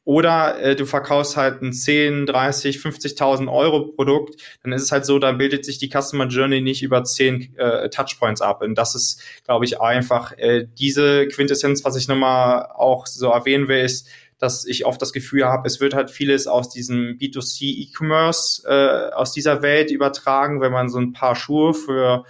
Oder 0.06 0.60
äh, 0.60 0.76
du 0.76 0.86
verkaufst 0.86 1.36
halt 1.36 1.62
ein 1.62 1.72
10, 1.72 2.26
30, 2.26 2.76
50.000 2.76 3.52
Euro 3.52 3.88
Produkt, 3.88 4.40
dann 4.62 4.72
ist 4.72 4.82
es 4.82 4.92
halt 4.92 5.04
so, 5.04 5.18
da 5.18 5.32
bildet 5.32 5.64
sich 5.64 5.78
die 5.78 5.90
Customer 5.90 6.28
Journey 6.28 6.60
nicht 6.60 6.84
über 6.84 7.02
10 7.02 7.56
äh, 7.56 7.90
Touchpoints 7.90 8.40
ab. 8.40 8.62
Und 8.62 8.76
das 8.76 8.94
ist, 8.94 9.20
glaube 9.44 9.64
ich, 9.64 9.80
einfach 9.80 10.30
äh, 10.38 10.68
diese 10.78 11.26
Quintessenz, 11.26 11.84
was 11.84 11.96
ich 11.96 12.06
nochmal 12.06 12.68
auch 12.72 13.08
so 13.08 13.30
erwähnen 13.30 13.66
will, 13.66 13.80
ist, 13.80 14.06
dass 14.38 14.64
ich 14.64 14.86
oft 14.86 15.02
das 15.02 15.12
Gefühl 15.12 15.44
habe, 15.44 15.66
es 15.66 15.80
wird 15.80 15.92
halt 15.92 16.08
vieles 16.08 16.46
aus 16.46 16.68
diesem 16.68 17.18
B2C 17.18 17.64
E-Commerce, 17.64 18.62
äh, 18.64 19.12
aus 19.12 19.32
dieser 19.32 19.60
Welt 19.62 19.90
übertragen, 19.90 20.60
wenn 20.60 20.70
man 20.70 20.88
so 20.88 21.00
ein 21.00 21.14
paar 21.14 21.34
Schuhe 21.34 21.74
für 21.74 22.24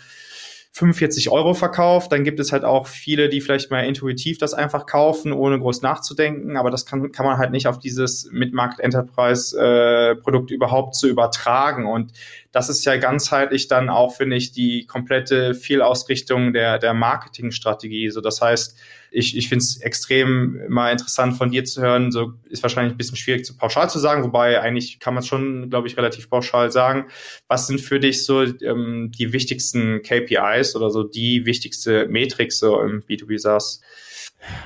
45 0.77 1.31
Euro 1.31 1.55
verkauft. 1.55 2.13
Dann 2.13 2.23
gibt 2.23 2.39
es 2.39 2.53
halt 2.53 2.63
auch 2.63 2.87
viele, 2.87 3.31
die 3.31 3.41
vielleicht 3.41 3.71
mal 3.71 3.87
intuitiv 3.87 4.37
das 4.37 4.53
einfach 4.53 4.85
kaufen, 4.85 5.33
ohne 5.33 5.59
groß 5.59 5.81
nachzudenken. 5.81 6.59
Aber 6.59 6.71
das 6.71 6.85
kann, 6.85 7.13
kann 7.13 7.25
man 7.25 7.39
halt 7.39 7.51
nicht 7.51 7.67
auf 7.67 7.79
dieses 7.79 8.29
Mid-Market 8.31 8.81
Enterprise 8.81 9.57
äh, 9.59 10.17
überhaupt 10.51 10.95
zu 10.95 11.09
übertragen. 11.09 11.87
Und 11.87 12.13
das 12.57 12.71
ist 12.71 12.87
ja 12.87 12.97
ganzheitlich 12.97 13.69
dann 13.69 13.91
auch, 13.91 14.17
finde 14.17 14.37
ich, 14.37 14.51
die 14.51 14.87
komplette 14.87 15.53
Fehlausrichtung 15.53 16.55
der, 16.55 16.79
der 16.79 16.95
Marketingstrategie. 16.95 18.09
So, 18.09 18.23
das 18.23 18.41
heißt, 18.41 18.79
ich, 19.11 19.37
ich 19.37 19.51
finde 19.51 19.63
es 19.63 19.77
extrem 19.83 20.63
mal 20.67 20.91
interessant 20.91 21.37
von 21.37 21.51
dir 21.51 21.67
zu 21.67 21.83
hören. 21.83 22.11
So 22.11 22.33
ist 22.49 22.63
wahrscheinlich 22.63 22.95
ein 22.95 22.97
bisschen 22.97 23.19
schwierig 23.19 23.45
zu 23.45 23.59
pauschal 23.59 23.91
zu 23.91 23.99
sagen, 23.99 24.25
wobei 24.25 24.59
eigentlich 24.59 25.01
kann 25.01 25.13
man 25.13 25.23
schon, 25.23 25.69
glaube 25.69 25.87
ich, 25.87 25.99
relativ 25.99 26.31
pauschal 26.31 26.73
sagen. 26.73 27.09
Was 27.47 27.67
sind 27.67 27.79
für 27.79 28.01
dich 28.01 28.25
so 28.25 28.43
ähm, 28.43 29.13
die 29.15 29.35
wichtigsten 29.35 30.01
KPIs 30.01 30.77
oder 30.77 30.89
so 30.89 31.03
die 31.03 31.45
wichtigste 31.45 32.07
Metrik 32.09 32.55
so 32.55 32.81
im 32.81 33.03
B2B 33.03 33.39
SaaS? 33.39 33.83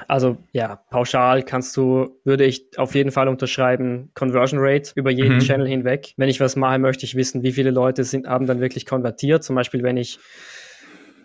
Also 0.09 0.37
ja, 0.53 0.77
pauschal 0.91 1.43
kannst 1.43 1.77
du, 1.77 2.21
würde 2.25 2.45
ich 2.45 2.79
auf 2.79 2.95
jeden 2.95 3.11
Fall 3.11 3.29
unterschreiben, 3.29 4.11
Conversion 4.15 4.61
Rate 4.63 4.93
über 4.95 5.11
jeden 5.11 5.37
mhm. 5.37 5.41
Channel 5.41 5.67
hinweg. 5.67 6.15
Wenn 6.17 6.29
ich 6.29 6.41
was 6.41 6.57
mache, 6.57 6.79
möchte 6.79 7.05
ich 7.05 7.15
wissen, 7.15 7.43
wie 7.43 7.53
viele 7.53 7.71
Leute 7.71 8.05
sind, 8.05 8.27
haben 8.27 8.47
dann 8.47 8.61
wirklich 8.61 8.87
konvertiert. 8.87 9.45
Zum 9.45 9.57
Beispiel, 9.57 9.83
wenn 9.83 9.97
ich 9.97 10.19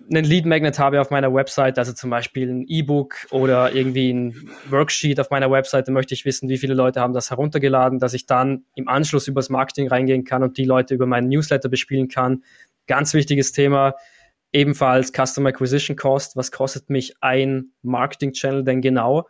einen 0.09 0.23
Lead 0.23 0.45
Magnet 0.45 0.77
habe 0.77 1.01
auf 1.01 1.09
meiner 1.09 1.33
Website, 1.33 1.79
also 1.79 1.93
zum 1.93 2.09
Beispiel 2.09 2.49
ein 2.49 2.65
E-Book 2.67 3.15
oder 3.31 3.73
irgendwie 3.73 4.11
ein 4.11 4.49
Worksheet 4.69 5.19
auf 5.19 5.29
meiner 5.29 5.49
Website, 5.49 5.87
dann 5.87 5.93
möchte 5.93 6.13
ich 6.13 6.25
wissen, 6.25 6.49
wie 6.49 6.57
viele 6.57 6.73
Leute 6.73 7.01
haben 7.01 7.13
das 7.13 7.31
heruntergeladen, 7.31 7.99
dass 7.99 8.13
ich 8.13 8.25
dann 8.25 8.65
im 8.75 8.87
Anschluss 8.87 9.27
übers 9.27 9.49
Marketing 9.49 9.87
reingehen 9.87 10.23
kann 10.23 10.43
und 10.43 10.57
die 10.57 10.65
Leute 10.65 10.93
über 10.93 11.05
meinen 11.05 11.29
Newsletter 11.29 11.69
bespielen 11.69 12.07
kann. 12.07 12.43
Ganz 12.87 13.13
wichtiges 13.13 13.51
Thema. 13.51 13.95
Ebenfalls 14.55 15.11
Customer 15.11 15.49
Acquisition 15.49 15.97
Cost. 15.97 16.37
Was 16.37 16.49
kostet 16.49 16.89
mich 16.89 17.13
ein 17.19 17.73
Marketing 17.81 18.31
Channel 18.31 18.63
denn 18.63 18.79
genau? 18.79 19.27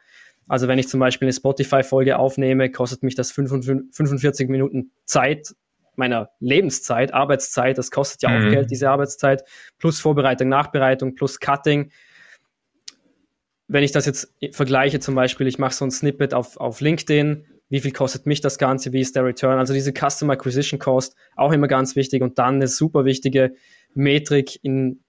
Also 0.48 0.68
wenn 0.68 0.78
ich 0.78 0.88
zum 0.88 1.00
Beispiel 1.00 1.26
eine 1.26 1.34
Spotify-Folge 1.34 2.20
aufnehme, 2.20 2.70
kostet 2.70 3.02
mich 3.02 3.16
das 3.16 3.32
45 3.32 4.50
Minuten 4.50 4.92
Zeit 5.06 5.56
meiner 5.96 6.30
Lebenszeit, 6.40 7.12
Arbeitszeit, 7.12 7.80
das 7.80 7.90
kostet 7.90 8.22
ja 8.22 8.30
mhm. 8.30 8.36
auch 8.36 8.52
Geld, 8.52 8.70
diese 8.70 8.88
Arbeitszeit, 8.92 9.44
plus 9.80 10.00
Vorbereitung, 10.00 10.48
Nachbereitung, 10.48 11.16
plus 11.16 11.40
Cutting. 11.40 11.90
Wenn 13.68 13.84
ich 13.84 13.94
das 13.94 14.06
jetzt 14.06 14.32
vergleiche, 14.52 15.00
zum 15.00 15.16
Beispiel, 15.16 15.48
ich 15.48 15.58
mache 15.58 15.74
so 15.74 15.86
ein 15.86 15.92
Snippet 15.92 16.36
auf, 16.36 16.58
auf 16.58 16.82
LinkedIn, 16.82 17.48
wie 17.70 17.80
viel 17.80 17.94
kostet 17.94 18.28
mich 18.28 18.42
das 18.42 18.60
Ganze, 18.60 18.94
wie 18.94 19.00
ist 19.00 19.16
der 19.16 19.26
Return? 19.26 19.58
Also 19.58 19.74
diese 19.74 19.92
Customer 19.92 20.34
Acquisition 20.34 20.80
Cost, 20.80 21.16
auch 21.36 21.52
immer 21.52 21.68
ganz 21.68 21.96
wichtig 21.96 22.22
und 22.22 22.38
dann 22.38 22.56
eine 22.56 22.68
super 22.68 23.06
wichtige 23.06 23.56
Metrik 23.96 24.60
in, 24.62 25.00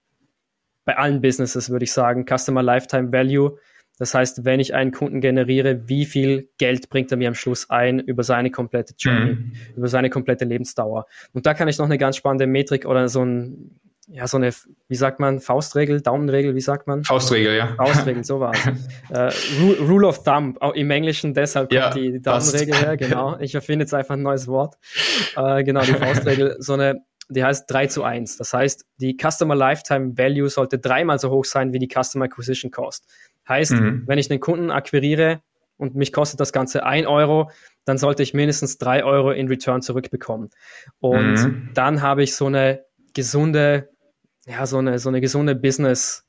bei 0.87 0.97
allen 0.97 1.21
Businesses, 1.21 1.69
würde 1.69 1.83
ich 1.83 1.91
sagen, 1.91 2.25
Customer 2.25 2.63
Lifetime 2.63 3.11
Value. 3.11 3.57
Das 3.99 4.13
heißt, 4.13 4.45
wenn 4.45 4.61
ich 4.61 4.73
einen 4.73 4.91
Kunden 4.91 5.19
generiere, 5.19 5.89
wie 5.89 6.05
viel 6.05 6.49
Geld 6.57 6.89
bringt 6.89 7.11
er 7.11 7.17
mir 7.17 7.27
am 7.27 7.35
Schluss 7.35 7.69
ein 7.69 7.99
über 7.99 8.23
seine 8.23 8.51
komplette 8.51 8.93
Journey, 8.97 9.33
mhm. 9.33 9.51
über 9.75 9.89
seine 9.89 10.09
komplette 10.09 10.45
Lebensdauer? 10.45 11.05
Und 11.33 11.45
da 11.45 11.53
kann 11.53 11.67
ich 11.67 11.77
noch 11.77 11.85
eine 11.85 11.97
ganz 11.97 12.15
spannende 12.15 12.47
Metrik 12.47 12.85
oder 12.85 13.09
so 13.09 13.25
ein, 13.25 13.79
ja, 14.07 14.27
so 14.27 14.37
eine, 14.37 14.51
wie 14.87 14.95
sagt 14.95 15.19
man, 15.19 15.41
Faustregel, 15.41 15.99
Daumenregel, 15.99 16.55
wie 16.55 16.61
sagt 16.61 16.87
man? 16.87 17.03
Faustregel, 17.03 17.57
ja. 17.57 17.75
Faustregel, 17.75 18.23
so 18.23 18.39
war 18.39 18.53
es. 18.53 18.65
uh, 19.09 19.83
Rule 19.83 20.07
of 20.07 20.23
Thumb, 20.23 20.61
auch 20.61 20.73
im 20.73 20.89
Englischen, 20.89 21.33
deshalb 21.33 21.69
kommt 21.69 21.81
ja, 21.81 21.89
die 21.89 22.21
Daumenregel 22.21 22.75
her, 22.75 22.95
genau. 22.95 23.37
Ich 23.39 23.55
erfinde 23.55 23.83
jetzt 23.83 23.93
einfach 23.93 24.15
ein 24.15 24.21
neues 24.21 24.47
Wort. 24.47 24.75
Uh, 25.35 25.61
genau, 25.65 25.81
die 25.81 25.93
Faustregel, 25.93 26.55
so 26.59 26.73
eine, 26.73 27.01
die 27.29 27.43
heißt 27.43 27.69
3 27.69 27.87
zu 27.87 28.03
1. 28.03 28.37
Das 28.37 28.53
heißt, 28.53 28.85
die 28.97 29.17
Customer 29.19 29.55
Lifetime 29.55 30.17
Value 30.17 30.49
sollte 30.49 30.79
dreimal 30.79 31.19
so 31.19 31.29
hoch 31.29 31.45
sein 31.45 31.73
wie 31.73 31.79
die 31.79 31.89
Customer 31.89 32.25
Acquisition 32.25 32.71
Cost. 32.71 33.05
Heißt, 33.47 33.73
mhm. 33.73 34.03
wenn 34.05 34.17
ich 34.17 34.29
einen 34.29 34.39
Kunden 34.39 34.71
akquiriere 34.71 35.41
und 35.77 35.95
mich 35.95 36.11
kostet 36.11 36.39
das 36.39 36.53
Ganze 36.53 36.85
ein 36.85 37.05
Euro, 37.05 37.49
dann 37.85 37.97
sollte 37.97 38.23
ich 38.23 38.33
mindestens 38.33 38.77
drei 38.77 39.03
Euro 39.03 39.31
in 39.31 39.47
Return 39.47 39.81
zurückbekommen. 39.81 40.49
Und 40.99 41.35
mhm. 41.35 41.69
dann 41.73 42.01
habe 42.01 42.23
ich 42.23 42.35
so 42.35 42.47
eine 42.47 42.83
gesunde, 43.13 43.89
ja, 44.45 44.65
so 44.65 44.77
eine, 44.77 44.99
so 44.99 45.09
eine 45.09 45.21
gesunde 45.21 45.55
Business, 45.55 46.25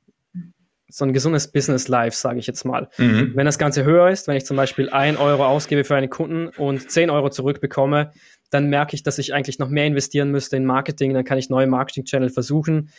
so 0.88 1.04
ein 1.04 1.12
gesundes 1.12 1.50
Business 1.50 1.88
Life, 1.88 2.16
sage 2.16 2.38
ich 2.38 2.46
jetzt 2.46 2.64
mal. 2.64 2.88
Mhm. 2.98 3.32
Wenn 3.34 3.46
das 3.46 3.58
Ganze 3.58 3.84
höher 3.84 4.08
ist, 4.10 4.26
wenn 4.28 4.36
ich 4.36 4.46
zum 4.46 4.56
Beispiel 4.56 4.90
ein 4.90 5.16
Euro 5.16 5.46
ausgebe 5.46 5.84
für 5.84 5.96
einen 5.96 6.10
Kunden 6.10 6.48
und 6.48 6.90
zehn 6.90 7.10
Euro 7.10 7.28
zurückbekomme, 7.28 8.12
dann 8.50 8.68
merke 8.68 8.94
ich, 8.94 9.02
dass 9.02 9.18
ich 9.18 9.34
eigentlich 9.34 9.58
noch 9.58 9.68
mehr 9.68 9.86
investieren 9.86 10.30
müsste 10.30 10.56
in 10.56 10.64
Marketing, 10.64 11.14
dann 11.14 11.24
kann 11.24 11.38
ich 11.38 11.50
neue 11.50 11.66
Marketing-Channel 11.66 12.30
versuchen. 12.30 12.90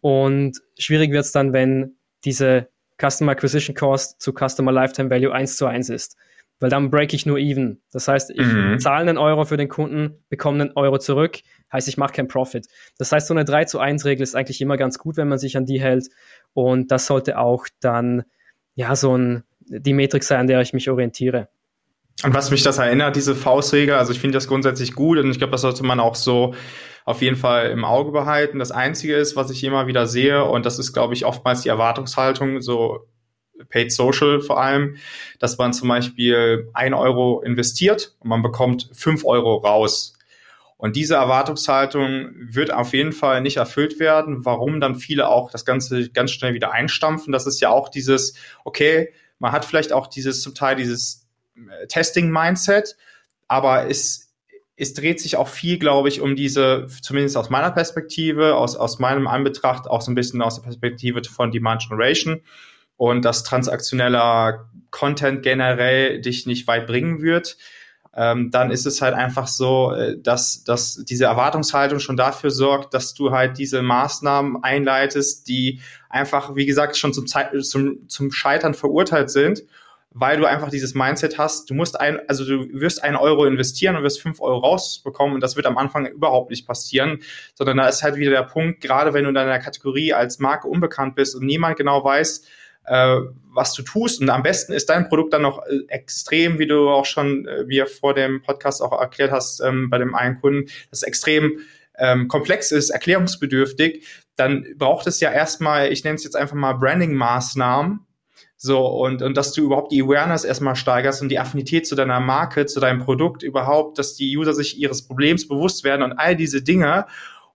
Und 0.00 0.60
schwierig 0.78 1.10
wird 1.12 1.24
es 1.24 1.32
dann, 1.32 1.52
wenn 1.52 1.96
diese 2.24 2.68
Customer 3.00 3.32
Acquisition 3.32 3.74
Cost 3.74 4.20
zu 4.20 4.32
Customer 4.32 4.72
Lifetime 4.72 5.10
Value 5.10 5.32
eins 5.32 5.56
zu 5.56 5.66
eins 5.66 5.88
ist. 5.88 6.16
Weil 6.60 6.70
dann 6.70 6.90
break 6.90 7.14
ich 7.14 7.24
nur 7.24 7.38
even. 7.38 7.80
Das 7.92 8.08
heißt, 8.08 8.30
ich 8.30 8.46
mhm. 8.46 8.80
zahle 8.80 9.08
einen 9.08 9.18
Euro 9.18 9.44
für 9.44 9.56
den 9.56 9.68
Kunden, 9.68 10.24
bekomme 10.28 10.62
einen 10.62 10.72
Euro 10.74 10.98
zurück, 10.98 11.38
heißt, 11.72 11.86
ich 11.86 11.98
mache 11.98 12.14
keinen 12.14 12.26
Profit. 12.26 12.66
Das 12.98 13.12
heißt, 13.12 13.28
so 13.28 13.34
eine 13.34 13.44
3 13.44 13.66
zu 13.66 13.78
1 13.78 14.04
Regel 14.04 14.24
ist 14.24 14.34
eigentlich 14.34 14.60
immer 14.60 14.76
ganz 14.76 14.98
gut, 14.98 15.16
wenn 15.16 15.28
man 15.28 15.38
sich 15.38 15.56
an 15.56 15.66
die 15.66 15.80
hält. 15.80 16.08
Und 16.54 16.90
das 16.90 17.06
sollte 17.06 17.38
auch 17.38 17.68
dann, 17.80 18.24
ja, 18.74 18.96
so 18.96 19.16
ein, 19.16 19.44
die 19.60 19.92
Metrik 19.92 20.24
sein, 20.24 20.40
an 20.40 20.46
der 20.48 20.60
ich 20.60 20.72
mich 20.72 20.90
orientiere. 20.90 21.48
An 22.22 22.34
was 22.34 22.50
mich 22.50 22.64
das 22.64 22.78
erinnert, 22.78 23.14
diese 23.14 23.36
Faustregel, 23.36 23.94
also 23.94 24.12
ich 24.12 24.18
finde 24.18 24.36
das 24.36 24.48
grundsätzlich 24.48 24.94
gut 24.94 25.18
und 25.18 25.30
ich 25.30 25.38
glaube, 25.38 25.52
das 25.52 25.60
sollte 25.60 25.84
man 25.84 26.00
auch 26.00 26.16
so 26.16 26.54
auf 27.04 27.22
jeden 27.22 27.36
Fall 27.36 27.70
im 27.70 27.84
Auge 27.84 28.10
behalten. 28.10 28.58
Das 28.58 28.72
Einzige 28.72 29.16
ist, 29.16 29.36
was 29.36 29.50
ich 29.50 29.62
immer 29.62 29.86
wieder 29.86 30.06
sehe, 30.06 30.44
und 30.44 30.66
das 30.66 30.78
ist, 30.78 30.92
glaube 30.92 31.14
ich, 31.14 31.24
oftmals 31.24 31.62
die 31.62 31.68
Erwartungshaltung, 31.68 32.60
so 32.60 33.06
Paid 33.68 33.92
Social 33.92 34.40
vor 34.40 34.60
allem, 34.60 34.96
dass 35.38 35.58
man 35.58 35.72
zum 35.72 35.88
Beispiel 35.88 36.70
ein 36.74 36.94
Euro 36.94 37.40
investiert 37.40 38.16
und 38.20 38.28
man 38.28 38.42
bekommt 38.42 38.90
fünf 38.92 39.24
Euro 39.24 39.56
raus. 39.56 40.14
Und 40.76 40.94
diese 40.94 41.16
Erwartungshaltung 41.16 42.30
wird 42.36 42.72
auf 42.72 42.92
jeden 42.92 43.12
Fall 43.12 43.40
nicht 43.40 43.56
erfüllt 43.56 43.98
werden, 43.98 44.44
warum 44.44 44.80
dann 44.80 44.94
viele 44.94 45.28
auch 45.28 45.50
das 45.50 45.64
Ganze 45.64 46.08
ganz 46.10 46.30
schnell 46.30 46.54
wieder 46.54 46.72
einstampfen. 46.72 47.32
Das 47.32 47.46
ist 47.46 47.60
ja 47.60 47.70
auch 47.70 47.88
dieses, 47.88 48.34
okay, 48.64 49.12
man 49.40 49.52
hat 49.52 49.64
vielleicht 49.64 49.92
auch 49.92 50.06
dieses 50.06 50.40
zum 50.40 50.54
Teil 50.54 50.76
dieses 50.76 51.27
Testing-Mindset, 51.88 52.96
aber 53.48 53.88
es 53.88 54.28
es 54.80 54.94
dreht 54.94 55.20
sich 55.20 55.36
auch 55.36 55.48
viel, 55.48 55.78
glaube 55.78 56.08
ich, 56.08 56.20
um 56.20 56.36
diese, 56.36 56.86
zumindest 57.02 57.36
aus 57.36 57.50
meiner 57.50 57.72
Perspektive, 57.72 58.54
aus, 58.54 58.76
aus 58.76 59.00
meinem 59.00 59.26
Anbetracht, 59.26 59.88
auch 59.88 60.00
so 60.00 60.12
ein 60.12 60.14
bisschen 60.14 60.40
aus 60.40 60.54
der 60.54 60.62
Perspektive 60.62 61.20
von 61.24 61.50
Demand 61.50 61.82
Generation 61.88 62.42
und 62.96 63.24
dass 63.24 63.42
transaktioneller 63.42 64.70
Content 64.90 65.42
generell 65.42 66.20
dich 66.20 66.46
nicht 66.46 66.68
weit 66.68 66.86
bringen 66.86 67.22
wird. 67.22 67.56
Ähm, 68.14 68.50
dann 68.52 68.70
ist 68.70 68.86
es 68.86 69.02
halt 69.02 69.14
einfach 69.14 69.48
so, 69.48 69.92
äh, 69.92 70.16
dass, 70.20 70.62
dass 70.62 71.04
diese 71.04 71.24
Erwartungshaltung 71.24 71.98
schon 71.98 72.16
dafür 72.16 72.50
sorgt, 72.50 72.94
dass 72.94 73.14
du 73.14 73.32
halt 73.32 73.58
diese 73.58 73.82
Maßnahmen 73.82 74.62
einleitest, 74.62 75.48
die 75.48 75.80
einfach, 76.08 76.54
wie 76.54 76.66
gesagt, 76.66 76.96
schon 76.96 77.12
zum, 77.12 77.26
Zeit, 77.26 77.50
zum, 77.64 78.08
zum 78.08 78.30
Scheitern 78.30 78.74
verurteilt 78.74 79.30
sind 79.30 79.64
weil 80.10 80.38
du 80.38 80.46
einfach 80.46 80.70
dieses 80.70 80.94
Mindset 80.94 81.38
hast, 81.38 81.68
du 81.68 81.74
musst 81.74 82.00
ein, 82.00 82.20
also 82.28 82.44
du 82.44 82.80
wirst 82.80 83.04
einen 83.04 83.16
Euro 83.16 83.44
investieren 83.44 83.96
und 83.96 84.02
wirst 84.02 84.22
fünf 84.22 84.40
Euro 84.40 84.58
rausbekommen 84.58 85.34
und 85.34 85.42
das 85.42 85.56
wird 85.56 85.66
am 85.66 85.76
Anfang 85.76 86.06
überhaupt 86.06 86.50
nicht 86.50 86.66
passieren, 86.66 87.20
sondern 87.54 87.76
da 87.76 87.88
ist 87.88 88.02
halt 88.02 88.16
wieder 88.16 88.30
der 88.30 88.44
Punkt, 88.44 88.80
gerade 88.80 89.12
wenn 89.12 89.24
du 89.24 89.28
in 89.28 89.34
deiner 89.34 89.58
Kategorie 89.58 90.12
als 90.14 90.38
Marke 90.38 90.66
unbekannt 90.66 91.14
bist 91.14 91.36
und 91.36 91.44
niemand 91.44 91.76
genau 91.76 92.02
weiß, 92.02 92.44
äh, 92.86 93.20
was 93.52 93.74
du 93.74 93.82
tust 93.82 94.20
und 94.20 94.30
am 94.30 94.42
besten 94.42 94.72
ist 94.72 94.88
dein 94.88 95.08
Produkt 95.08 95.34
dann 95.34 95.42
noch 95.42 95.64
äh, 95.66 95.80
extrem, 95.88 96.58
wie 96.58 96.66
du 96.66 96.88
auch 96.88 97.04
schon 97.04 97.46
äh, 97.46 97.64
mir 97.64 97.86
vor 97.86 98.14
dem 98.14 98.42
Podcast 98.42 98.82
auch 98.82 98.98
erklärt 98.98 99.30
hast 99.30 99.60
ähm, 99.60 99.90
bei 99.90 99.98
dem 99.98 100.14
einen 100.14 100.40
Kunden, 100.40 100.70
das 100.90 101.02
extrem 101.02 101.60
ähm, 101.98 102.28
komplex 102.28 102.72
ist, 102.72 102.90
erklärungsbedürftig, 102.90 104.06
dann 104.36 104.64
braucht 104.76 105.06
es 105.06 105.20
ja 105.20 105.32
erstmal, 105.32 105.92
ich 105.92 106.04
nenne 106.04 106.14
es 106.14 106.24
jetzt 106.24 106.36
einfach 106.36 106.54
mal 106.54 106.74
Branding-Maßnahmen, 106.74 108.06
so, 108.60 108.84
und, 108.84 109.22
und 109.22 109.36
dass 109.36 109.52
du 109.52 109.62
überhaupt 109.62 109.92
die 109.92 110.02
Awareness 110.02 110.42
erstmal 110.42 110.74
steigerst 110.74 111.22
und 111.22 111.28
die 111.28 111.38
Affinität 111.38 111.86
zu 111.86 111.94
deiner 111.94 112.18
Marke, 112.18 112.66
zu 112.66 112.80
deinem 112.80 112.98
Produkt 112.98 113.44
überhaupt, 113.44 113.98
dass 113.98 114.16
die 114.16 114.36
User 114.36 114.52
sich 114.52 114.76
ihres 114.80 115.06
Problems 115.06 115.46
bewusst 115.46 115.84
werden 115.84 116.02
und 116.02 116.14
all 116.14 116.34
diese 116.34 116.60
Dinge. 116.60 117.06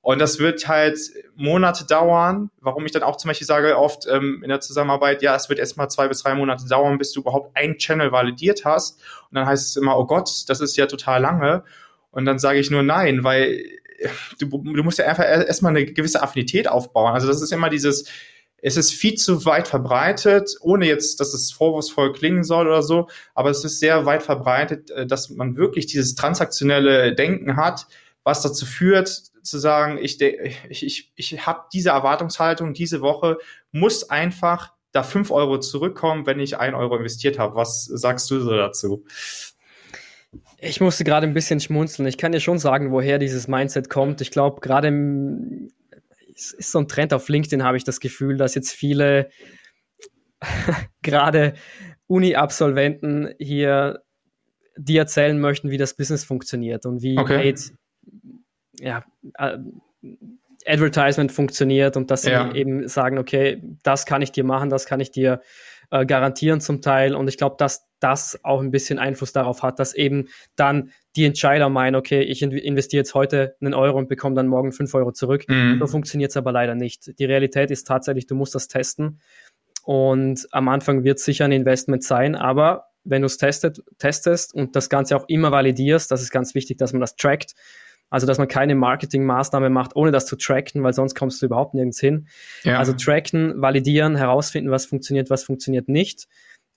Und 0.02 0.20
das 0.20 0.40
wird 0.40 0.66
halt 0.70 0.98
Monate 1.36 1.86
dauern, 1.86 2.52
warum 2.62 2.86
ich 2.86 2.94
dann 2.94 3.04
auch 3.04 3.18
zum 3.18 3.28
Beispiel 3.28 3.46
sage, 3.48 3.78
oft 3.78 4.08
ähm, 4.10 4.40
in 4.44 4.50
der 4.50 4.62
Zusammenarbeit, 4.62 5.22
ja, 5.22 5.36
es 5.36 5.50
wird 5.50 5.60
erstmal 5.60 5.90
zwei 5.90 6.08
bis 6.08 6.24
drei 6.24 6.36
Monate 6.36 6.68
dauern, 6.70 6.98
bis 6.98 7.12
du 7.12 7.20
überhaupt 7.20 7.56
einen 7.58 7.78
Channel 7.78 8.14
validiert 8.14 8.64
hast. 8.64 9.02
Und 9.30 9.36
dann 9.36 9.46
heißt 9.46 9.72
es 9.72 9.76
immer, 9.76 9.98
oh 9.98 10.06
Gott, 10.06 10.30
das 10.48 10.62
ist 10.62 10.78
ja 10.78 10.86
total 10.86 11.22
lange. 11.22 11.66
Und 12.12 12.24
dann 12.24 12.40
sage 12.40 12.60
ich 12.60 12.72
nur 12.72 12.84
nein, 12.84 13.26
weil 13.26 13.62
du, 14.40 14.46
du 14.48 14.84
musst 14.84 15.00
ja 15.00 15.06
einfach 15.06 15.26
erstmal 15.26 15.76
eine 15.76 15.86
gewisse 15.86 16.24
Affinität 16.24 16.70
aufbauen. 16.70 17.14
Also 17.14 17.28
das 17.28 17.42
ist 17.42 17.52
immer 17.52 17.70
dieses, 17.70 18.10
es 18.66 18.78
ist 18.78 18.94
viel 18.94 19.16
zu 19.16 19.46
weit 19.46 19.68
verbreitet, 19.68 20.56
ohne 20.62 20.88
jetzt, 20.88 21.20
dass 21.20 21.34
es 21.34 21.52
vorwurfsvoll 21.52 22.14
klingen 22.14 22.46
soll 22.46 22.66
oder 22.66 22.82
so, 22.82 23.10
aber 23.36 23.50
es 23.50 23.64
ist 23.66 23.80
sehr 23.80 24.06
weit 24.06 24.24
verbreitet, 24.24 24.90
äh, 24.92 25.06
dass 25.06 25.30
man 25.30 25.58
wirklich 25.58 25.86
dieses 25.86 26.16
transaktionelle 26.16 27.14
Denken 27.14 27.58
hat, 27.58 27.88
was 28.24 28.42
dazu 28.42 28.66
führt, 28.66 29.10
zu 29.44 29.58
sagen, 29.60 30.00
ich, 30.02 30.22
ich, 30.22 31.12
ich, 31.14 31.46
habe 31.46 31.66
diese 31.74 31.90
Erwartungshaltung, 31.90 32.74
diese 32.74 33.02
Woche 33.02 33.38
muss 33.74 34.10
einfach 34.10 34.72
da 34.94 35.04
fünf 35.04 35.32
Euro 35.32 35.60
zurückkommen, 35.60 36.26
wenn 36.26 36.40
ich 36.40 36.58
ein 36.58 36.74
Euro 36.74 36.96
investiert 36.96 37.38
habe. 37.38 37.56
Was 37.56 37.84
sagst 37.84 38.32
du 38.32 38.40
so 38.40 38.52
dazu? 38.56 39.04
Ich 40.60 40.80
musste 40.80 41.04
gerade 41.04 41.28
ein 41.28 41.34
bisschen 41.34 41.60
schmunzeln. 41.60 42.08
Ich 42.08 42.18
kann 42.18 42.32
dir 42.32 42.40
schon 42.40 42.60
sagen, 42.60 42.92
woher 42.92 43.20
dieses 43.20 43.50
Mindset 43.50 43.90
kommt. 43.90 44.22
Ich 44.22 44.32
glaube, 44.32 44.62
gerade 44.62 44.88
im 44.88 45.70
es 46.36 46.54
ist 46.54 46.72
so 46.72 46.80
ein 46.80 46.88
Trend 46.88 47.14
auf 47.14 47.30
LinkedIn, 47.30 47.64
habe 47.64 47.78
ich 47.78 47.84
das 47.84 48.00
Gefühl, 48.00 48.38
dass 48.38 48.56
jetzt 48.56 48.72
viele 48.72 49.30
gerade 51.02 51.54
Uni-Absolventen 52.08 53.34
hier 53.40 54.04
die 54.76 54.98
erzählen 54.98 55.40
möchten, 55.40 55.70
wie 55.70 55.78
das 55.78 55.96
Business 55.96 56.24
funktioniert 56.24 56.86
und 56.86 57.02
wie 57.02 57.18
okay. 57.18 57.38
Paid, 57.38 57.74
ja, 58.80 59.06
äh, 59.38 59.58
Advertisement 60.66 61.32
funktioniert 61.32 61.98
und 61.98 62.10
dass 62.10 62.24
sie 62.24 62.32
ja. 62.32 62.54
eben 62.54 62.88
sagen, 62.88 63.18
okay, 63.18 63.62
das 63.84 64.06
kann 64.06 64.22
ich 64.22 64.32
dir 64.32 64.44
machen, 64.44 64.70
das 64.70 64.86
kann 64.86 65.00
ich 65.00 65.12
dir 65.12 65.42
äh, 65.92 66.06
garantieren 66.06 66.62
zum 66.62 66.82
Teil. 66.82 67.16
Und 67.16 67.28
ich 67.28 67.38
glaube, 67.38 67.56
dass 67.60 67.86
das 68.00 68.40
auch 68.44 68.62
ein 68.62 68.72
bisschen 68.72 69.00
Einfluss 69.00 69.34
darauf 69.34 69.62
hat, 69.62 69.80
dass 69.80 69.94
eben 69.94 70.30
dann 70.56 70.92
die 71.16 71.26
Entscheider 71.26 71.70
meinen, 71.70 71.96
okay, 71.96 72.22
ich 72.22 72.42
investiere 72.42 73.02
jetzt 73.02 73.14
heute 73.14 73.56
einen 73.62 73.74
Euro 73.74 73.98
und 73.98 74.10
bekomme 74.10 74.36
dann 74.36 74.48
morgen 74.48 74.72
fünf 74.72 74.94
Euro 74.96 75.12
zurück. 75.12 75.46
Mhm. 75.48 75.78
So 75.80 75.88
funktioniert 75.88 76.32
es 76.32 76.38
aber 76.38 76.52
leider 76.52 76.76
nicht. 76.76 77.20
Die 77.20 77.26
Realität 77.26 77.72
ist 77.72 77.86
tatsächlich, 77.88 78.26
du 78.26 78.36
musst 78.36 78.56
das 78.56 78.68
testen. 78.68 79.20
Und 79.84 80.48
am 80.52 80.70
Anfang 80.70 81.04
wird 81.04 81.20
es 81.20 81.26
sicher 81.26 81.46
ein 81.46 81.52
Investment 81.52 82.04
sein, 82.04 82.36
aber 82.36 82.86
wenn 83.04 83.22
du 83.22 83.26
es 83.26 83.38
testest 83.38 84.54
und 84.54 84.76
das 84.76 84.90
Ganze 84.90 85.16
auch 85.18 85.26
immer 85.28 85.52
validierst, 85.52 86.10
das 86.10 86.22
ist 86.22 86.32
ganz 86.32 86.56
wichtig, 86.56 86.78
dass 86.78 86.94
man 86.94 87.02
das 87.02 87.16
trackt, 87.16 87.54
also, 88.14 88.28
dass 88.28 88.38
man 88.38 88.48
keine 88.48 88.76
Marketingmaßnahme 88.76 89.72
macht, 89.72 89.96
ohne 89.96 90.12
das 90.12 90.28
zu 90.28 90.36
tracken, 90.36 90.84
weil 90.84 90.94
sonst 90.94 91.16
kommst 91.16 91.42
du 91.42 91.48
überhaupt 91.48 91.74
nirgends 91.74 92.00
hin. 92.00 92.28
Ja. 92.62 92.78
Also 92.78 92.94
tracken, 92.94 93.60
validieren, 93.60 94.16
herausfinden, 94.16 94.70
was 94.70 94.86
funktioniert, 94.86 95.32
was 95.32 95.44
funktioniert 95.44 95.90
nicht. 95.90 96.28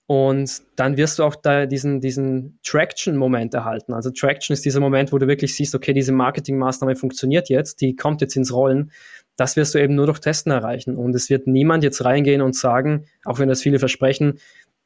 Und 0.07 0.61
dann 0.77 0.95
wirst 0.95 1.19
du 1.19 1.23
auch 1.23 1.35
da 1.35 1.65
diesen, 1.65 1.99
diesen 1.99 2.59
Traction-Moment 2.63 3.53
erhalten. 3.53 3.93
Also 3.93 4.09
Traction 4.09 4.53
ist 4.53 4.63
dieser 4.63 4.79
Moment, 4.79 5.11
wo 5.11 5.17
du 5.17 5.27
wirklich 5.27 5.53
siehst, 5.53 5.75
okay, 5.75 5.91
diese 5.91 6.13
Marketingmaßnahme 6.13 6.95
funktioniert 6.95 7.49
jetzt, 7.49 7.81
die 7.81 7.95
kommt 7.95 8.21
jetzt 8.21 8.37
ins 8.37 8.53
Rollen. 8.53 8.91
Das 9.35 9.57
wirst 9.57 9.75
du 9.75 9.79
eben 9.79 9.95
nur 9.95 10.05
durch 10.05 10.19
Testen 10.19 10.51
erreichen. 10.51 10.95
Und 10.95 11.13
es 11.13 11.29
wird 11.29 11.45
niemand 11.45 11.83
jetzt 11.83 12.05
reingehen 12.05 12.41
und 12.41 12.55
sagen, 12.55 13.05
auch 13.25 13.39
wenn 13.39 13.49
das 13.49 13.61
viele 13.61 13.79
versprechen, 13.79 14.39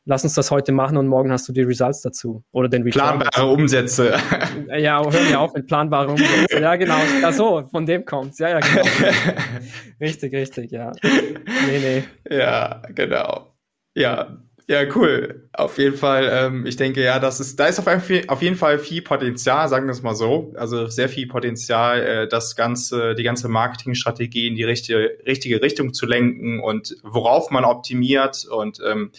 lass 0.06 0.24
uns 0.24 0.34
das 0.34 0.50
heute 0.50 0.72
machen 0.72 0.98
und 0.98 1.06
morgen 1.08 1.32
hast 1.32 1.48
du 1.48 1.54
die 1.54 1.62
Results 1.62 2.02
dazu. 2.02 2.44
Oder 2.52 2.68
den 2.68 2.82
Return. 2.82 3.20
Planbare 3.20 3.46
Umsätze. 3.46 4.18
Ja, 4.76 5.04
hör 5.04 5.22
mir 5.22 5.40
auf 5.40 5.54
mit 5.54 5.68
planbare 5.68 6.12
Umsätze. 6.12 6.60
Ja, 6.60 6.76
genau. 6.76 6.98
Ja, 7.22 7.32
so, 7.32 7.68
von 7.70 7.86
dem 7.86 8.06
kommt's. 8.06 8.40
Ja, 8.40 8.50
ja, 8.50 8.60
genau. 8.60 8.84
richtig, 10.00 10.34
richtig, 10.34 10.72
ja. 10.72 10.92
Nee, 11.04 12.04
nee. 12.28 12.36
Ja, 12.36 12.82
genau. 12.96 13.54
Ja, 13.94 14.38
ja, 14.68 14.84
cool. 14.96 15.50
Auf 15.54 15.78
jeden 15.78 15.98
Fall, 15.98 16.30
ähm, 16.32 16.66
ich 16.66 16.76
denke, 16.76 17.04
ja, 17.04 17.20
das 17.20 17.40
ist, 17.40 17.60
da 17.60 17.68
ist 17.68 17.80
auf, 17.80 17.88
auf 17.88 18.42
jeden 18.42 18.56
Fall 18.56 18.80
viel 18.80 19.02
Potenzial, 19.02 19.68
sagen 19.68 19.88
wir 19.88 19.92
es 19.92 20.02
mal 20.02 20.16
so. 20.16 20.54
Also 20.56 20.88
sehr 20.88 21.10
viel 21.10 21.28
Potenzial, 21.28 22.02
äh, 22.02 22.28
das 22.28 22.56
ganze, 22.56 23.16
die 23.16 23.24
ganze 23.24 23.50
Marketingstrategie 23.50 24.48
in 24.48 24.56
die 24.56 24.64
richtige, 24.64 25.18
richtige 25.26 25.62
Richtung 25.62 25.94
zu 25.94 26.06
lenken 26.06 26.60
und 26.60 26.96
worauf 27.04 27.52
man 27.52 27.66
optimiert 27.66 28.46
und 28.46 28.80
ähm, 28.86 29.12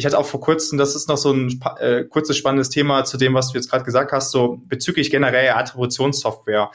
ich 0.00 0.06
hatte 0.06 0.18
auch 0.18 0.26
vor 0.26 0.40
kurzem, 0.40 0.78
das 0.78 0.94
ist 0.94 1.08
noch 1.08 1.18
so 1.18 1.32
ein 1.32 1.60
äh, 1.78 2.04
kurzes 2.04 2.36
spannendes 2.38 2.70
Thema 2.70 3.04
zu 3.04 3.18
dem, 3.18 3.34
was 3.34 3.50
du 3.50 3.58
jetzt 3.58 3.68
gerade 3.70 3.84
gesagt 3.84 4.12
hast, 4.12 4.30
so 4.30 4.62
bezüglich 4.64 5.10
generell 5.10 5.50
Attributionssoftware. 5.50 6.70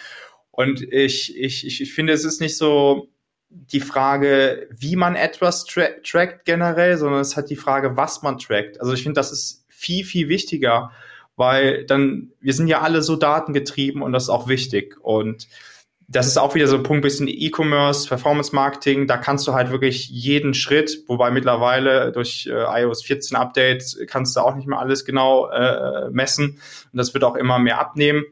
Und 0.52 0.82
ich, 0.82 1.36
ich, 1.36 1.82
ich 1.82 1.94
finde, 1.94 2.14
es 2.14 2.24
ist 2.24 2.40
nicht 2.40 2.56
so 2.56 3.10
die 3.56 3.80
Frage, 3.80 4.68
wie 4.72 4.96
man 4.96 5.16
etwas 5.16 5.66
tra 5.66 5.88
trackt 6.04 6.46
generell, 6.46 6.98
sondern 6.98 7.22
es 7.22 7.38
hat 7.38 7.50
die 7.50 7.56
Frage, 7.56 7.96
was 7.96 8.22
man 8.22 8.38
trackt. 8.38 8.80
Also 8.82 8.94
ich 8.94 9.04
finde, 9.04 9.20
das 9.20 9.32
ist 9.32 9.66
viel, 9.70 10.04
viel 10.04 10.28
wichtiger, 10.30 10.92
weil 11.36 11.86
dann, 11.86 12.32
wir 12.42 12.54
sind 12.54 12.68
ja 12.68 12.82
alle 12.82 13.02
so 13.02 13.16
datengetrieben 13.16 14.02
und 14.02 14.12
das 14.12 14.24
ist 14.24 14.30
auch 14.30 14.48
wichtig. 14.48 14.98
Und 15.02 15.48
das 16.08 16.28
ist 16.28 16.38
auch 16.38 16.54
wieder 16.54 16.68
so 16.68 16.76
ein 16.76 16.84
Punkt 16.84 17.02
bisschen 17.02 17.28
E-Commerce, 17.28 18.08
Performance 18.08 18.54
Marketing. 18.54 19.08
Da 19.08 19.18
kannst 19.18 19.48
du 19.48 19.54
halt 19.54 19.72
wirklich 19.72 20.08
jeden 20.10 20.54
Schritt, 20.54 21.04
wobei 21.08 21.32
mittlerweile 21.32 22.12
durch 22.12 22.48
äh, 22.48 22.82
iOS 22.82 23.04
14 23.04 23.36
Update 23.36 23.98
kannst 24.08 24.36
du 24.36 24.42
auch 24.42 24.56
nicht 24.56 24.68
mehr 24.68 24.80
alles 24.80 25.06
genau 25.06 25.50
äh, 25.50 26.10
messen. 26.12 26.60
Und 26.92 26.98
das 26.98 27.14
wird 27.14 27.24
auch 27.24 27.36
immer 27.36 27.58
mehr 27.58 27.80
abnehmen. 27.80 28.24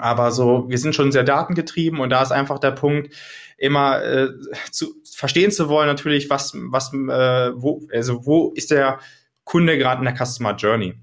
Aber 0.00 0.32
so, 0.32 0.64
wir 0.68 0.78
sind 0.78 0.94
schon 0.94 1.12
sehr 1.12 1.24
datengetrieben 1.24 2.00
und 2.00 2.10
da 2.10 2.22
ist 2.22 2.32
einfach 2.32 2.58
der 2.58 2.72
Punkt, 2.72 3.14
immer 3.56 4.02
äh, 4.02 4.28
zu 4.70 4.94
verstehen 5.04 5.50
zu 5.50 5.68
wollen, 5.68 5.86
natürlich, 5.86 6.30
was, 6.30 6.52
was, 6.54 6.92
äh, 6.94 7.52
wo, 7.54 7.86
also 7.92 8.24
wo 8.24 8.52
ist 8.54 8.70
der 8.70 9.00
Kunde 9.44 9.76
gerade 9.76 10.00
in 10.00 10.06
der 10.06 10.26
Customer 10.26 10.56
Journey? 10.56 10.94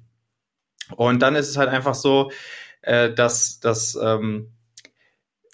Und 0.95 1.21
dann 1.21 1.35
ist 1.35 1.49
es 1.49 1.57
halt 1.57 1.69
einfach 1.69 1.95
so, 1.95 2.31
äh, 2.81 3.13
dass, 3.13 3.59
dass 3.59 3.97
ähm, 4.01 4.53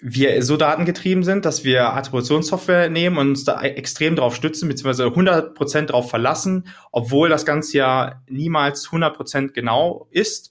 wir 0.00 0.42
so 0.42 0.56
datengetrieben 0.56 1.24
sind, 1.24 1.44
dass 1.44 1.64
wir 1.64 1.94
Attributionssoftware 1.94 2.90
nehmen 2.90 3.16
und 3.16 3.28
uns 3.30 3.44
da 3.44 3.62
extrem 3.62 4.16
drauf 4.16 4.34
stützen, 4.34 4.68
beziehungsweise 4.68 5.06
100% 5.06 5.86
drauf 5.86 6.10
verlassen, 6.10 6.68
obwohl 6.92 7.28
das 7.28 7.46
Ganze 7.46 7.78
ja 7.78 8.22
niemals 8.28 8.88
100% 8.88 9.52
genau 9.52 10.06
ist. 10.10 10.50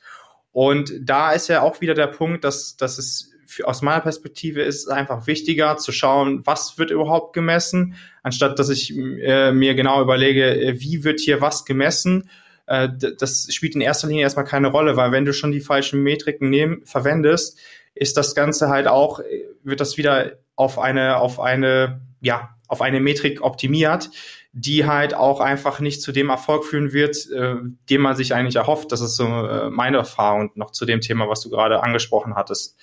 Und 0.53 0.93
da 1.01 1.31
ist 1.31 1.49
ja 1.49 1.61
auch 1.61 1.81
wieder 1.81 1.95
der 1.95 2.07
Punkt, 2.07 2.43
dass, 2.43 2.77
dass 2.77 2.97
es 2.97 3.33
für, 3.45 3.67
aus 3.67 3.81
meiner 3.81 4.01
Perspektive 4.01 4.61
ist 4.61 4.83
es 4.83 4.87
einfach 4.87 5.27
wichtiger 5.27 5.77
zu 5.77 5.91
schauen, 5.91 6.45
was 6.45 6.77
wird 6.77 6.91
überhaupt 6.91 7.33
gemessen, 7.33 7.95
anstatt 8.21 8.57
dass 8.57 8.69
ich 8.69 8.95
äh, 8.95 9.51
mir 9.51 9.75
genau 9.75 10.01
überlege, 10.01 10.55
äh, 10.55 10.79
wie 10.79 11.03
wird 11.03 11.19
hier 11.19 11.41
was 11.41 11.65
gemessen. 11.65 12.29
Äh, 12.67 12.89
das 13.19 13.47
spielt 13.51 13.75
in 13.75 13.81
erster 13.81 14.07
Linie 14.07 14.23
erstmal 14.23 14.45
keine 14.45 14.69
Rolle, 14.69 14.95
weil 14.95 15.11
wenn 15.11 15.25
du 15.25 15.33
schon 15.33 15.51
die 15.51 15.59
falschen 15.59 16.01
Metriken 16.01 16.49
nehm, 16.49 16.81
verwendest, 16.85 17.59
ist 17.95 18.15
das 18.15 18.33
Ganze 18.33 18.69
halt 18.69 18.87
auch, 18.87 19.19
wird 19.63 19.79
das 19.79 19.97
wieder 19.97 20.33
auf 20.55 20.79
eine, 20.79 21.17
auf 21.17 21.39
eine, 21.39 22.01
ja, 22.21 22.55
auf 22.67 22.81
eine 22.81 22.99
Metrik 22.99 23.41
optimiert, 23.43 24.09
die 24.53 24.85
halt 24.85 25.15
auch 25.15 25.39
einfach 25.39 25.79
nicht 25.79 26.01
zu 26.01 26.11
dem 26.11 26.29
Erfolg 26.29 26.63
führen 26.63 26.93
wird, 26.93 27.29
äh, 27.31 27.55
den 27.89 28.01
man 28.01 28.15
sich 28.15 28.35
eigentlich 28.35 28.55
erhofft. 28.55 28.91
Das 28.91 29.01
ist 29.01 29.15
so 29.15 29.25
äh, 29.25 29.71
meine 29.71 29.97
Erfahrung 29.97 30.51
noch 30.53 30.71
zu 30.71 30.85
dem 30.85 31.01
Thema, 31.01 31.27
was 31.27 31.41
du 31.41 31.49
gerade 31.49 31.81
angesprochen 31.81 32.35
hattest. 32.35 32.77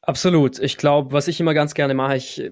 Absolut. 0.00 0.58
Ich 0.58 0.78
glaube, 0.78 1.12
was 1.12 1.28
ich 1.28 1.38
immer 1.38 1.52
ganz 1.52 1.74
gerne 1.74 1.92
mache, 1.92 2.16
ich 2.16 2.50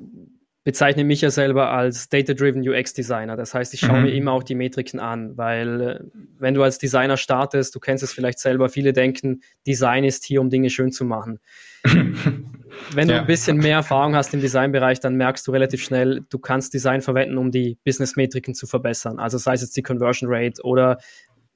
bezeichne 0.62 1.04
mich 1.04 1.22
ja 1.22 1.30
selber 1.30 1.70
als 1.70 2.10
Data-Driven 2.10 2.68
UX-Designer. 2.68 3.34
Das 3.36 3.54
heißt, 3.54 3.72
ich 3.72 3.80
schaue 3.80 4.00
mhm. 4.00 4.04
mir 4.04 4.12
immer 4.12 4.32
auch 4.32 4.42
die 4.42 4.54
Metriken 4.54 5.00
an, 5.00 5.38
weil 5.38 5.80
äh, 5.80 6.00
wenn 6.38 6.52
du 6.52 6.62
als 6.62 6.76
Designer 6.76 7.16
startest, 7.16 7.74
du 7.74 7.80
kennst 7.80 8.04
es 8.04 8.12
vielleicht 8.12 8.38
selber, 8.38 8.68
viele 8.68 8.92
denken, 8.92 9.40
Design 9.66 10.04
ist 10.04 10.24
hier, 10.26 10.42
um 10.42 10.50
Dinge 10.50 10.68
schön 10.68 10.92
zu 10.92 11.06
machen. 11.06 11.40
wenn 12.92 13.08
du 13.08 13.14
ja. 13.14 13.20
ein 13.20 13.26
bisschen 13.26 13.58
mehr 13.58 13.76
Erfahrung 13.76 14.14
hast 14.14 14.34
im 14.34 14.40
Designbereich, 14.40 15.00
dann 15.00 15.16
merkst 15.16 15.46
du 15.46 15.52
relativ 15.52 15.82
schnell, 15.82 16.24
du 16.28 16.38
kannst 16.38 16.74
Design 16.74 17.00
verwenden, 17.00 17.38
um 17.38 17.50
die 17.50 17.78
Business-Metriken 17.84 18.54
zu 18.54 18.66
verbessern. 18.66 19.18
Also 19.18 19.38
sei 19.38 19.54
es 19.54 19.62
jetzt 19.62 19.76
die 19.76 19.82
Conversion 19.82 20.28
Rate 20.32 20.62
oder 20.62 20.98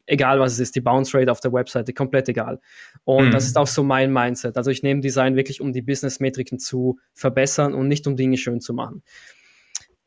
egal 0.07 0.41
was 0.41 0.53
es 0.53 0.61
ist, 0.61 0.77
die 0.77 0.81
Bounce 0.81 1.17
Rate 1.17 1.31
auf 1.31 1.41
der 1.41 1.53
Webseite, 1.53 1.93
komplett 1.93 2.29
egal. 2.29 2.61
Und 3.05 3.29
mhm. 3.29 3.31
das 3.31 3.47
ist 3.47 3.57
auch 3.57 3.67
so 3.67 3.83
mein 3.83 4.13
Mindset. 4.13 4.57
Also 4.57 4.71
ich 4.71 4.83
nehme 4.83 5.01
Design 5.01 5.37
wirklich, 5.37 5.61
um 5.61 5.73
die 5.73 5.83
Business-Metriken 5.83 6.59
zu 6.59 6.99
verbessern 7.15 7.75
und 7.75 7.89
nicht 7.89 8.07
um 8.07 8.17
Dinge 8.17 8.37
schön 8.37 8.61
zu 8.61 8.75
machen. 8.75 9.03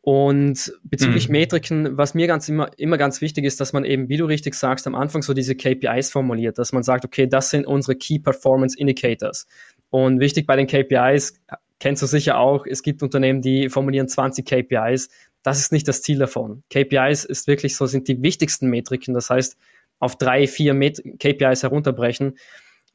Und 0.02 0.72
bezüglich 0.84 1.28
mhm. 1.28 1.34
Metriken, 1.34 1.98
was 1.98 2.14
mir 2.14 2.28
ganz 2.28 2.48
immer, 2.48 2.72
immer 2.78 2.98
ganz 2.98 3.20
wichtig 3.20 3.44
ist, 3.44 3.60
dass 3.60 3.74
man 3.74 3.84
eben, 3.84 4.08
wie 4.08 4.16
du 4.16 4.24
richtig 4.24 4.56
sagst, 4.56 4.88
am 4.88 4.96
Anfang 4.96 5.22
so 5.22 5.34
diese 5.34 5.54
KPIs 5.54 6.12
formuliert, 6.12 6.58
dass 6.58 6.72
man 6.72 6.84
sagt, 6.84 7.04
okay, 7.04 7.28
das 7.28 7.50
sind 7.50 7.68
unsere 7.68 7.98
Key 7.98 8.20
Performance 8.20 8.80
Indicators. 8.80 9.48
Und 9.90 10.20
wichtig 10.20 10.46
bei 10.46 10.56
den 10.56 10.68
KPIs, 10.68 11.42
kennst 11.80 12.02
du 12.02 12.08
sicher 12.08 12.38
auch, 12.38 12.66
es 12.66 12.84
gibt 12.84 13.04
Unternehmen, 13.04 13.42
die 13.42 13.70
formulieren 13.70 14.08
20 14.08 14.46
KPIs. 14.46 15.10
Das 15.44 15.60
ist 15.60 15.72
nicht 15.72 15.88
das 15.88 16.02
Ziel 16.02 16.20
davon. 16.20 16.64
KPIs 16.70 17.24
ist 17.24 17.48
wirklich 17.48 17.76
so, 17.76 17.86
sind 17.86 18.08
die 18.08 18.22
wichtigsten 18.22 18.70
Metriken. 18.70 19.14
Das 19.14 19.30
heißt, 19.30 19.58
auf 20.00 20.18
drei, 20.18 20.48
vier 20.48 20.74
Met 20.74 21.02
KPIs 21.20 21.64
herunterbrechen. 21.64 22.38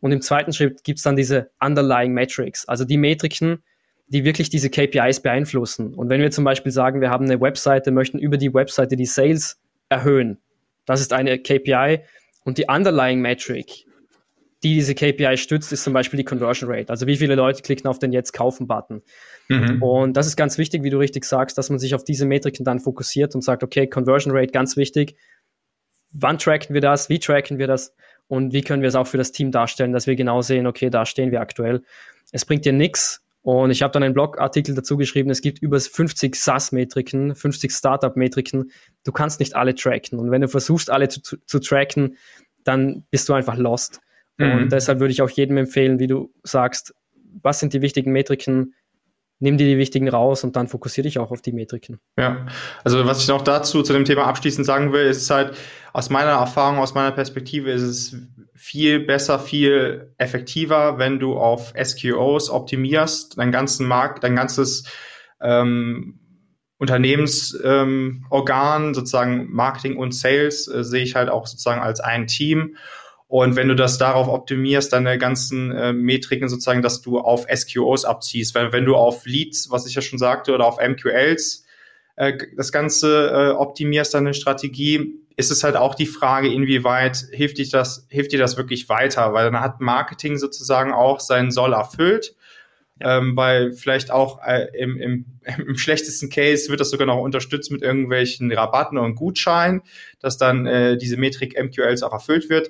Und 0.01 0.12
im 0.12 0.20
zweiten 0.20 0.53
Schritt 0.53 0.84
gibt 0.84 0.99
es 0.99 1.05
dann 1.05 1.16
diese 1.16 1.51
Underlying 1.61 2.12
Metrics, 2.12 2.66
also 2.66 2.84
die 2.84 2.97
Metriken, 2.97 3.62
die 4.09 4.24
wirklich 4.24 4.51
diese 4.51 4.68
KPIs 4.68 5.20
beeinflussen. 5.20 5.95
Und 5.95 6.09
wenn 6.09 6.20
wir 6.20 6.30
zum 6.30 6.45
Beispiel 6.45 6.72
sagen, 6.72 7.01
wir 7.01 7.11
haben 7.11 7.24
eine 7.24 7.40
Webseite, 7.40 7.93
möchten 7.93 8.18
über 8.18 8.36
die 8.36 8.53
Webseite 8.53 8.97
die 8.97 9.07
Sales 9.07 9.61
erhöhen, 9.88 10.38
das 10.86 11.01
ist 11.01 11.12
eine 11.12 11.38
KPI. 11.38 12.01
Und 12.45 12.59
die 12.59 12.66
Underlying 12.68 13.20
Metric, 13.20 13.86
die 14.62 14.74
diese 14.74 14.94
KPI 14.94 15.36
stützt, 15.36 15.72
ist 15.72 15.84
zum 15.84 15.92
Beispiel 15.92 16.18
die 16.18 16.24
Conversion 16.24 16.70
Rate. 16.70 16.90
Also 16.90 17.06
wie 17.06 17.16
viele 17.16 17.34
Leute 17.34 17.62
klicken 17.62 17.88
auf 17.88 17.98
den 17.98 18.12
Jetzt 18.12 18.32
kaufen-Button. 18.32 19.02
Mhm. 19.48 19.82
Und 19.82 20.16
das 20.16 20.26
ist 20.26 20.36
ganz 20.36 20.58
wichtig, 20.58 20.82
wie 20.82 20.90
du 20.90 20.98
richtig 20.98 21.24
sagst, 21.24 21.58
dass 21.58 21.70
man 21.70 21.78
sich 21.78 21.94
auf 21.94 22.04
diese 22.04 22.26
Metriken 22.26 22.64
dann 22.64 22.80
fokussiert 22.80 23.34
und 23.34 23.42
sagt, 23.42 23.62
okay, 23.62 23.86
Conversion 23.86 24.36
Rate 24.36 24.52
ganz 24.52 24.76
wichtig 24.76 25.16
wann 26.12 26.38
tracken 26.38 26.74
wir 26.74 26.80
das, 26.80 27.08
wie 27.08 27.18
tracken 27.18 27.58
wir 27.58 27.66
das 27.66 27.94
und 28.28 28.52
wie 28.52 28.62
können 28.62 28.82
wir 28.82 28.88
es 28.88 28.94
auch 28.94 29.06
für 29.06 29.18
das 29.18 29.32
Team 29.32 29.50
darstellen, 29.50 29.92
dass 29.92 30.06
wir 30.06 30.16
genau 30.16 30.42
sehen, 30.42 30.66
okay, 30.66 30.90
da 30.90 31.04
stehen 31.06 31.30
wir 31.30 31.40
aktuell. 31.40 31.82
Es 32.30 32.44
bringt 32.44 32.64
dir 32.64 32.72
nichts. 32.72 33.20
Und 33.44 33.72
ich 33.72 33.82
habe 33.82 33.92
dann 33.92 34.04
einen 34.04 34.14
Blogartikel 34.14 34.72
dazu 34.72 34.96
geschrieben, 34.96 35.28
es 35.28 35.40
gibt 35.40 35.60
über 35.60 35.80
50 35.80 36.36
SaaS-Metriken, 36.36 37.34
50 37.34 37.72
Startup-Metriken. 37.72 38.70
Du 39.02 39.10
kannst 39.10 39.40
nicht 39.40 39.56
alle 39.56 39.74
tracken. 39.74 40.20
Und 40.20 40.30
wenn 40.30 40.42
du 40.42 40.48
versuchst, 40.48 40.90
alle 40.90 41.08
zu, 41.08 41.20
zu, 41.20 41.38
zu 41.44 41.58
tracken, 41.58 42.16
dann 42.62 43.04
bist 43.10 43.28
du 43.28 43.32
einfach 43.32 43.56
lost. 43.56 44.00
Mhm. 44.43 44.62
Und 44.62 44.72
deshalb 44.72 45.01
würde 45.01 45.12
ich 45.12 45.22
auch 45.22 45.30
jedem 45.30 45.57
empfehlen, 45.57 45.99
wie 45.99 46.07
du 46.07 46.32
sagst, 46.43 46.95
was 47.43 47.61
sind 47.61 47.72
die 47.72 47.80
wichtigen 47.82 48.12
Metriken, 48.12 48.74
nimm 49.38 49.59
dir 49.59 49.66
die 49.66 49.78
wichtigen 49.78 50.09
raus 50.09 50.45
und 50.45 50.55
dann 50.55 50.68
fokussiere 50.68 51.07
dich 51.07 51.18
auch 51.18 51.32
auf 51.32 51.43
die 51.43 51.53
Metriken. 51.53 51.99
Ja, 52.16 52.47
also 52.84 53.05
was 53.07 53.22
ich 53.22 53.28
noch 53.28 53.43
dazu 53.43 53.82
zu 53.82 53.93
dem 53.93 54.05
Thema 54.05 54.26
abschließend 54.26 54.64
sagen 54.64 54.93
will, 54.93 55.07
ist 55.07 55.28
halt 55.30 55.57
aus 55.93 56.11
meiner 56.11 56.30
Erfahrung, 56.30 56.78
aus 56.78 56.95
meiner 56.95 57.11
Perspektive 57.11 57.72
ist 57.72 57.82
es 57.82 58.16
viel 58.55 59.01
besser, 59.01 59.40
viel 59.40 60.14
effektiver, 60.18 60.99
wenn 60.99 61.18
du 61.18 61.34
auf 61.34 61.72
SQOs 61.82 62.51
optimierst, 62.51 63.38
dein 63.38 63.51
ganzen 63.51 63.88
Markt, 63.88 64.22
dein 64.22 64.36
ganzes 64.36 64.84
ähm, 65.40 66.20
Unternehmensorgan, 66.78 68.84
ähm, 68.84 68.95
sozusagen 68.95 69.53
Marketing 69.53 69.97
und 69.97 70.14
Sales, 70.14 70.68
äh, 70.68 70.84
sehe 70.84 71.03
ich 71.03 71.16
halt 71.16 71.28
auch 71.28 71.49
sozusagen 71.49 71.80
als 71.80 71.99
ein 71.99 72.28
Team. 72.28 72.76
Und 73.33 73.57
wenn 73.57 73.68
du 73.68 73.74
das 73.74 73.97
darauf 73.97 74.28
optimierst, 74.28 74.93
deine 74.93 75.16
ganzen 75.16 75.72
äh, 75.72 75.95
Metriken 75.95 76.51
sozusagen, 76.51 76.83
dass 76.83 77.01
du 77.01 77.18
auf 77.18 77.47
SQOs 77.51 78.05
abziehst, 78.05 78.55
weil 78.55 78.74
wenn 78.74 78.85
du 78.85 78.95
auf 78.95 79.24
Leads, 79.24 79.70
was 79.70 79.87
ich 79.87 79.95
ja 79.95 80.03
schon 80.03 80.18
sagte, 80.18 80.53
oder 80.53 80.66
auf 80.66 80.76
MQLs 80.78 81.64
äh, 82.16 82.37
das 82.59 82.72
Ganze 82.72 83.30
äh, 83.30 83.51
optimierst, 83.53 84.12
deine 84.12 84.35
Strategie, 84.35 85.14
ist 85.37 85.51
es 85.51 85.64
halt 85.64 85.76
auch 85.76 85.95
die 85.95 86.05
Frage, 86.05 86.53
inwieweit 86.53 87.24
hilft 87.33 87.57
dir 87.57 87.66
das, 87.70 88.07
hilft 88.11 88.33
dir 88.33 88.39
das 88.39 88.59
wirklich 88.59 88.91
weiter, 88.91 89.33
weil 89.33 89.51
dann 89.51 89.61
hat 89.61 89.80
Marketing 89.80 90.37
sozusagen 90.37 90.93
auch 90.93 91.18
seinen 91.18 91.53
Soll 91.53 91.72
erfüllt. 91.72 92.37
Ähm, 93.01 93.35
weil 93.35 93.72
vielleicht 93.72 94.11
auch 94.11 94.47
äh, 94.47 94.68
im, 94.78 94.99
im, 94.99 95.24
im 95.66 95.78
schlechtesten 95.78 96.28
Case 96.28 96.68
wird 96.68 96.80
das 96.80 96.91
sogar 96.91 97.07
noch 97.07 97.16
unterstützt 97.16 97.70
mit 97.70 97.80
irgendwelchen 97.80 98.53
Rabatten 98.53 98.99
und 98.99 99.14
Gutscheinen, 99.14 99.80
dass 100.20 100.37
dann 100.37 100.66
äh, 100.66 100.99
diese 100.99 101.16
Metrik 101.16 101.59
MQLs 101.59 102.03
auch 102.03 102.12
erfüllt 102.12 102.51
wird. 102.51 102.68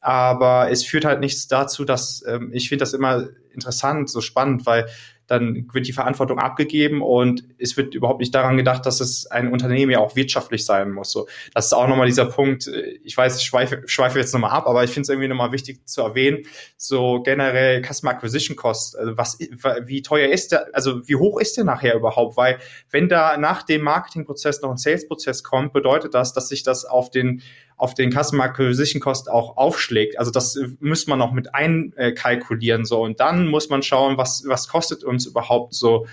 Aber 0.00 0.70
es 0.70 0.84
führt 0.84 1.04
halt 1.04 1.20
nichts 1.20 1.46
dazu, 1.46 1.84
dass 1.84 2.24
ähm, 2.26 2.50
ich 2.52 2.68
finde 2.68 2.82
das 2.82 2.94
immer 2.94 3.28
interessant, 3.52 4.08
so 4.08 4.20
spannend, 4.20 4.64
weil 4.66 4.86
dann 5.30 5.68
wird 5.72 5.86
die 5.86 5.92
Verantwortung 5.92 6.40
abgegeben 6.40 7.02
und 7.02 7.44
es 7.58 7.76
wird 7.76 7.94
überhaupt 7.94 8.18
nicht 8.18 8.34
daran 8.34 8.56
gedacht, 8.56 8.84
dass 8.84 9.00
es 9.00 9.26
ein 9.26 9.52
Unternehmen 9.52 9.92
ja 9.92 10.00
auch 10.00 10.16
wirtschaftlich 10.16 10.64
sein 10.64 10.90
muss. 10.90 11.12
So, 11.12 11.28
das 11.54 11.66
ist 11.66 11.72
auch 11.72 11.86
nochmal 11.86 12.08
dieser 12.08 12.26
Punkt. 12.26 12.68
Ich 13.04 13.16
weiß, 13.16 13.38
ich 13.38 13.44
schweife, 13.44 13.82
schweife 13.86 14.18
jetzt 14.18 14.32
nochmal 14.32 14.50
ab, 14.50 14.66
aber 14.66 14.82
ich 14.82 14.90
finde 14.90 15.02
es 15.02 15.08
irgendwie 15.08 15.28
nochmal 15.28 15.52
wichtig 15.52 15.86
zu 15.86 16.02
erwähnen. 16.02 16.42
So 16.76 17.22
generell 17.22 17.80
Customer 17.80 18.10
Acquisition 18.10 18.56
Cost. 18.56 18.98
Also 18.98 19.16
was, 19.16 19.38
wie 19.38 20.02
teuer 20.02 20.30
ist 20.32 20.50
der, 20.50 20.66
also 20.72 21.06
wie 21.06 21.14
hoch 21.14 21.40
ist 21.40 21.56
der 21.56 21.64
nachher 21.64 21.94
überhaupt? 21.94 22.36
Weil 22.36 22.58
wenn 22.90 23.08
da 23.08 23.36
nach 23.36 23.62
dem 23.62 23.82
Marketingprozess 23.82 24.62
noch 24.62 24.70
ein 24.72 24.78
Sales-Prozess 24.78 25.44
kommt, 25.44 25.72
bedeutet 25.72 26.14
das, 26.14 26.32
dass 26.32 26.48
sich 26.48 26.64
das 26.64 26.84
auf 26.84 27.10
den 27.10 27.42
auf 27.80 27.94
den 27.94 28.12
Customer 28.12 28.44
Acquisition 28.44 29.00
Cost 29.00 29.30
auch 29.30 29.56
aufschlägt. 29.56 30.18
Also 30.18 30.30
das 30.30 30.58
muss 30.80 31.06
man 31.06 31.18
noch 31.18 31.32
mit 31.32 31.54
einkalkulieren 31.54 32.84
so 32.84 33.02
und 33.02 33.20
dann 33.20 33.48
muss 33.48 33.70
man 33.70 33.82
schauen, 33.82 34.18
was 34.18 34.44
was 34.46 34.68
kostet 34.68 35.02
uns 35.02 35.19
überhaupt 35.26 35.74
so 35.74 36.06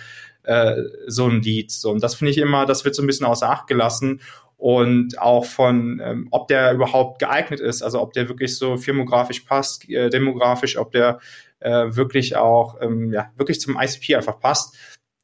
äh, 0.44 0.82
so 1.08 1.28
ein 1.28 1.42
Lead. 1.42 1.72
So 1.72 1.92
und 1.92 2.04
das 2.04 2.16
finde 2.16 2.32
ich 2.32 2.38
immer, 2.38 2.66
das 2.66 2.86
wird 2.86 2.96
so 2.96 3.04
ein 3.04 3.08
bisschen 3.08 3.26
außer 3.26 3.50
Acht 3.50 3.68
gelassen 3.68 4.22
und 4.58 5.20
auch 5.20 5.46
von, 5.46 6.02
ähm, 6.04 6.28
ob 6.32 6.48
der 6.48 6.74
überhaupt 6.74 7.20
geeignet 7.20 7.60
ist, 7.60 7.84
also 7.84 8.02
ob 8.02 8.14
der 8.14 8.28
wirklich 8.28 8.58
so 8.58 8.78
firmografisch 8.78 9.42
passt, 9.42 9.88
äh, 9.90 10.10
demografisch, 10.10 10.78
ob 10.78 10.92
der 10.92 11.20
äh, 11.60 11.96
wirklich 11.96 12.36
auch 12.36 12.82
ähm, 12.82 13.12
ja 13.12 13.32
wirklich 13.38 13.60
zum 13.60 13.78
ICP 13.80 14.16
einfach 14.16 14.40
passt 14.40 14.76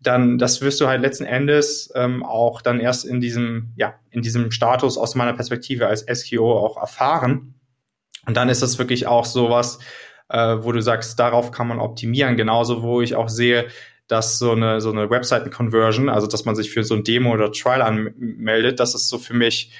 dann 0.03 0.37
das 0.37 0.61
wirst 0.61 0.79
du 0.81 0.87
halt 0.87 1.01
letzten 1.01 1.25
Endes 1.25 1.91
ähm, 1.95 2.23
auch 2.23 2.61
dann 2.61 2.79
erst 2.79 3.05
in 3.05 3.19
diesem, 3.19 3.73
ja, 3.75 3.95
in 4.11 4.21
diesem 4.21 4.51
Status 4.51 4.97
aus 4.97 5.15
meiner 5.15 5.33
Perspektive 5.33 5.87
als 5.87 6.01
SQO 6.01 6.53
auch 6.53 6.77
erfahren. 6.77 7.55
Und 8.25 8.37
dann 8.37 8.49
ist 8.49 8.61
das 8.61 8.77
wirklich 8.77 9.07
auch 9.07 9.25
sowas, 9.25 9.79
äh, 10.29 10.57
wo 10.59 10.71
du 10.71 10.81
sagst, 10.81 11.19
darauf 11.19 11.51
kann 11.51 11.67
man 11.67 11.79
optimieren. 11.79 12.37
Genauso, 12.37 12.83
wo 12.83 13.01
ich 13.01 13.15
auch 13.15 13.29
sehe, 13.29 13.67
dass 14.07 14.39
so 14.39 14.51
eine, 14.51 14.81
so 14.81 14.91
eine 14.91 15.09
Webseiten-Conversion, 15.09 16.09
also 16.09 16.27
dass 16.27 16.45
man 16.45 16.55
sich 16.55 16.71
für 16.71 16.83
so 16.83 16.95
ein 16.95 17.03
Demo 17.03 17.33
oder 17.33 17.51
Trial 17.51 17.81
anmeldet, 17.81 18.79
das 18.79 18.95
ist 18.95 19.09
so 19.09 19.17
für 19.17 19.33
mich 19.33 19.71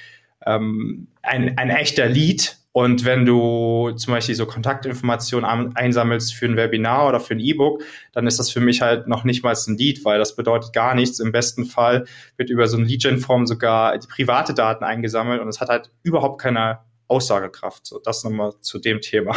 ähm, 0.46 1.08
ein, 1.22 1.56
ein 1.58 1.70
echter 1.70 2.06
Lead, 2.06 2.58
und 2.76 3.04
wenn 3.04 3.24
du 3.24 3.92
zum 3.92 4.14
Beispiel 4.14 4.34
so 4.34 4.46
Kontaktinformationen 4.46 5.76
einsammelst 5.76 6.34
für 6.34 6.46
ein 6.46 6.56
Webinar 6.56 7.06
oder 7.06 7.20
für 7.20 7.34
ein 7.34 7.38
E-Book, 7.38 7.84
dann 8.12 8.26
ist 8.26 8.40
das 8.40 8.50
für 8.50 8.58
mich 8.58 8.82
halt 8.82 9.06
noch 9.06 9.22
nicht 9.22 9.44
mal 9.44 9.54
ein 9.54 9.76
Lead, 9.76 10.04
weil 10.04 10.18
das 10.18 10.34
bedeutet 10.34 10.72
gar 10.72 10.96
nichts. 10.96 11.20
Im 11.20 11.30
besten 11.30 11.66
Fall 11.66 12.04
wird 12.36 12.50
über 12.50 12.66
so 12.66 12.76
ein 12.76 12.84
Lead-Gen-Form 12.84 13.46
sogar 13.46 13.96
die 13.96 14.08
private 14.08 14.54
Daten 14.54 14.82
eingesammelt 14.82 15.40
und 15.40 15.46
es 15.46 15.60
hat 15.60 15.68
halt 15.68 15.92
überhaupt 16.02 16.40
keine 16.40 16.80
Aussagekraft. 17.06 17.86
So, 17.86 18.00
das 18.00 18.24
nochmal 18.24 18.54
zu 18.60 18.80
dem 18.80 19.00
Thema. 19.00 19.36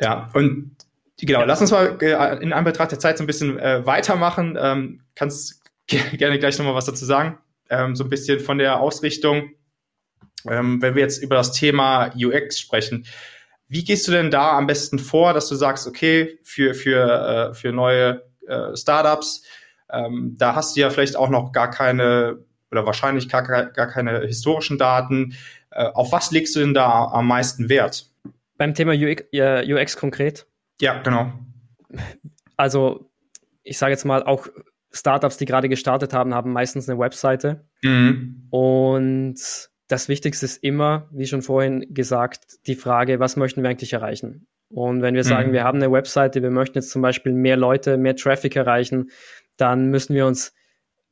Ja, 0.00 0.30
und 0.34 0.76
genau, 1.20 1.44
lass 1.44 1.60
uns 1.60 1.70
mal 1.70 1.98
äh, 2.00 2.42
in 2.42 2.52
Anbetracht 2.52 2.90
der 2.90 2.98
Zeit 2.98 3.18
so 3.18 3.24
ein 3.24 3.26
bisschen 3.26 3.58
äh, 3.58 3.84
weitermachen. 3.86 4.58
Ähm, 4.60 5.02
kannst 5.14 5.62
gerne 5.86 6.38
gleich 6.38 6.58
nochmal 6.58 6.74
was 6.74 6.86
dazu 6.86 7.04
sagen. 7.04 7.38
Ähm, 7.68 7.94
so 7.94 8.04
ein 8.04 8.10
bisschen 8.10 8.40
von 8.40 8.58
der 8.58 8.80
Ausrichtung 8.80 9.50
ähm, 10.48 10.80
wenn 10.80 10.94
wir 10.94 11.02
jetzt 11.02 11.22
über 11.22 11.36
das 11.36 11.52
Thema 11.52 12.12
UX 12.16 12.58
sprechen, 12.58 13.06
wie 13.68 13.84
gehst 13.84 14.08
du 14.08 14.12
denn 14.12 14.30
da 14.30 14.56
am 14.56 14.66
besten 14.66 14.98
vor, 14.98 15.32
dass 15.32 15.48
du 15.48 15.54
sagst, 15.54 15.86
okay, 15.86 16.38
für, 16.42 16.74
für, 16.74 17.50
äh, 17.50 17.54
für 17.54 17.72
neue 17.72 18.22
äh, 18.46 18.76
Startups, 18.76 19.44
ähm, 19.90 20.36
da 20.38 20.54
hast 20.54 20.76
du 20.76 20.80
ja 20.80 20.90
vielleicht 20.90 21.16
auch 21.16 21.28
noch 21.28 21.52
gar 21.52 21.70
keine 21.70 22.38
oder 22.70 22.86
wahrscheinlich 22.86 23.28
gar, 23.28 23.42
gar 23.42 23.86
keine 23.88 24.20
historischen 24.20 24.78
Daten. 24.78 25.36
Äh, 25.70 25.86
auf 25.86 26.12
was 26.12 26.30
legst 26.30 26.54
du 26.54 26.60
denn 26.60 26.74
da 26.74 27.06
am 27.06 27.26
meisten 27.26 27.68
Wert? 27.68 28.09
Beim 28.60 28.74
Thema 28.74 28.92
UX, 28.92 29.24
UX 29.32 29.96
konkret? 29.96 30.46
Ja, 30.82 31.00
genau. 31.00 31.32
Also, 32.58 33.10
ich 33.62 33.78
sage 33.78 33.92
jetzt 33.92 34.04
mal, 34.04 34.22
auch 34.22 34.48
Startups, 34.92 35.38
die 35.38 35.46
gerade 35.46 35.70
gestartet 35.70 36.12
haben, 36.12 36.34
haben 36.34 36.52
meistens 36.52 36.86
eine 36.86 36.98
Webseite. 36.98 37.64
Mhm. 37.80 38.48
Und 38.50 39.40
das 39.88 40.10
Wichtigste 40.10 40.44
ist 40.44 40.62
immer, 40.62 41.08
wie 41.10 41.24
schon 41.24 41.40
vorhin 41.40 41.86
gesagt, 41.94 42.58
die 42.66 42.74
Frage, 42.74 43.18
was 43.18 43.38
möchten 43.38 43.62
wir 43.62 43.70
eigentlich 43.70 43.94
erreichen? 43.94 44.46
Und 44.68 45.00
wenn 45.00 45.14
wir 45.14 45.24
sagen, 45.24 45.48
mhm. 45.48 45.52
wir 45.54 45.64
haben 45.64 45.82
eine 45.82 45.90
Webseite, 45.90 46.42
wir 46.42 46.50
möchten 46.50 46.76
jetzt 46.76 46.90
zum 46.90 47.00
Beispiel 47.00 47.32
mehr 47.32 47.56
Leute, 47.56 47.96
mehr 47.96 48.14
Traffic 48.14 48.56
erreichen, 48.56 49.10
dann 49.56 49.86
müssen 49.86 50.14
wir 50.14 50.26
uns 50.26 50.52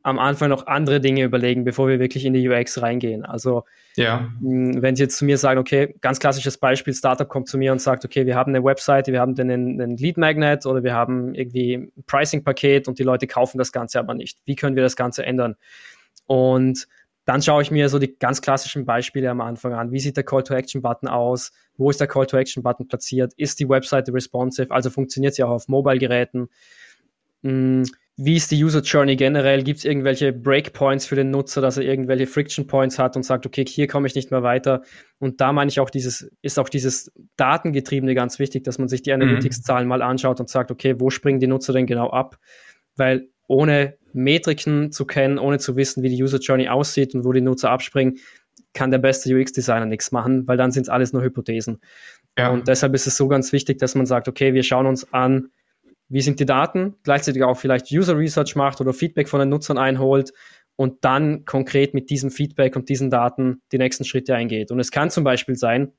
am 0.09 0.18
Anfang 0.18 0.48
noch 0.48 0.66
andere 0.66 1.00
Dinge 1.00 1.22
überlegen, 1.24 1.64
bevor 1.64 1.88
wir 1.88 2.00
wirklich 2.00 2.24
in 2.24 2.32
die 2.32 2.48
UX 2.48 2.82
reingehen. 2.82 3.24
Also 3.24 3.64
ja. 3.96 4.30
wenn 4.40 4.96
Sie 4.96 5.02
jetzt 5.02 5.16
zu 5.16 5.24
mir 5.24 5.38
sagen, 5.38 5.59
okay, 5.59 5.94
ganz 6.00 6.18
klassisches 6.20 6.59
Beispiel, 6.59 6.94
Startup 6.94 7.28
kommt 7.28 7.48
zu 7.48 7.59
mir 7.59 7.72
und 7.72 7.80
sagt, 7.80 8.04
okay, 8.04 8.26
wir 8.26 8.36
haben 8.36 8.54
eine 8.54 8.64
Webseite, 8.64 9.12
wir 9.12 9.20
haben 9.20 9.38
einen, 9.38 9.80
einen 9.80 9.96
Lead 9.96 10.16
Magnet 10.16 10.66
oder 10.66 10.82
wir 10.82 10.94
haben 10.94 11.34
irgendwie 11.34 11.74
ein 11.74 12.04
Pricing-Paket 12.06 12.88
und 12.88 12.98
die 12.98 13.02
Leute 13.02 13.26
kaufen 13.26 13.59
das 13.59 13.72
Ganze 13.72 13.98
aber 13.98 14.14
nicht. 14.14 14.38
Wie 14.44 14.56
können 14.56 14.76
wir 14.76 14.82
das 14.82 14.96
Ganze 14.96 15.24
ändern? 15.24 15.56
Und 16.26 16.86
dann 17.24 17.42
schaue 17.42 17.61
ich 17.61 17.70
mir 17.70 17.90
so 17.90 17.98
die 17.98 18.18
ganz 18.18 18.40
klassischen 18.40 18.86
Beispiele 18.86 19.28
am 19.30 19.42
Anfang 19.42 19.74
an. 19.74 19.92
Wie 19.92 20.00
sieht 20.00 20.16
der 20.16 20.24
Call-to-Action-Button 20.24 21.09
aus? 21.09 21.52
Wo 21.76 21.90
ist 21.90 22.00
der 22.00 22.06
Call-to-Action-Button 22.06 22.88
platziert? 22.88 23.34
Ist 23.36 23.61
die 23.61 23.68
Webseite 23.68 24.14
responsive? 24.14 24.70
Also 24.70 24.88
funktioniert 24.88 25.34
sie 25.34 25.42
auch 25.42 25.50
auf 25.50 25.68
Mobile-Geräten? 25.68 26.48
Hm, 27.42 27.84
wie 28.21 28.35
ist 28.35 28.51
die 28.51 28.62
User 28.62 28.81
Journey 28.81 29.14
generell? 29.14 29.62
Gibt 29.62 29.79
es 29.79 29.85
irgendwelche 29.85 30.33
Breakpoints 30.33 31.07
für 31.07 31.14
den 31.14 31.31
Nutzer, 31.31 31.61
dass 31.61 31.77
er 31.77 31.85
irgendwelche 31.85 32.27
Friction 32.27 32.66
Points 32.66 32.99
hat 32.99 33.14
und 33.14 33.23
sagt, 33.23 33.47
okay, 33.47 33.64
hier 33.64 33.87
komme 33.87 34.09
ich 34.09 34.16
nicht 34.16 34.33
mehr 34.33 34.43
weiter? 34.43 34.83
Und 35.21 35.41
da 35.41 35.53
meine 35.53 35.69
ich 35.69 35.79
auch 35.79 35.89
dieses, 35.89 36.29
ist 36.43 36.59
auch 36.59 36.69
dieses 36.69 37.12
Datengetriebene 37.37 38.16
ganz 38.16 38.41
wichtig, 38.41 38.64
dass 38.64 38.79
man 38.79 38.89
sich 38.89 39.03
die 39.03 39.14
mhm. 39.14 39.23
Analytics-Zahlen 39.23 39.87
mal 39.87 40.03
anschaut 40.03 40.41
und 40.41 40.49
sagt, 40.49 40.73
okay, 40.73 40.97
wo 40.99 41.11
springen 41.11 41.39
die 41.39 41.47
Nutzer 41.47 41.73
denn 41.73 41.87
genau 41.87 42.11
ab? 42.11 42.39
Weil 42.97 43.29
ohne 43.47 43.97
Metriken 44.12 44.91
zu 44.91 45.05
kennen, 45.05 45.39
ohne 45.39 45.61
zu 45.61 45.77
wissen, 45.77 46.03
wie 46.03 46.09
die 46.09 46.21
User 46.21 46.39
Journey 46.39 46.69
aussieht 46.69 47.14
und 47.14 47.25
wo 47.25 47.33
die 47.33 47.41
Nutzer 47.41 47.71
abspringen, 47.71 48.19
kann 48.75 48.91
der 48.91 48.99
beste 48.99 49.33
UX-Designer 49.33 49.87
nichts 49.87 50.11
machen, 50.11 50.49
weil 50.49 50.57
dann 50.57 50.73
sind 50.73 50.83
es 50.83 50.89
alles 50.89 51.12
nur 51.12 51.23
Hypothesen. 51.23 51.79
Ja. 52.37 52.51
Und 52.51 52.66
deshalb 52.66 52.95
ist 52.95 53.07
es 53.07 53.16
so 53.16 53.29
ganz 53.29 53.53
wichtig, 53.53 53.79
dass 53.79 53.95
man 53.95 54.07
sagt, 54.07 54.27
okay, 54.27 54.55
wir 54.55 54.64
schauen 54.64 54.87
uns 54.87 55.12
an, 55.12 55.51
wie 56.09 56.20
sind 56.20 56.40
die 56.40 56.46
Daten, 56.46 56.96
gleichzeitig 57.02 57.42
auch 57.42 57.56
vielleicht 57.56 57.90
User 57.92 58.16
Research 58.16 58.56
macht 58.56 58.80
oder 58.80 58.92
Feedback 58.92 59.28
von 59.28 59.40
den 59.40 59.48
Nutzern 59.48 59.78
einholt 59.78 60.32
und 60.76 61.04
dann 61.04 61.44
konkret 61.44 61.94
mit 61.94 62.11
diesem 62.11 62.30
Feedback 62.30 62.76
und 62.76 62.88
diesen 62.88 63.11
Daten 63.11 63.62
die 63.72 63.78
nächsten 63.78 64.04
Schritte 64.04 64.34
eingeht. 64.34 64.70
Und 64.70 64.80
es 64.80 64.90
kann 64.90 65.11
zum 65.11 65.24
Beispiel 65.24 65.56
sein, 65.56 65.92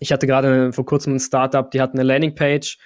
ich 0.00 0.12
hatte 0.12 0.26
gerade 0.26 0.72
vor 0.72 0.86
kurzem 0.86 1.14
ein 1.14 1.20
Startup, 1.20 1.70
die 1.70 1.80
hat 1.80 1.92
eine 1.92 2.02
Landingpage, 2.02 2.78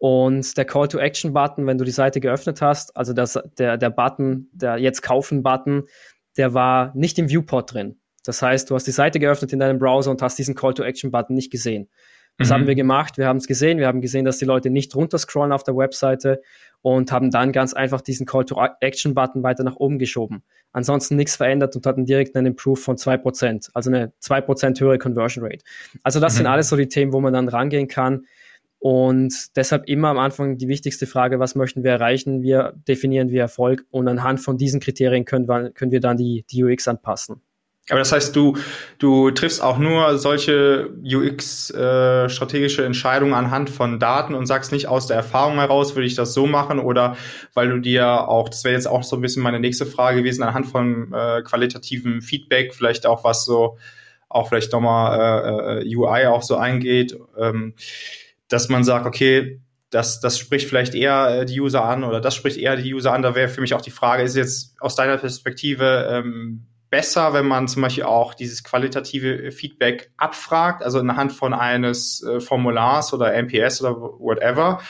und 0.00 0.56
der 0.56 0.64
Call 0.64 0.88
to 0.88 0.98
Action 0.98 1.34
Button, 1.34 1.66
wenn 1.66 1.76
du 1.76 1.84
die 1.84 1.90
Seite 1.90 2.20
geöffnet 2.20 2.62
hast, 2.62 2.96
also 2.96 3.12
das, 3.12 3.38
der, 3.58 3.76
der 3.76 3.90
Button, 3.90 4.48
der 4.52 4.78
Jetzt 4.78 5.02
kaufen 5.02 5.42
Button, 5.42 5.82
der 6.38 6.54
war 6.54 6.90
nicht 6.96 7.18
im 7.18 7.28
Viewport 7.28 7.74
drin. 7.74 8.00
Das 8.24 8.40
heißt, 8.40 8.70
du 8.70 8.74
hast 8.74 8.86
die 8.86 8.92
Seite 8.92 9.20
geöffnet 9.20 9.52
in 9.52 9.58
deinem 9.58 9.78
Browser 9.78 10.10
und 10.10 10.22
hast 10.22 10.38
diesen 10.38 10.54
Call 10.54 10.72
to 10.72 10.82
Action 10.82 11.10
Button 11.10 11.34
nicht 11.34 11.52
gesehen. 11.52 11.90
Was 12.38 12.48
mhm. 12.48 12.54
haben 12.54 12.66
wir 12.66 12.74
gemacht? 12.74 13.18
Wir 13.18 13.26
haben 13.26 13.36
es 13.36 13.46
gesehen. 13.46 13.78
Wir 13.78 13.86
haben 13.86 14.00
gesehen, 14.00 14.24
dass 14.24 14.38
die 14.38 14.44
Leute 14.44 14.70
nicht 14.70 14.94
runterscrollen 14.94 15.52
auf 15.52 15.62
der 15.62 15.76
Webseite 15.76 16.40
und 16.82 17.12
haben 17.12 17.30
dann 17.30 17.52
ganz 17.52 17.74
einfach 17.74 18.00
diesen 18.00 18.26
Call 18.26 18.44
to 18.44 18.60
Action 18.80 19.14
Button 19.14 19.42
weiter 19.42 19.64
nach 19.64 19.76
oben 19.76 19.98
geschoben. 19.98 20.42
Ansonsten 20.72 21.16
nichts 21.16 21.36
verändert 21.36 21.76
und 21.76 21.84
hatten 21.86 22.06
direkt 22.06 22.36
einen 22.36 22.46
Improve 22.46 22.80
von 22.80 22.96
zwei 22.96 23.16
Prozent, 23.16 23.68
also 23.74 23.90
eine 23.90 24.12
zwei 24.20 24.40
Prozent 24.40 24.80
höhere 24.80 24.98
Conversion 24.98 25.44
Rate. 25.44 25.64
Also 26.02 26.20
das 26.20 26.34
mhm. 26.34 26.36
sind 26.38 26.46
alles 26.46 26.68
so 26.68 26.76
die 26.76 26.88
Themen, 26.88 27.12
wo 27.12 27.20
man 27.20 27.32
dann 27.32 27.48
rangehen 27.48 27.88
kann 27.88 28.24
Und 28.78 29.56
deshalb 29.56 29.88
immer 29.88 30.08
am 30.08 30.18
Anfang 30.18 30.56
die 30.56 30.68
wichtigste 30.68 31.06
Frage, 31.06 31.38
was 31.38 31.54
möchten 31.54 31.84
wir 31.84 31.90
erreichen? 31.90 32.42
Wir 32.42 32.72
definieren 32.88 33.28
wir 33.28 33.42
Erfolg 33.42 33.84
und 33.90 34.08
anhand 34.08 34.40
von 34.40 34.56
diesen 34.56 34.80
Kriterien 34.80 35.26
können 35.26 35.46
wir, 35.48 35.70
können 35.70 35.92
wir 35.92 36.00
dann 36.00 36.16
die, 36.16 36.46
die 36.50 36.64
UX 36.64 36.88
anpassen. 36.88 37.42
Aber 37.90 37.98
das 37.98 38.12
heißt, 38.12 38.34
du, 38.36 38.56
du 38.98 39.30
triffst 39.32 39.62
auch 39.62 39.78
nur 39.78 40.18
solche 40.18 40.90
UX-strategische 41.04 42.82
äh, 42.82 42.86
Entscheidungen 42.86 43.34
anhand 43.34 43.68
von 43.68 43.98
Daten 43.98 44.34
und 44.34 44.46
sagst 44.46 44.72
nicht 44.72 44.86
aus 44.86 45.06
der 45.06 45.16
Erfahrung 45.16 45.56
heraus, 45.56 45.96
würde 45.96 46.06
ich 46.06 46.14
das 46.14 46.32
so 46.32 46.46
machen 46.46 46.78
oder 46.78 47.16
weil 47.52 47.68
du 47.68 47.78
dir 47.78 48.28
auch, 48.28 48.48
das 48.48 48.64
wäre 48.64 48.74
jetzt 48.74 48.86
auch 48.86 49.02
so 49.02 49.16
ein 49.16 49.22
bisschen 49.22 49.42
meine 49.42 49.60
nächste 49.60 49.86
Frage 49.86 50.18
gewesen, 50.18 50.42
anhand 50.42 50.66
von 50.66 51.12
äh, 51.12 51.42
qualitativen 51.42 52.22
Feedback, 52.22 52.74
vielleicht 52.74 53.06
auch 53.06 53.24
was 53.24 53.44
so, 53.44 53.76
auch 54.28 54.48
vielleicht 54.48 54.72
nochmal 54.72 55.82
äh, 55.82 55.88
äh 55.88 55.96
UI 55.96 56.26
auch 56.26 56.42
so 56.42 56.56
eingeht, 56.56 57.18
ähm, 57.36 57.74
dass 58.48 58.68
man 58.68 58.84
sagt, 58.84 59.06
okay, 59.06 59.60
das, 59.90 60.20
das 60.20 60.38
spricht 60.38 60.68
vielleicht 60.68 60.94
eher 60.94 61.40
äh, 61.40 61.46
die 61.46 61.60
User 61.60 61.84
an 61.84 62.04
oder 62.04 62.20
das 62.20 62.36
spricht 62.36 62.56
eher 62.56 62.76
die 62.76 62.94
User 62.94 63.12
an. 63.12 63.22
Da 63.22 63.34
wäre 63.34 63.48
für 63.48 63.60
mich 63.60 63.74
auch 63.74 63.80
die 63.80 63.90
Frage, 63.90 64.22
ist 64.22 64.36
jetzt 64.36 64.76
aus 64.80 64.94
deiner 64.94 65.18
Perspektive 65.18 66.08
ähm, 66.10 66.66
besser, 66.90 67.32
wenn 67.32 67.46
man 67.46 67.68
zum 67.68 67.82
Beispiel 67.82 68.04
auch 68.04 68.34
dieses 68.34 68.64
qualitative 68.64 69.52
Feedback 69.52 70.10
abfragt, 70.16 70.82
also 70.82 70.98
anhand 70.98 71.32
von 71.32 71.54
eines 71.54 72.22
äh, 72.22 72.40
Formulars 72.40 73.14
oder 73.14 73.32
MPS 73.32 73.80
oder 73.80 73.96
whatever, 73.96 74.80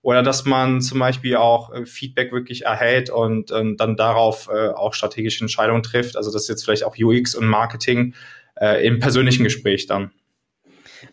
oder 0.00 0.22
dass 0.22 0.44
man 0.44 0.80
zum 0.80 0.98
Beispiel 0.98 1.36
auch 1.36 1.72
äh, 1.72 1.86
Feedback 1.86 2.32
wirklich 2.32 2.62
erhält 2.62 3.10
und, 3.10 3.52
und 3.52 3.76
dann 3.76 3.96
darauf 3.96 4.48
äh, 4.52 4.68
auch 4.68 4.94
strategische 4.94 5.44
Entscheidungen 5.44 5.82
trifft. 5.82 6.16
Also 6.16 6.32
das 6.32 6.42
ist 6.42 6.48
jetzt 6.48 6.64
vielleicht 6.64 6.84
auch 6.84 6.96
UX 6.98 7.34
und 7.34 7.46
Marketing 7.46 8.14
äh, 8.56 8.84
im 8.84 8.98
persönlichen 8.98 9.44
Gespräch 9.44 9.86
dann. 9.86 10.10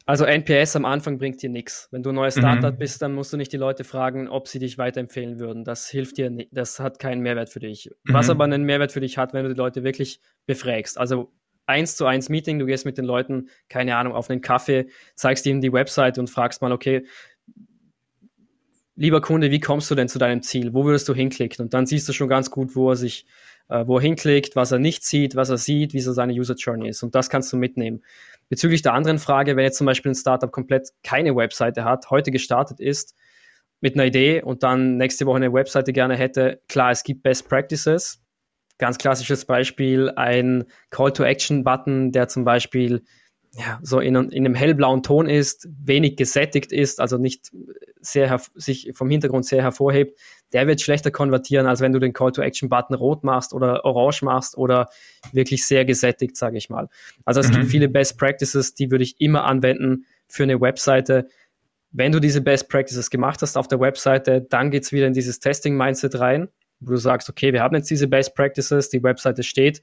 Also 0.05 0.25
NPS 0.25 0.75
am 0.75 0.85
Anfang 0.85 1.17
bringt 1.17 1.41
dir 1.41 1.49
nichts. 1.49 1.87
Wenn 1.91 2.03
du 2.03 2.09
ein 2.09 2.15
neues 2.15 2.35
Startup 2.35 2.73
mhm. 2.73 2.77
bist, 2.77 3.01
dann 3.01 3.13
musst 3.13 3.33
du 3.33 3.37
nicht 3.37 3.51
die 3.51 3.57
Leute 3.57 3.83
fragen, 3.83 4.27
ob 4.27 4.47
sie 4.47 4.59
dich 4.59 4.77
weiterempfehlen 4.77 5.39
würden. 5.39 5.63
Das 5.63 5.87
hilft 5.89 6.17
dir 6.17 6.29
nicht. 6.29 6.49
Das 6.51 6.79
hat 6.79 6.99
keinen 6.99 7.21
Mehrwert 7.21 7.49
für 7.49 7.59
dich. 7.59 7.89
Mhm. 8.03 8.13
Was 8.13 8.29
aber 8.29 8.43
einen 8.43 8.63
Mehrwert 8.63 8.91
für 8.91 9.01
dich 9.01 9.17
hat, 9.17 9.33
wenn 9.33 9.43
du 9.43 9.53
die 9.53 9.57
Leute 9.57 9.83
wirklich 9.83 10.21
befragst. 10.45 10.97
Also 10.97 11.31
eins 11.65 11.95
zu 11.95 12.05
eins 12.05 12.29
Meeting, 12.29 12.59
du 12.59 12.65
gehst 12.65 12.85
mit 12.85 12.97
den 12.97 13.05
Leuten, 13.05 13.49
keine 13.69 13.95
Ahnung, 13.95 14.13
auf 14.13 14.29
einen 14.29 14.41
Kaffee, 14.41 14.87
zeigst 15.15 15.45
ihnen 15.45 15.61
die 15.61 15.71
Website 15.71 16.17
und 16.17 16.29
fragst 16.29 16.61
mal, 16.61 16.71
okay, 16.71 17.05
lieber 18.95 19.21
Kunde, 19.21 19.49
wie 19.49 19.59
kommst 19.59 19.89
du 19.89 19.95
denn 19.95 20.09
zu 20.09 20.19
deinem 20.19 20.41
Ziel? 20.41 20.73
Wo 20.73 20.83
würdest 20.83 21.07
du 21.07 21.13
hinklicken? 21.13 21.63
Und 21.63 21.73
dann 21.73 21.85
siehst 21.85 22.09
du 22.09 22.13
schon 22.13 22.27
ganz 22.27 22.51
gut, 22.51 22.75
wo 22.75 22.89
er 22.89 22.95
sich, 22.95 23.25
äh, 23.69 23.85
wo 23.87 23.97
er 23.97 24.01
hinklickt, 24.01 24.55
was 24.55 24.71
er 24.71 24.79
nicht 24.79 25.05
sieht, 25.05 25.35
was 25.35 25.49
er 25.49 25.57
sieht, 25.57 25.93
wie 25.93 26.01
so 26.01 26.11
seine 26.11 26.33
User 26.33 26.55
Journey 26.55 26.89
ist. 26.89 27.03
Und 27.03 27.15
das 27.15 27.29
kannst 27.29 27.53
du 27.53 27.57
mitnehmen. 27.57 28.03
Bezüglich 28.49 28.81
der 28.81 28.93
anderen 28.93 29.19
Frage, 29.19 29.55
wenn 29.55 29.63
jetzt 29.63 29.77
zum 29.77 29.85
Beispiel 29.85 30.11
ein 30.11 30.15
Startup 30.15 30.51
komplett 30.51 30.89
keine 31.03 31.35
Webseite 31.35 31.83
hat, 31.83 32.09
heute 32.09 32.31
gestartet 32.31 32.79
ist 32.79 33.15
mit 33.79 33.93
einer 33.93 34.05
Idee 34.05 34.41
und 34.41 34.63
dann 34.63 34.97
nächste 34.97 35.25
Woche 35.25 35.37
eine 35.37 35.53
Webseite 35.53 35.93
gerne 35.93 36.15
hätte, 36.15 36.61
klar, 36.67 36.91
es 36.91 37.03
gibt 37.03 37.23
Best 37.23 37.47
Practices. 37.47 38.21
Ganz 38.77 38.97
klassisches 38.97 39.45
Beispiel, 39.45 40.09
ein 40.15 40.65
Call-to-Action-Button, 40.89 42.11
der 42.11 42.27
zum 42.27 42.45
Beispiel 42.45 43.03
ja, 43.57 43.79
so 43.81 43.99
in, 43.99 44.15
in 44.15 44.45
einem 44.45 44.55
hellblauen 44.55 45.03
Ton 45.03 45.27
ist, 45.27 45.67
wenig 45.83 46.17
gesättigt 46.17 46.71
ist, 46.71 46.99
also 46.99 47.17
nicht 47.17 47.51
sehr 47.99 48.39
sich 48.55 48.91
vom 48.93 49.09
Hintergrund 49.09 49.45
sehr 49.45 49.63
hervorhebt, 49.63 50.17
der 50.53 50.67
wird 50.67 50.81
schlechter 50.81 51.11
konvertieren, 51.11 51.67
als 51.67 51.81
wenn 51.81 51.91
du 51.91 51.99
den 51.99 52.13
Call-to-Action-Button 52.13 52.95
rot 52.95 53.23
machst 53.23 53.53
oder 53.53 53.85
orange 53.85 54.23
machst 54.23 54.57
oder 54.57 54.89
wirklich 55.31 55.65
sehr 55.65 55.85
gesättigt, 55.85 56.37
sage 56.37 56.57
ich 56.57 56.69
mal. 56.69 56.89
Also 57.25 57.39
es 57.39 57.49
mhm. 57.49 57.53
gibt 57.53 57.65
viele 57.67 57.89
Best 57.89 58.17
Practices, 58.17 58.75
die 58.75 58.91
würde 58.91 59.03
ich 59.03 59.19
immer 59.19 59.43
anwenden 59.43 60.05
für 60.27 60.43
eine 60.43 60.61
Webseite. 60.61 61.27
Wenn 61.91 62.11
du 62.11 62.19
diese 62.19 62.41
Best 62.41 62.69
Practices 62.69 63.09
gemacht 63.09 63.41
hast 63.41 63.57
auf 63.57 63.67
der 63.67 63.79
Webseite, 63.79 64.41
dann 64.41 64.71
geht's 64.71 64.91
wieder 64.91 65.07
in 65.07 65.13
dieses 65.13 65.39
Testing-Mindset 65.39 66.19
rein, 66.19 66.49
wo 66.79 66.91
du 66.91 66.97
sagst, 66.97 67.29
okay, 67.29 67.51
wir 67.51 67.61
haben 67.61 67.75
jetzt 67.75 67.89
diese 67.89 68.07
Best 68.07 68.35
Practices, 68.35 68.89
die 68.89 69.03
Webseite 69.03 69.43
steht, 69.43 69.81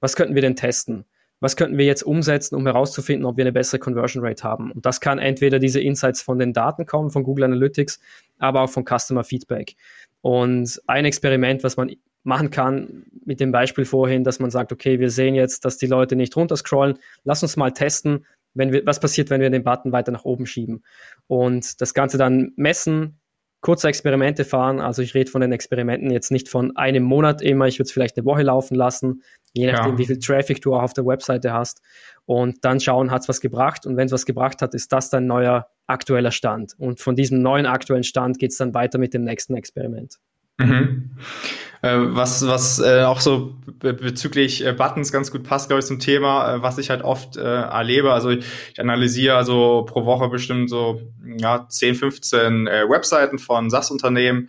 was 0.00 0.16
könnten 0.16 0.34
wir 0.34 0.42
denn 0.42 0.56
testen? 0.56 1.06
Was 1.40 1.56
könnten 1.56 1.78
wir 1.78 1.84
jetzt 1.84 2.02
umsetzen, 2.02 2.54
um 2.54 2.66
herauszufinden, 2.66 3.26
ob 3.26 3.36
wir 3.36 3.44
eine 3.44 3.52
bessere 3.52 3.78
Conversion 3.78 4.24
Rate 4.24 4.42
haben. 4.42 4.72
Und 4.72 4.86
das 4.86 5.00
kann 5.00 5.18
entweder 5.18 5.58
diese 5.58 5.80
Insights 5.80 6.22
von 6.22 6.38
den 6.38 6.52
Daten 6.52 6.86
kommen, 6.86 7.10
von 7.10 7.24
Google 7.24 7.44
Analytics, 7.44 8.00
aber 8.38 8.62
auch 8.62 8.70
von 8.70 8.84
Customer 8.84 9.24
Feedback. 9.24 9.76
Und 10.22 10.80
ein 10.86 11.04
Experiment, 11.04 11.62
was 11.62 11.76
man 11.76 11.92
machen 12.22 12.50
kann, 12.50 13.04
mit 13.24 13.38
dem 13.38 13.52
Beispiel 13.52 13.84
vorhin, 13.84 14.24
dass 14.24 14.40
man 14.40 14.50
sagt, 14.50 14.72
okay, 14.72 14.98
wir 14.98 15.10
sehen 15.10 15.34
jetzt, 15.34 15.64
dass 15.64 15.78
die 15.78 15.86
Leute 15.86 16.16
nicht 16.16 16.36
runterscrollen, 16.36 16.98
lass 17.22 17.42
uns 17.42 17.56
mal 17.56 17.70
testen, 17.70 18.26
wenn 18.54 18.72
wir, 18.72 18.84
was 18.86 18.98
passiert, 18.98 19.30
wenn 19.30 19.40
wir 19.40 19.50
den 19.50 19.62
Button 19.62 19.92
weiter 19.92 20.10
nach 20.10 20.24
oben 20.24 20.46
schieben. 20.46 20.82
Und 21.28 21.80
das 21.80 21.94
Ganze 21.94 22.18
dann 22.18 22.52
messen, 22.56 23.20
kurze 23.60 23.88
Experimente 23.88 24.44
fahren. 24.44 24.80
Also 24.80 25.02
ich 25.02 25.14
rede 25.14 25.30
von 25.30 25.40
den 25.40 25.52
Experimenten 25.52 26.10
jetzt 26.10 26.30
nicht 26.30 26.48
von 26.48 26.76
einem 26.76 27.02
Monat 27.02 27.42
immer, 27.42 27.66
ich 27.66 27.78
würde 27.78 27.86
es 27.86 27.92
vielleicht 27.92 28.16
eine 28.16 28.26
Woche 28.26 28.42
laufen 28.42 28.74
lassen, 28.74 29.22
je 29.52 29.70
nachdem, 29.70 29.92
ja. 29.92 29.98
wie 29.98 30.06
viel 30.06 30.18
Traffic 30.18 30.60
du 30.60 30.74
auch 30.74 30.82
auf 30.82 30.92
der 30.92 31.06
Webseite 31.06 31.52
hast. 31.52 31.82
Und 32.26 32.64
dann 32.64 32.80
schauen, 32.80 33.10
hat 33.10 33.22
es 33.22 33.28
was 33.28 33.40
gebracht. 33.40 33.86
Und 33.86 33.96
wenn 33.96 34.06
es 34.06 34.12
was 34.12 34.26
gebracht 34.26 34.62
hat, 34.62 34.74
ist 34.74 34.92
das 34.92 35.10
dein 35.10 35.26
neuer 35.26 35.68
aktueller 35.86 36.32
Stand. 36.32 36.74
Und 36.78 37.00
von 37.00 37.14
diesem 37.14 37.40
neuen 37.40 37.66
aktuellen 37.66 38.04
Stand 38.04 38.38
geht 38.38 38.50
es 38.50 38.58
dann 38.58 38.74
weiter 38.74 38.98
mit 38.98 39.14
dem 39.14 39.24
nächsten 39.24 39.56
Experiment. 39.56 40.18
Mhm. 40.58 41.10
Äh, 41.82 41.98
was 41.98 42.46
was 42.46 42.78
äh, 42.78 43.02
auch 43.02 43.20
so 43.20 43.54
bezüglich 43.80 44.64
äh, 44.64 44.72
Buttons 44.72 45.12
ganz 45.12 45.30
gut 45.30 45.44
passt, 45.44 45.68
glaube 45.68 45.80
ich, 45.80 45.86
zum 45.86 45.98
Thema, 45.98 46.54
äh, 46.54 46.62
was 46.62 46.78
ich 46.78 46.90
halt 46.90 47.02
oft 47.02 47.36
äh, 47.36 47.42
erlebe. 47.42 48.12
Also 48.12 48.30
ich, 48.30 48.44
ich 48.72 48.80
analysiere 48.80 49.36
also 49.36 49.84
pro 49.86 50.04
Woche 50.04 50.28
bestimmt 50.28 50.70
so 50.70 51.00
ja, 51.38 51.66
10, 51.68 51.94
15 51.94 52.66
äh, 52.66 52.88
Webseiten 52.88 53.38
von 53.38 53.70
SaaS-Unternehmen 53.70 54.48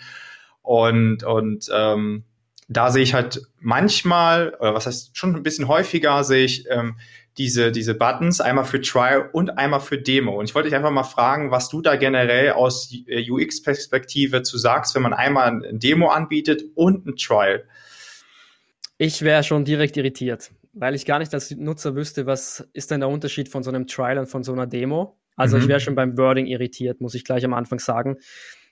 und, 0.62 1.24
und 1.24 1.68
ähm, 1.74 2.24
da 2.70 2.92
sehe 2.92 3.04
ich 3.04 3.14
halt 3.14 3.42
manchmal, 3.60 4.54
oder 4.60 4.74
was 4.74 4.86
heißt 4.86 5.18
schon 5.18 5.36
ein 5.36 5.44
bisschen 5.44 5.68
häufiger, 5.68 6.24
sehe 6.24 6.44
ich 6.44 6.66
ähm, 6.70 6.98
diese, 7.38 7.72
diese 7.72 7.94
Buttons, 7.94 8.42
einmal 8.42 8.66
für 8.66 8.82
Trial 8.82 9.30
und 9.32 9.58
einmal 9.58 9.80
für 9.80 9.98
Demo. 9.98 10.40
Und 10.40 10.46
ich 10.46 10.56
wollte 10.56 10.70
dich 10.70 10.76
einfach 10.76 10.92
mal 10.92 11.04
fragen, 11.04 11.52
was 11.52 11.70
du 11.70 11.82
da 11.82 11.96
generell 11.96 12.52
aus 12.52 12.92
äh, 13.08 13.30
UX-Perspektive 13.30 14.42
zu 14.42 14.58
sagst, 14.58 14.96
wenn 14.96 15.04
man 15.04 15.14
einmal 15.14 15.48
ein 15.48 15.80
Demo 15.80 16.10
anbietet 16.10 16.64
und 16.76 17.06
ein 17.06 17.16
Trial. 17.16 17.64
Ich 18.98 19.22
wäre 19.22 19.44
schon 19.44 19.64
direkt 19.66 19.96
irritiert, 19.98 20.52
weil 20.74 20.96
ich 20.96 21.06
gar 21.06 21.20
nicht 21.20 21.34
als 21.34 21.52
Nutzer 21.52 21.96
wüsste, 21.96 22.26
was 22.26 22.68
ist 22.74 22.90
denn 22.90 23.00
der 23.00 23.10
Unterschied 23.10 23.50
von 23.50 23.62
so 23.62 23.70
einem 23.70 23.86
Trial 23.86 24.18
und 24.18 24.28
von 24.28 24.44
so 24.44 24.54
einer 24.54 24.66
Demo. 24.66 25.20
Also 25.36 25.56
mhm. 25.56 25.64
ich 25.64 25.70
wäre 25.70 25.80
schon 25.80 25.96
beim 25.96 26.18
Wording 26.18 26.48
irritiert, 26.48 27.00
muss 27.00 27.14
ich 27.14 27.24
gleich 27.24 27.46
am 27.46 27.54
Anfang 27.54 27.80
sagen. 27.80 28.18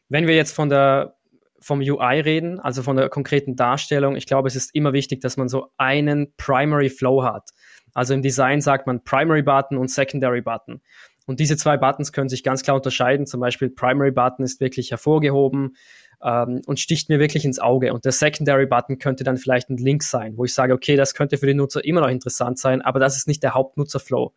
Wenn 0.10 0.28
wir 0.28 0.36
jetzt 0.36 0.54
von 0.54 0.70
der 0.70 1.16
vom 1.60 1.80
UI 1.80 2.20
reden, 2.20 2.60
also 2.60 2.84
von 2.84 2.96
der 2.96 3.10
konkreten 3.10 3.56
Darstellung, 3.56 4.16
ich 4.16 4.28
glaube, 4.28 4.48
es 4.48 4.56
ist 4.56 4.76
immer 4.76 4.94
wichtig, 4.94 5.22
dass 5.22 5.38
man 5.38 5.48
so 5.48 5.72
einen 5.78 6.36
Primary 6.38 6.90
Flow 6.90 7.24
hat. 7.24 7.50
Also 7.96 8.14
im 8.14 8.22
Design 8.22 8.62
sagt 8.62 8.86
man 8.86 9.04
Primary 9.04 9.42
Button 9.42 9.78
und 9.78 9.90
Secondary 9.90 10.42
Button. 10.42 10.82
Und 11.26 11.40
diese 11.40 11.58
zwei 11.58 11.78
Buttons 11.78 12.12
können 12.12 12.30
sich 12.30 12.44
ganz 12.44 12.62
klar 12.62 12.76
unterscheiden. 12.76 13.26
Zum 13.26 13.40
Beispiel 13.40 13.70
Primary 13.70 14.12
Button 14.12 14.46
ist 14.46 14.60
wirklich 14.62 14.92
hervorgehoben 14.92 15.76
ähm, 16.24 16.62
und 16.68 16.80
sticht 16.80 17.10
mir 17.10 17.20
wirklich 17.20 17.46
ins 17.46 17.58
Auge. 17.58 17.94
Und 17.94 18.06
der 18.06 18.12
Secondary 18.12 18.68
Button 18.68 19.00
könnte 19.00 19.24
dann 19.24 19.38
vielleicht 19.38 19.70
ein 19.70 19.78
Link 19.78 20.04
sein, 20.04 20.38
wo 20.38 20.46
ich 20.46 20.54
sage, 20.54 20.74
okay, 20.74 20.96
das 20.96 21.16
könnte 21.16 21.38
für 21.38 21.48
den 21.48 21.58
Nutzer 21.58 21.84
immer 21.84 22.02
noch 22.02 22.10
interessant 22.10 22.60
sein, 22.60 22.82
aber 22.82 23.00
das 23.00 23.18
ist 23.18 23.28
nicht 23.28 23.42
der 23.42 23.56
Hauptnutzerflow. 23.56 24.34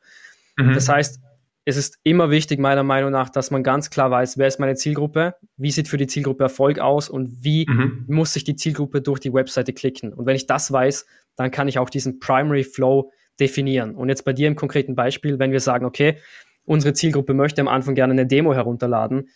Mhm. 0.57 0.73
Das 0.73 0.89
heißt, 0.89 1.21
es 1.65 1.77
ist 1.77 1.99
immer 2.03 2.31
wichtig, 2.31 2.59
meiner 2.59 2.83
Meinung 2.83 3.11
nach, 3.11 3.29
dass 3.29 3.51
man 3.51 3.63
ganz 3.63 3.91
klar 3.91 4.11
weiß, 4.11 4.39
wer 4.39 4.47
ist 4.47 4.59
meine 4.59 4.75
Zielgruppe, 4.75 5.35
wie 5.59 5.71
sieht 5.71 5.89
für 5.89 5.99
die 5.99 6.07
Zielgruppe 6.07 6.45
Erfolg 6.45 6.79
aus 6.79 7.11
und 7.11 7.45
wie 7.45 7.67
mhm. 7.69 8.07
muss 8.09 8.33
sich 8.33 8.45
die 8.45 8.57
Zielgruppe 8.57 9.03
durch 9.03 9.21
die 9.21 9.35
Webseite 9.35 9.75
klicken. 9.75 10.15
Und 10.15 10.25
wenn 10.25 10.37
ich 10.37 10.47
das 10.47 10.73
weiß, 10.73 11.05
dann 11.37 11.51
kann 11.51 11.69
ich 11.69 11.79
auch 11.79 11.91
diesen 11.91 12.21
Primary 12.21 12.65
Flow 12.65 13.11
definieren. 13.41 13.95
Und 13.95 14.09
jetzt 14.09 14.25
bei 14.25 14.33
dir 14.33 14.49
im 14.49 14.57
konkreten 14.57 14.95
Beispiel, 14.95 15.39
wenn 15.39 15.53
wir 15.53 15.61
sagen, 15.61 15.85
okay, 15.85 16.19
unsere 16.65 16.93
Zielgruppe 16.93 17.35
möchte 17.35 17.61
am 17.61 17.69
Anfang 17.69 17.95
gerne 17.95 18.13
eine 18.13 18.27
Demo 18.27 18.55
herunterladen, 18.55 19.29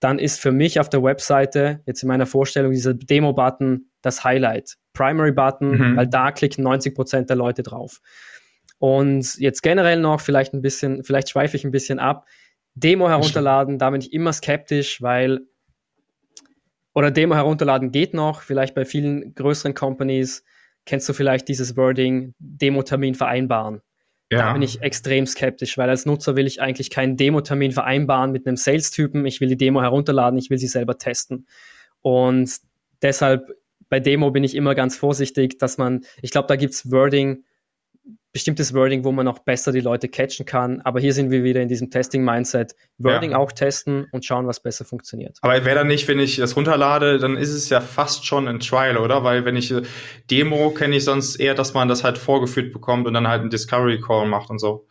dann 0.00 0.18
ist 0.18 0.40
für 0.40 0.52
mich 0.52 0.78
auf 0.78 0.88
der 0.88 1.02
Webseite 1.02 1.80
jetzt 1.86 2.02
in 2.02 2.08
meiner 2.08 2.26
Vorstellung 2.26 2.72
dieser 2.72 2.94
Demo-Button 2.94 3.90
das 4.02 4.24
Highlight. 4.24 4.76
Primary-Button, 4.92 5.70
mhm. 5.70 5.96
weil 5.96 6.06
da 6.06 6.32
klicken 6.32 6.64
90 6.64 6.94
Prozent 6.94 7.30
der 7.30 7.36
Leute 7.36 7.62
drauf. 7.62 8.00
Und 8.78 9.38
jetzt 9.38 9.62
generell 9.62 9.98
noch 10.00 10.20
vielleicht 10.20 10.52
ein 10.52 10.60
bisschen, 10.60 11.02
vielleicht 11.02 11.30
schweife 11.30 11.56
ich 11.56 11.64
ein 11.64 11.70
bisschen 11.70 11.98
ab. 11.98 12.26
Demo 12.74 13.08
herunterladen, 13.08 13.78
da 13.78 13.88
bin 13.88 14.02
ich 14.02 14.12
immer 14.12 14.34
skeptisch, 14.34 15.00
weil 15.00 15.40
oder 16.94 17.10
Demo 17.10 17.34
herunterladen 17.34 17.90
geht 17.90 18.14
noch, 18.14 18.42
vielleicht 18.42 18.74
bei 18.74 18.84
vielen 18.84 19.34
größeren 19.34 19.74
Companies 19.74 20.44
kennst 20.86 21.08
du 21.08 21.12
vielleicht 21.12 21.48
dieses 21.48 21.76
Wording 21.76 22.34
Demo-Termin 22.38 23.14
vereinbaren. 23.14 23.82
Ja. 24.30 24.38
Da 24.38 24.52
bin 24.54 24.62
ich 24.62 24.82
extrem 24.82 25.26
skeptisch, 25.26 25.78
weil 25.78 25.88
als 25.88 26.06
Nutzer 26.06 26.34
will 26.34 26.46
ich 26.46 26.60
eigentlich 26.60 26.90
keinen 26.90 27.16
Demo-Termin 27.16 27.72
vereinbaren 27.72 28.32
mit 28.32 28.46
einem 28.46 28.56
Sales-Typen. 28.56 29.26
Ich 29.26 29.40
will 29.40 29.48
die 29.48 29.56
Demo 29.56 29.82
herunterladen, 29.82 30.38
ich 30.38 30.50
will 30.50 30.58
sie 30.58 30.66
selber 30.66 30.98
testen. 30.98 31.46
Und 32.02 32.56
deshalb 33.02 33.52
bei 33.88 34.00
Demo 34.00 34.30
bin 34.32 34.42
ich 34.42 34.54
immer 34.56 34.74
ganz 34.74 34.96
vorsichtig, 34.96 35.58
dass 35.58 35.78
man, 35.78 36.04
ich 36.22 36.32
glaube, 36.32 36.48
da 36.48 36.56
gibt's 36.56 36.90
Wording, 36.90 37.44
bestimmtes 38.32 38.74
Wording, 38.74 39.02
wo 39.02 39.12
man 39.12 39.24
noch 39.24 39.38
besser 39.38 39.72
die 39.72 39.80
Leute 39.80 40.08
catchen 40.08 40.44
kann. 40.44 40.82
Aber 40.82 41.00
hier 41.00 41.14
sind 41.14 41.30
wir 41.30 41.42
wieder 41.42 41.62
in 41.62 41.68
diesem 41.68 41.90
Testing-Mindset. 41.90 42.74
Wording 42.98 43.30
ja. 43.30 43.38
auch 43.38 43.50
testen 43.50 44.06
und 44.12 44.26
schauen, 44.26 44.46
was 44.46 44.60
besser 44.60 44.84
funktioniert. 44.84 45.38
Aber 45.40 45.64
wäre 45.64 45.76
dann 45.76 45.86
nicht, 45.86 46.06
wenn 46.06 46.18
ich 46.18 46.36
das 46.36 46.54
runterlade, 46.54 47.18
dann 47.18 47.38
ist 47.38 47.50
es 47.50 47.70
ja 47.70 47.80
fast 47.80 48.26
schon 48.26 48.46
ein 48.46 48.60
Trial, 48.60 48.98
oder? 48.98 49.24
Weil 49.24 49.46
wenn 49.46 49.56
ich 49.56 49.70
äh, 49.70 49.82
Demo 50.30 50.70
kenne 50.70 50.96
ich 50.96 51.04
sonst 51.04 51.36
eher, 51.36 51.54
dass 51.54 51.72
man 51.72 51.88
das 51.88 52.04
halt 52.04 52.18
vorgeführt 52.18 52.74
bekommt 52.74 53.06
und 53.06 53.14
dann 53.14 53.26
halt 53.26 53.40
einen 53.40 53.50
Discovery 53.50 54.00
Call 54.00 54.26
macht 54.26 54.50
und 54.50 54.58
so. 54.58 54.86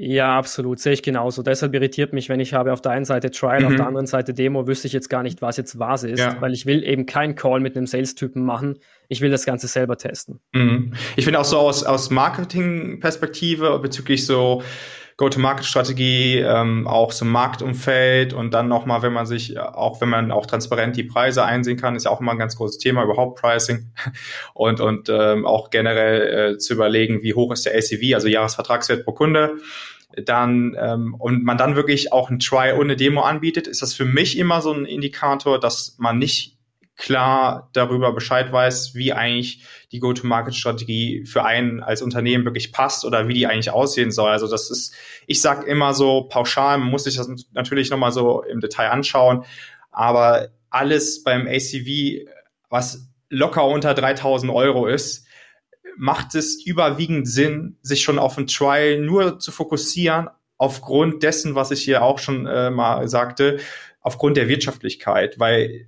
Ja, 0.00 0.38
absolut, 0.38 0.78
sehe 0.78 0.92
ich 0.92 1.02
genauso. 1.02 1.42
Deshalb 1.42 1.74
irritiert 1.74 2.12
mich, 2.12 2.28
wenn 2.28 2.38
ich 2.38 2.54
habe 2.54 2.72
auf 2.72 2.80
der 2.80 2.92
einen 2.92 3.04
Seite 3.04 3.32
Trial, 3.32 3.62
mhm. 3.62 3.66
auf 3.66 3.74
der 3.74 3.86
anderen 3.88 4.06
Seite 4.06 4.32
Demo, 4.32 4.68
wüsste 4.68 4.86
ich 4.86 4.92
jetzt 4.92 5.10
gar 5.10 5.24
nicht, 5.24 5.42
was 5.42 5.56
jetzt 5.56 5.80
was 5.80 6.04
ist, 6.04 6.20
ja. 6.20 6.40
weil 6.40 6.52
ich 6.52 6.66
will 6.66 6.84
eben 6.84 7.04
keinen 7.04 7.34
Call 7.34 7.58
mit 7.58 7.76
einem 7.76 7.88
Sales-Typen 7.88 8.44
machen. 8.44 8.78
Ich 9.08 9.22
will 9.22 9.30
das 9.30 9.44
Ganze 9.44 9.66
selber 9.66 9.96
testen. 9.96 10.38
Mhm. 10.52 10.92
Ich 11.16 11.24
finde 11.24 11.40
auch 11.40 11.44
so 11.44 11.58
aus, 11.58 11.82
aus 11.82 12.10
Marketing-Perspektive 12.10 13.76
bezüglich 13.80 14.24
so 14.24 14.62
Go-to-Market-Strategie, 15.18 16.38
ähm, 16.38 16.86
auch 16.86 17.10
so 17.10 17.24
Marktumfeld 17.24 18.32
und 18.32 18.54
dann 18.54 18.68
nochmal, 18.68 19.02
wenn 19.02 19.12
man 19.12 19.26
sich, 19.26 19.58
auch 19.58 20.00
wenn 20.00 20.08
man 20.08 20.30
auch 20.30 20.46
transparent 20.46 20.96
die 20.96 21.02
Preise 21.02 21.44
einsehen 21.44 21.76
kann, 21.76 21.96
ist 21.96 22.04
ja 22.04 22.12
auch 22.12 22.20
immer 22.20 22.30
ein 22.30 22.38
ganz 22.38 22.56
großes 22.56 22.78
Thema, 22.78 23.02
überhaupt 23.02 23.40
Pricing. 23.40 23.90
Und, 24.54 24.80
und 24.80 25.08
ähm, 25.08 25.46
auch 25.46 25.70
generell 25.70 26.54
äh, 26.54 26.58
zu 26.58 26.74
überlegen, 26.74 27.22
wie 27.22 27.34
hoch 27.34 27.52
ist 27.52 27.66
der 27.66 27.74
ACV, 27.74 28.14
also 28.14 28.28
Jahresvertragswert 28.28 29.04
pro 29.04 29.12
Kunde. 29.12 29.56
Dann 30.16 30.76
ähm, 30.78 31.14
und 31.14 31.44
man 31.44 31.58
dann 31.58 31.76
wirklich 31.76 32.12
auch 32.12 32.30
ein 32.30 32.38
Try 32.38 32.72
ohne 32.72 32.96
Demo 32.96 33.22
anbietet, 33.22 33.66
ist 33.66 33.82
das 33.82 33.94
für 33.94 34.04
mich 34.04 34.38
immer 34.38 34.60
so 34.62 34.72
ein 34.72 34.84
Indikator, 34.84 35.60
dass 35.60 35.96
man 35.98 36.18
nicht 36.18 36.57
klar 36.98 37.70
darüber 37.72 38.12
Bescheid 38.12 38.52
weiß, 38.52 38.94
wie 38.94 39.12
eigentlich 39.12 39.64
die 39.92 40.00
Go-to-Market-Strategie 40.00 41.24
für 41.24 41.44
einen 41.44 41.80
als 41.80 42.02
Unternehmen 42.02 42.44
wirklich 42.44 42.72
passt 42.72 43.04
oder 43.04 43.28
wie 43.28 43.34
die 43.34 43.46
eigentlich 43.46 43.70
aussehen 43.70 44.10
soll. 44.10 44.30
Also 44.30 44.48
das 44.48 44.68
ist, 44.70 44.94
ich 45.26 45.40
sag 45.40 45.66
immer 45.66 45.94
so 45.94 46.24
pauschal, 46.24 46.76
man 46.76 46.90
muss 46.90 47.04
sich 47.04 47.16
das 47.16 47.30
natürlich 47.52 47.90
nochmal 47.90 48.12
so 48.12 48.42
im 48.42 48.60
Detail 48.60 48.90
anschauen, 48.90 49.44
aber 49.92 50.48
alles 50.70 51.22
beim 51.22 51.46
ACV, 51.46 52.26
was 52.68 53.08
locker 53.30 53.64
unter 53.66 53.94
3000 53.94 54.52
Euro 54.52 54.86
ist, 54.86 55.24
macht 55.96 56.34
es 56.34 56.64
überwiegend 56.64 57.28
Sinn, 57.28 57.78
sich 57.80 58.02
schon 58.02 58.18
auf 58.18 58.36
ein 58.38 58.48
Trial 58.48 58.98
nur 58.98 59.38
zu 59.38 59.52
fokussieren, 59.52 60.28
aufgrund 60.56 61.22
dessen, 61.22 61.54
was 61.54 61.70
ich 61.70 61.82
hier 61.82 62.02
auch 62.02 62.18
schon 62.18 62.46
äh, 62.46 62.70
mal 62.70 63.08
sagte, 63.08 63.60
aufgrund 64.00 64.36
der 64.36 64.48
Wirtschaftlichkeit, 64.48 65.38
weil 65.38 65.86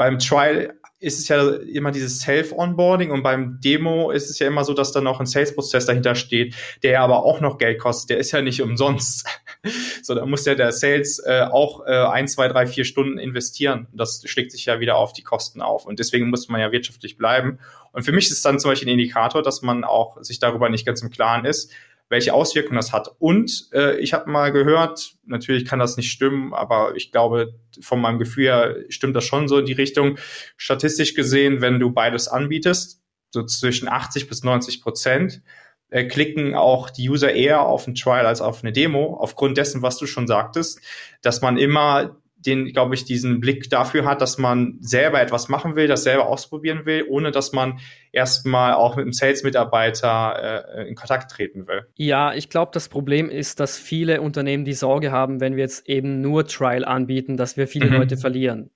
beim 0.00 0.18
Trial 0.18 0.80
ist 0.98 1.18
es 1.18 1.28
ja 1.28 1.56
immer 1.56 1.90
dieses 1.90 2.20
Self-Onboarding 2.20 3.10
und 3.10 3.22
beim 3.22 3.60
Demo 3.60 4.10
ist 4.10 4.30
es 4.30 4.38
ja 4.38 4.46
immer 4.46 4.64
so, 4.64 4.72
dass 4.72 4.92
da 4.92 5.02
noch 5.02 5.20
ein 5.20 5.26
Sales-Prozess 5.26 5.84
dahinter 5.84 6.14
steht, 6.14 6.54
der 6.82 7.02
aber 7.02 7.22
auch 7.22 7.42
noch 7.42 7.58
Geld 7.58 7.78
kostet. 7.78 8.08
Der 8.08 8.16
ist 8.16 8.32
ja 8.32 8.40
nicht 8.40 8.62
umsonst. 8.62 9.26
so, 10.02 10.14
da 10.14 10.24
muss 10.24 10.46
ja 10.46 10.54
der 10.54 10.72
Sales 10.72 11.18
äh, 11.18 11.42
auch 11.50 11.84
äh, 11.86 11.90
ein, 11.90 12.28
zwei, 12.28 12.48
drei, 12.48 12.66
vier 12.66 12.86
Stunden 12.86 13.18
investieren. 13.18 13.88
Das 13.92 14.22
schlägt 14.24 14.52
sich 14.52 14.64
ja 14.64 14.80
wieder 14.80 14.96
auf 14.96 15.12
die 15.12 15.22
Kosten 15.22 15.60
auf. 15.60 15.84
Und 15.84 15.98
deswegen 15.98 16.30
muss 16.30 16.48
man 16.48 16.62
ja 16.62 16.72
wirtschaftlich 16.72 17.18
bleiben. 17.18 17.58
Und 17.92 18.04
für 18.04 18.12
mich 18.12 18.24
ist 18.30 18.38
es 18.38 18.42
dann 18.42 18.58
zum 18.58 18.70
Beispiel 18.70 18.88
ein 18.88 18.92
Indikator, 18.92 19.42
dass 19.42 19.60
man 19.60 19.84
auch 19.84 20.16
sich 20.22 20.38
darüber 20.38 20.70
nicht 20.70 20.86
ganz 20.86 21.02
im 21.02 21.10
Klaren 21.10 21.44
ist, 21.44 21.70
welche 22.10 22.34
Auswirkungen 22.34 22.76
das 22.76 22.92
hat. 22.92 23.08
Und 23.18 23.68
äh, 23.72 23.96
ich 23.98 24.12
habe 24.12 24.30
mal 24.30 24.52
gehört, 24.52 25.14
natürlich 25.24 25.64
kann 25.64 25.78
das 25.78 25.96
nicht 25.96 26.10
stimmen, 26.10 26.52
aber 26.52 26.94
ich 26.96 27.12
glaube, 27.12 27.54
von 27.80 28.00
meinem 28.00 28.18
Gefühl 28.18 28.44
her 28.44 28.76
stimmt 28.88 29.16
das 29.16 29.24
schon 29.24 29.48
so 29.48 29.58
in 29.58 29.64
die 29.64 29.72
Richtung. 29.72 30.18
Statistisch 30.56 31.14
gesehen, 31.14 31.62
wenn 31.62 31.78
du 31.78 31.90
beides 31.90 32.26
anbietest, 32.26 33.00
so 33.30 33.44
zwischen 33.44 33.88
80 33.88 34.28
bis 34.28 34.42
90 34.42 34.82
Prozent, 34.82 35.40
äh, 35.88 36.04
klicken 36.04 36.56
auch 36.56 36.90
die 36.90 37.08
User 37.08 37.32
eher 37.32 37.62
auf 37.62 37.86
ein 37.86 37.94
Trial 37.94 38.26
als 38.26 38.40
auf 38.40 38.62
eine 38.62 38.72
Demo, 38.72 39.16
aufgrund 39.16 39.56
dessen, 39.56 39.80
was 39.80 39.96
du 39.96 40.06
schon 40.06 40.26
sagtest, 40.26 40.80
dass 41.22 41.42
man 41.42 41.58
immer 41.58 42.16
den, 42.46 42.66
glaube 42.72 42.94
ich, 42.94 43.04
diesen 43.04 43.40
Blick 43.40 43.68
dafür 43.68 44.04
hat, 44.04 44.20
dass 44.20 44.38
man 44.38 44.78
selber 44.80 45.20
etwas 45.20 45.48
machen 45.48 45.76
will, 45.76 45.86
das 45.86 46.04
selber 46.04 46.26
ausprobieren 46.26 46.86
will, 46.86 47.04
ohne 47.08 47.30
dass 47.30 47.52
man 47.52 47.78
erstmal 48.12 48.74
auch 48.74 48.96
mit 48.96 49.04
einem 49.04 49.12
Sales-Mitarbeiter 49.12 50.74
äh, 50.74 50.88
in 50.88 50.94
Kontakt 50.94 51.30
treten 51.30 51.68
will. 51.68 51.86
Ja, 51.96 52.32
ich 52.32 52.48
glaube, 52.48 52.70
das 52.72 52.88
Problem 52.88 53.28
ist, 53.28 53.60
dass 53.60 53.78
viele 53.78 54.20
Unternehmen 54.22 54.64
die 54.64 54.72
Sorge 54.72 55.12
haben, 55.12 55.40
wenn 55.40 55.56
wir 55.56 55.64
jetzt 55.64 55.88
eben 55.88 56.20
nur 56.20 56.46
Trial 56.46 56.84
anbieten, 56.84 57.36
dass 57.36 57.56
wir 57.56 57.68
viele 57.68 57.86
mhm. 57.86 57.96
Leute 57.96 58.16
verlieren. 58.16 58.70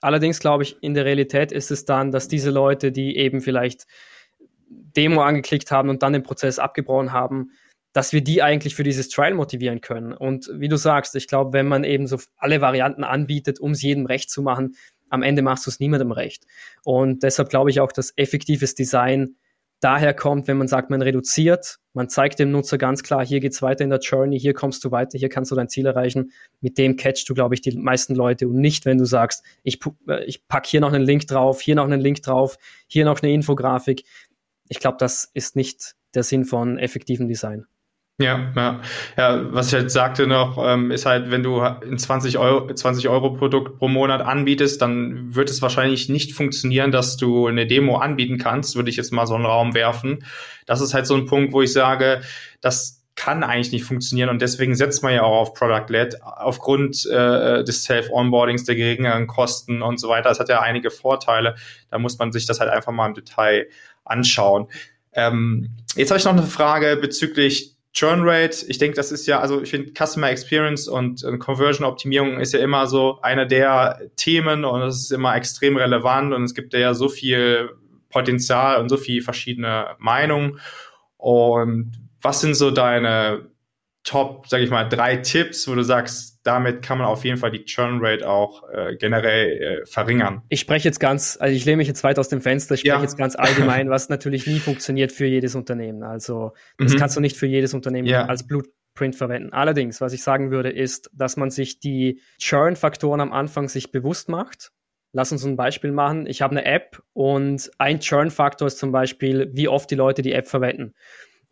Allerdings 0.00 0.40
glaube 0.40 0.62
ich, 0.62 0.82
in 0.82 0.94
der 0.94 1.04
Realität 1.04 1.52
ist 1.52 1.70
es 1.70 1.84
dann, 1.84 2.10
dass 2.10 2.28
diese 2.28 2.50
Leute, 2.50 2.92
die 2.92 3.16
eben 3.16 3.40
vielleicht 3.40 3.86
Demo 4.70 5.22
angeklickt 5.22 5.70
haben 5.70 5.88
und 5.88 6.02
dann 6.02 6.12
den 6.12 6.22
Prozess 6.22 6.58
abgebrochen 6.58 7.12
haben, 7.12 7.50
dass 7.92 8.12
wir 8.12 8.22
die 8.22 8.42
eigentlich 8.42 8.74
für 8.74 8.84
dieses 8.84 9.08
Trial 9.08 9.34
motivieren 9.34 9.80
können. 9.80 10.12
Und 10.12 10.50
wie 10.54 10.68
du 10.68 10.76
sagst, 10.76 11.16
ich 11.16 11.26
glaube, 11.26 11.52
wenn 11.52 11.66
man 11.66 11.84
eben 11.84 12.06
so 12.06 12.18
alle 12.36 12.60
Varianten 12.60 13.04
anbietet, 13.04 13.58
um 13.58 13.72
es 13.72 13.82
jedem 13.82 14.06
recht 14.06 14.30
zu 14.30 14.42
machen, 14.42 14.76
am 15.08 15.22
Ende 15.22 15.42
machst 15.42 15.66
du 15.66 15.70
es 15.70 15.80
niemandem 15.80 16.12
recht. 16.12 16.46
Und 16.84 17.22
deshalb 17.22 17.48
glaube 17.48 17.70
ich 17.70 17.80
auch, 17.80 17.92
dass 17.92 18.12
effektives 18.16 18.74
Design 18.74 19.34
daher 19.80 20.14
kommt, 20.14 20.46
wenn 20.46 20.58
man 20.58 20.68
sagt, 20.68 20.90
man 20.90 21.02
reduziert, 21.02 21.78
man 21.94 22.08
zeigt 22.08 22.38
dem 22.38 22.52
Nutzer 22.52 22.78
ganz 22.78 23.02
klar, 23.02 23.24
hier 23.24 23.40
geht's 23.40 23.62
weiter 23.62 23.82
in 23.82 23.90
der 23.90 23.98
Journey, 23.98 24.38
hier 24.38 24.52
kommst 24.54 24.84
du 24.84 24.90
weiter, 24.90 25.18
hier 25.18 25.30
kannst 25.30 25.50
du 25.50 25.56
dein 25.56 25.68
Ziel 25.68 25.86
erreichen. 25.86 26.32
Mit 26.60 26.78
dem 26.78 26.96
catchst 26.96 27.28
du, 27.28 27.34
glaube 27.34 27.54
ich, 27.54 27.62
die 27.62 27.76
meisten 27.76 28.14
Leute 28.14 28.46
und 28.46 28.60
nicht, 28.60 28.84
wenn 28.84 28.98
du 28.98 29.06
sagst, 29.06 29.42
ich, 29.62 29.80
äh, 30.06 30.24
ich 30.24 30.46
pack 30.46 30.66
hier 30.66 30.80
noch 30.80 30.92
einen 30.92 31.04
Link 31.04 31.26
drauf, 31.26 31.60
hier 31.60 31.74
noch 31.74 31.84
einen 31.84 32.00
Link 32.00 32.22
drauf, 32.22 32.58
hier 32.86 33.04
noch 33.04 33.22
eine 33.22 33.32
Infografik. 33.32 34.04
Ich 34.68 34.78
glaube, 34.78 34.98
das 35.00 35.30
ist 35.34 35.56
nicht 35.56 35.96
der 36.14 36.22
Sinn 36.22 36.44
von 36.44 36.78
effektivem 36.78 37.26
Design. 37.26 37.66
Ja, 38.20 38.52
ja, 38.54 38.80
ja, 39.16 39.54
was 39.54 39.68
ich 39.68 39.72
halt 39.72 39.90
sagte 39.90 40.26
noch, 40.26 40.62
ähm, 40.62 40.90
ist 40.90 41.06
halt, 41.06 41.30
wenn 41.30 41.42
du 41.42 41.60
ein 41.60 41.96
20 41.96 42.36
Euro, 42.36 42.70
20 42.72 43.08
Euro 43.08 43.32
Produkt 43.32 43.78
pro 43.78 43.88
Monat 43.88 44.20
anbietest, 44.20 44.82
dann 44.82 45.34
wird 45.34 45.48
es 45.48 45.62
wahrscheinlich 45.62 46.10
nicht 46.10 46.34
funktionieren, 46.34 46.92
dass 46.92 47.16
du 47.16 47.46
eine 47.46 47.66
Demo 47.66 47.96
anbieten 47.96 48.36
kannst, 48.36 48.76
würde 48.76 48.90
ich 48.90 48.96
jetzt 48.96 49.10
mal 49.10 49.26
so 49.26 49.36
einen 49.36 49.46
Raum 49.46 49.72
werfen. 49.72 50.22
Das 50.66 50.82
ist 50.82 50.92
halt 50.92 51.06
so 51.06 51.14
ein 51.14 51.24
Punkt, 51.24 51.54
wo 51.54 51.62
ich 51.62 51.72
sage, 51.72 52.20
das 52.60 53.02
kann 53.16 53.42
eigentlich 53.42 53.72
nicht 53.72 53.84
funktionieren 53.84 54.28
und 54.28 54.42
deswegen 54.42 54.74
setzt 54.74 55.02
man 55.02 55.14
ja 55.14 55.22
auch 55.22 55.40
auf 55.40 55.54
Product-Led 55.54 56.22
aufgrund 56.22 57.06
äh, 57.06 57.64
des 57.64 57.84
Self-Onboardings, 57.84 58.64
der 58.64 58.76
geringeren 58.76 59.28
Kosten 59.28 59.80
und 59.80 59.98
so 59.98 60.10
weiter. 60.10 60.28
Das 60.28 60.40
hat 60.40 60.50
ja 60.50 60.60
einige 60.60 60.90
Vorteile. 60.90 61.54
Da 61.90 61.98
muss 61.98 62.18
man 62.18 62.32
sich 62.32 62.44
das 62.44 62.60
halt 62.60 62.70
einfach 62.70 62.92
mal 62.92 63.06
im 63.06 63.14
Detail 63.14 63.66
anschauen. 64.04 64.66
Ähm, 65.14 65.70
jetzt 65.96 66.10
habe 66.10 66.18
ich 66.18 66.24
noch 66.26 66.32
eine 66.32 66.42
Frage 66.42 66.98
bezüglich 67.00 67.76
Churn 67.92 68.20
Rate, 68.22 68.64
ich 68.68 68.78
denke, 68.78 68.96
das 68.96 69.10
ist 69.10 69.26
ja, 69.26 69.40
also 69.40 69.60
ich 69.60 69.70
finde 69.70 69.92
Customer 69.92 70.30
Experience 70.30 70.86
und 70.86 71.24
äh, 71.24 71.36
Conversion 71.38 71.84
Optimierung 71.84 72.38
ist 72.38 72.52
ja 72.52 72.60
immer 72.60 72.86
so 72.86 73.20
einer 73.20 73.46
der 73.46 74.00
Themen 74.16 74.64
und 74.64 74.82
es 74.82 75.02
ist 75.02 75.12
immer 75.12 75.34
extrem 75.34 75.76
relevant 75.76 76.32
und 76.32 76.44
es 76.44 76.54
gibt 76.54 76.72
ja 76.72 76.94
so 76.94 77.08
viel 77.08 77.70
Potenzial 78.10 78.80
und 78.80 78.88
so 78.88 78.96
viel 78.96 79.22
verschiedene 79.22 79.96
Meinungen. 79.98 80.60
Und 81.16 81.92
was 82.22 82.40
sind 82.40 82.54
so 82.54 82.70
deine 82.70 83.50
Top, 84.04 84.46
sage 84.46 84.64
ich 84.64 84.70
mal, 84.70 84.88
drei 84.88 85.16
Tipps, 85.16 85.68
wo 85.68 85.74
du 85.74 85.82
sagst, 85.82 86.29
damit 86.50 86.82
kann 86.82 86.98
man 86.98 87.06
auf 87.06 87.24
jeden 87.24 87.36
Fall 87.36 87.52
die 87.52 87.64
Churn 87.64 88.00
Rate 88.02 88.28
auch 88.28 88.68
äh, 88.70 88.96
generell 88.96 89.82
äh, 89.82 89.86
verringern. 89.86 90.42
Ich 90.48 90.58
spreche 90.58 90.88
jetzt 90.88 90.98
ganz, 90.98 91.38
also 91.40 91.54
ich 91.54 91.64
lehne 91.64 91.76
mich 91.76 91.86
jetzt 91.86 92.02
weit 92.02 92.18
aus 92.18 92.28
dem 92.28 92.40
Fenster, 92.40 92.74
ich 92.74 92.80
spreche 92.80 92.96
ja. 92.96 93.02
jetzt 93.02 93.16
ganz 93.16 93.36
allgemein, 93.36 93.88
was 93.88 94.08
natürlich 94.08 94.48
nie 94.48 94.58
funktioniert 94.58 95.12
für 95.12 95.26
jedes 95.26 95.54
Unternehmen. 95.54 96.02
Also 96.02 96.52
das 96.76 96.94
mhm. 96.94 96.98
kannst 96.98 97.16
du 97.16 97.20
nicht 97.20 97.36
für 97.36 97.46
jedes 97.46 97.72
Unternehmen 97.72 98.08
ja. 98.08 98.26
als 98.26 98.48
Blueprint 98.48 99.14
verwenden. 99.14 99.52
Allerdings, 99.52 100.00
was 100.00 100.12
ich 100.12 100.24
sagen 100.24 100.50
würde, 100.50 100.70
ist, 100.70 101.08
dass 101.14 101.36
man 101.36 101.50
sich 101.50 101.78
die 101.78 102.20
Churn-Faktoren 102.38 103.20
am 103.20 103.32
Anfang 103.32 103.68
sich 103.68 103.92
bewusst 103.92 104.28
macht. 104.28 104.72
Lass 105.12 105.30
uns 105.30 105.44
ein 105.44 105.56
Beispiel 105.56 105.92
machen. 105.92 106.26
Ich 106.26 106.42
habe 106.42 106.50
eine 106.56 106.64
App 106.64 107.00
und 107.12 107.70
ein 107.78 108.00
Churn-Faktor 108.00 108.66
ist 108.66 108.78
zum 108.78 108.90
Beispiel, 108.90 109.50
wie 109.52 109.68
oft 109.68 109.88
die 109.88 109.96
Leute 109.96 110.22
die 110.22 110.32
App 110.32 110.48
verwenden. 110.48 110.94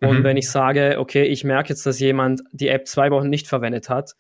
Und 0.01 0.21
mhm. 0.21 0.25
wenn 0.25 0.37
ich 0.37 0.51
sage, 0.51 0.97
okay, 0.99 1.25
ich 1.25 1.45
merke 1.45 1.71
jetzt, 1.71 1.85
dass 1.87 1.99
jemand 2.01 2.43
die 2.53 2.69
App 2.69 2.87
zwei 2.87 3.11
Wochen 3.11 3.29
nicht 3.29 3.47
verwendet 3.47 3.89
hat, 3.89 4.15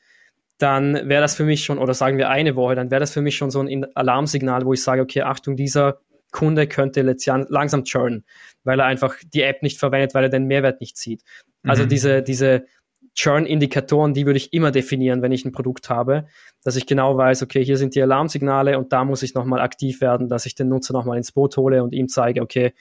dann 0.59 1.09
wäre 1.09 1.23
das 1.23 1.37
für 1.37 1.45
mich 1.45 1.65
schon, 1.65 1.79
oder 1.79 1.95
sagen 1.95 2.19
wir 2.19 2.29
eine 2.29 2.57
Woche, 2.57 2.75
dann 2.75 2.91
wäre 2.91 3.01
das 3.01 3.13
für 3.13 3.23
mich 3.23 3.37
schon 3.37 3.51
so 3.51 3.61
ein 3.61 3.87
Alarmsignal, 3.95 4.65
wo 4.65 4.73
ich 4.73 4.83
sage, 4.83 5.03
okay, 5.03 5.23
Achtung, 5.23 5.57
dieser 5.57 6.01
Kunde 6.33 6.67
könnte 6.67 7.03
langsam 7.03 7.85
churnen, 7.85 8.25
weil 8.65 8.81
er 8.81 8.87
einfach 8.87 9.17
die 9.33 9.43
App 9.43 9.63
nicht 9.63 9.79
verwendet, 9.79 10.15
weil 10.15 10.25
er 10.25 10.29
den 10.29 10.47
Mehrwert 10.47 10.81
nicht 10.81 10.97
sieht. 10.97 11.23
Also 11.63 11.85
mhm. 11.85 11.89
diese, 11.89 12.23
diese 12.23 12.67
Churn-Indikatoren, 13.15 14.15
die 14.15 14.27
würde 14.27 14.37
ich 14.37 14.53
immer 14.53 14.71
definieren, 14.71 15.23
wenn 15.23 15.33
ich 15.33 15.45
ein 15.45 15.53
Produkt 15.53 15.91
habe, 15.91 16.27
dass 16.63 16.77
ich 16.77 16.87
genau 16.87 17.17
weiß, 17.17 17.43
okay, 17.43 17.65
hier 17.65 17.77
sind 17.77 17.95
die 17.95 18.03
Alarmsignale 18.03 18.79
und 18.79 18.93
da 18.93 19.05
muss 19.05 19.23
ich 19.23 19.35
nochmal 19.35 19.61
aktiv 19.61 20.01
werden, 20.01 20.29
dass 20.29 20.47
ich 20.47 20.55
den 20.55 20.69
Nutzer 20.69 20.93
nochmal 20.93 21.17
ins 21.17 21.33
Boot 21.33 21.57
hole 21.57 21.83
und 21.83 21.93
ihm 21.93 22.09
zeige, 22.09 22.43
okay, 22.43 22.75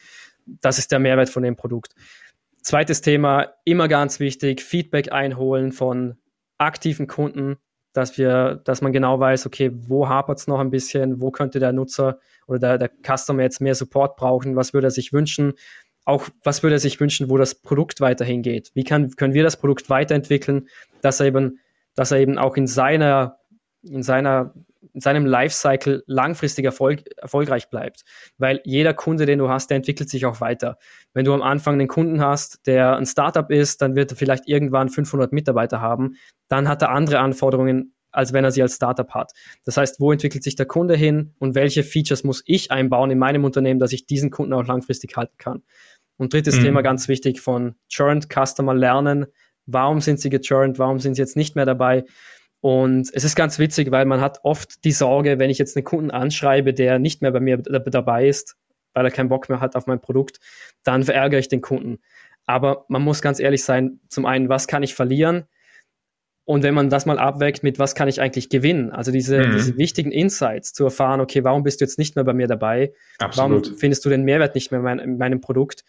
das 0.45 0.78
ist 0.78 0.91
der 0.91 0.99
Mehrwert 0.99 1.30
von 1.30 1.43
dem 1.43 1.55
Produkt. 1.55 1.93
Zweites 2.61 3.01
Thema, 3.01 3.53
immer 3.65 3.88
ganz 3.88 4.19
wichtig, 4.19 4.61
Feedback 4.61 5.11
einholen 5.11 5.71
von 5.71 6.17
aktiven 6.57 7.07
Kunden, 7.07 7.57
dass 7.97 8.15
wir, 8.19 8.61
dass 8.63 8.83
man 8.83 8.93
genau 8.93 9.19
weiß, 9.19 9.47
okay, 9.47 9.71
wo 9.73 10.07
hapert 10.07 10.37
es 10.37 10.45
noch 10.45 10.59
ein 10.59 10.69
bisschen, 10.69 11.19
wo 11.19 11.31
könnte 11.31 11.59
der 11.59 11.73
Nutzer 11.73 12.19
oder 12.45 12.59
der, 12.59 12.77
der 12.77 12.91
Customer 13.17 13.41
jetzt 13.41 13.59
mehr 13.59 13.73
Support 13.73 14.17
brauchen, 14.17 14.55
was 14.55 14.71
würde 14.71 14.87
er 14.87 14.91
sich 14.91 15.13
wünschen. 15.13 15.53
auch 16.05 16.29
was 16.43 16.61
würde 16.61 16.75
er 16.75 16.79
sich 16.79 16.99
wünschen, 16.99 17.31
wo 17.31 17.37
das 17.37 17.55
Produkt 17.55 17.99
weiterhin 17.99 18.43
geht? 18.43 18.69
Wie 18.75 18.83
kann, 18.83 19.15
können 19.15 19.33
wir 19.33 19.41
das 19.41 19.57
Produkt 19.57 19.89
weiterentwickeln, 19.89 20.67
dass 21.01 21.19
er 21.19 21.25
eben, 21.25 21.59
dass 21.95 22.11
er 22.11 22.19
eben 22.19 22.37
auch 22.37 22.55
in 22.55 22.67
seiner, 22.67 23.39
in 23.81 24.03
seiner, 24.03 24.53
in 24.93 25.01
seinem 25.01 25.25
Lifecycle 25.25 26.03
langfristig 26.07 26.65
Erfolg, 26.65 27.03
erfolgreich 27.17 27.69
bleibt. 27.69 28.03
Weil 28.38 28.61
jeder 28.63 28.93
Kunde, 28.93 29.25
den 29.25 29.39
du 29.39 29.49
hast, 29.49 29.69
der 29.69 29.78
entwickelt 29.78 30.09
sich 30.09 30.25
auch 30.25 30.41
weiter. 30.41 30.78
Wenn 31.13 31.25
du 31.25 31.34
am 31.34 31.41
Anfang 31.41 31.75
einen 31.75 31.88
Kunden 31.88 32.21
hast, 32.21 32.65
der 32.67 32.95
ein 32.95 33.05
Startup 33.05 33.49
ist, 33.49 33.82
dann 33.82 33.95
wird 33.95 34.11
er 34.11 34.17
vielleicht 34.17 34.47
irgendwann 34.47 34.89
500 34.89 35.32
Mitarbeiter 35.32 35.82
haben. 35.82 36.15
Dann 36.47 36.67
hat 36.67 36.82
er 36.82 36.91
andere 36.91 37.19
Anforderungen 37.19 37.93
als 38.11 38.34
wenn 38.34 38.43
er 38.43 38.51
sie 38.51 38.63
als 38.63 38.75
Startup 38.75 39.09
hat. 39.11 39.34
Das 39.63 39.78
heißt, 39.78 39.99
wo 39.99 40.11
entwickelt 40.11 40.43
sich 40.43 40.55
der 40.55 40.65
Kunde 40.65 40.95
hin 40.95 41.36
und 41.38 41.53
welche 41.53 41.84
Features 41.84 42.23
muss 42.23 42.41
ich 42.47 42.71
einbauen 42.71 43.11
in 43.11 43.19
meinem 43.19 43.43
Unternehmen, 43.43 43.80
dass 43.80 43.93
ich 43.93 44.07
diesen 44.07 44.32
Kunden 44.32 44.53
auch 44.53 44.65
langfristig 44.65 45.15
halten 45.17 45.36
kann. 45.38 45.61
Und 46.17 46.34
drittes 46.34 46.57
mhm. 46.57 46.63
Thema 46.63 46.82
ganz 46.82 47.07
wichtig 47.07 47.41
von 47.41 47.75
Churned 47.89 48.28
Customer 48.34 48.73
lernen. 48.73 49.28
Warum 49.67 50.01
sind 50.01 50.19
sie 50.19 50.30
gechurned? 50.30 50.80
Warum 50.80 50.99
sind 50.99 51.15
sie 51.15 51.21
jetzt 51.21 51.36
nicht 51.36 51.55
mehr 51.55 51.65
dabei? 51.65 52.05
Und 52.68 53.11
es 53.13 53.24
ist 53.24 53.38
ganz 53.38 53.59
witzig, 53.59 53.91
weil 53.91 54.03
man 54.03 54.20
hat 54.20 54.39
oft 54.43 54.84
die 54.84 54.91
Sorge, 54.91 55.39
wenn 55.39 55.49
ich 55.49 55.57
jetzt 55.57 55.78
einen 55.78 55.86
Kunden 55.86 56.11
anschreibe, 56.11 56.74
der 56.74 56.99
nicht 56.99 57.22
mehr 57.22 57.32
bei 57.32 57.39
mir 57.39 57.59
dabei 57.59 58.28
ist, 58.28 58.57
weil 58.93 59.05
er 59.05 59.11
keinen 59.11 59.30
Bock 59.30 59.47
mehr 59.47 59.61
hat 59.61 59.78
auf 59.78 59.88
mein 59.88 60.01
Produkt, 60.01 60.41
dann 60.84 61.03
verärgere 61.03 61.39
ich 61.39 61.47
den 61.47 61.61
Kunden. 61.61 61.99
Aber 62.45 62.84
man 62.89 63.03
muss 63.03 63.22
ganz 63.22 63.39
ehrlich 63.39 63.63
sein, 63.63 64.01
zum 64.09 64.26
einen, 64.26 64.49
was 64.49 64.68
kann 64.68 64.84
ich 64.84 64.95
verlieren? 64.95 65.45
Und 66.43 66.61
wenn 66.61 66.74
man 66.74 66.89
das 66.89 67.05
mal 67.05 67.18
abwägt 67.20 67.63
mit, 67.63 67.80
was 67.80 67.95
kann 67.95 68.09
ich 68.09 68.20
eigentlich 68.20 68.49
gewinnen? 68.49 68.91
Also 68.91 69.13
diese, 69.13 69.45
mhm. 69.45 69.51
diese 69.53 69.78
wichtigen 69.78 70.11
Insights 70.11 70.74
zu 70.74 70.84
erfahren, 70.84 71.22
okay, 71.22 71.45
warum 71.45 71.63
bist 71.63 71.80
du 71.80 71.86
jetzt 71.86 71.97
nicht 71.97 72.18
mehr 72.18 72.26
bei 72.26 72.34
mir 72.34 72.47
dabei? 72.47 72.91
Absolut. 73.20 73.63
Warum 73.63 73.78
findest 73.78 74.03
du 74.03 74.09
den 74.09 74.24
Mehrwert 74.24 74.55
nicht 74.55 74.72
mehr 74.72 74.80
in, 74.82 74.84
mein, 74.84 74.99
in 74.99 75.18
meinem 75.18 75.39
Produkt? 75.39 75.86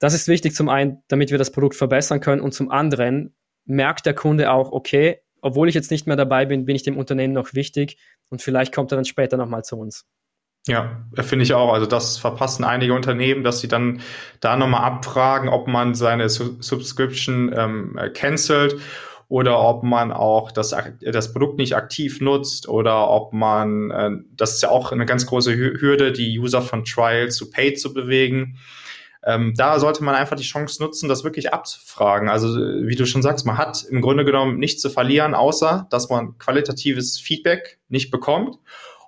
Das 0.00 0.14
ist 0.14 0.26
wichtig 0.26 0.56
zum 0.56 0.68
einen, 0.68 1.00
damit 1.06 1.30
wir 1.30 1.38
das 1.38 1.52
Produkt 1.52 1.76
verbessern 1.76 2.18
können 2.18 2.42
und 2.42 2.54
zum 2.54 2.72
anderen 2.72 3.36
merkt 3.66 4.04
der 4.04 4.14
Kunde 4.14 4.50
auch, 4.50 4.72
okay, 4.72 5.20
obwohl 5.40 5.68
ich 5.68 5.74
jetzt 5.74 5.90
nicht 5.90 6.06
mehr 6.06 6.16
dabei 6.16 6.46
bin, 6.46 6.64
bin 6.64 6.76
ich 6.76 6.82
dem 6.82 6.96
Unternehmen 6.96 7.34
noch 7.34 7.54
wichtig 7.54 7.96
und 8.28 8.42
vielleicht 8.42 8.74
kommt 8.74 8.92
er 8.92 8.96
dann 8.96 9.04
später 9.04 9.36
nochmal 9.36 9.64
zu 9.64 9.76
uns. 9.76 10.06
Ja, 10.66 11.06
finde 11.14 11.44
ich 11.44 11.54
auch. 11.54 11.72
Also 11.72 11.86
das 11.86 12.18
verpassen 12.18 12.64
einige 12.64 12.92
Unternehmen, 12.92 13.42
dass 13.42 13.60
sie 13.60 13.68
dann 13.68 14.00
da 14.40 14.56
nochmal 14.56 14.84
abfragen, 14.84 15.48
ob 15.48 15.66
man 15.66 15.94
seine 15.94 16.28
Subscription 16.28 17.52
ähm, 17.56 17.98
cancelt 18.12 18.76
oder 19.28 19.60
ob 19.60 19.82
man 19.82 20.12
auch 20.12 20.50
das, 20.50 20.74
das 21.00 21.32
Produkt 21.32 21.58
nicht 21.58 21.74
aktiv 21.74 22.20
nutzt 22.20 22.68
oder 22.68 23.08
ob 23.08 23.32
man, 23.32 23.90
äh, 23.90 24.10
das 24.36 24.54
ist 24.54 24.62
ja 24.62 24.70
auch 24.70 24.92
eine 24.92 25.06
ganz 25.06 25.26
große 25.26 25.54
Hürde, 25.56 26.12
die 26.12 26.38
User 26.38 26.60
von 26.60 26.84
Trial 26.84 27.30
zu 27.30 27.50
Paid 27.50 27.80
zu 27.80 27.94
bewegen. 27.94 28.58
Ähm, 29.24 29.54
da 29.56 29.78
sollte 29.80 30.04
man 30.04 30.14
einfach 30.14 30.36
die 30.36 30.44
Chance 30.44 30.82
nutzen, 30.82 31.08
das 31.08 31.24
wirklich 31.24 31.52
abzufragen. 31.52 32.28
Also 32.28 32.48
wie 32.56 32.94
du 32.94 33.06
schon 33.06 33.22
sagst, 33.22 33.46
man 33.46 33.58
hat 33.58 33.84
im 33.90 34.00
Grunde 34.00 34.24
genommen 34.24 34.58
nichts 34.58 34.80
zu 34.80 34.90
verlieren, 34.90 35.34
außer 35.34 35.86
dass 35.90 36.08
man 36.08 36.38
qualitatives 36.38 37.18
Feedback 37.18 37.78
nicht 37.88 38.10
bekommt 38.10 38.58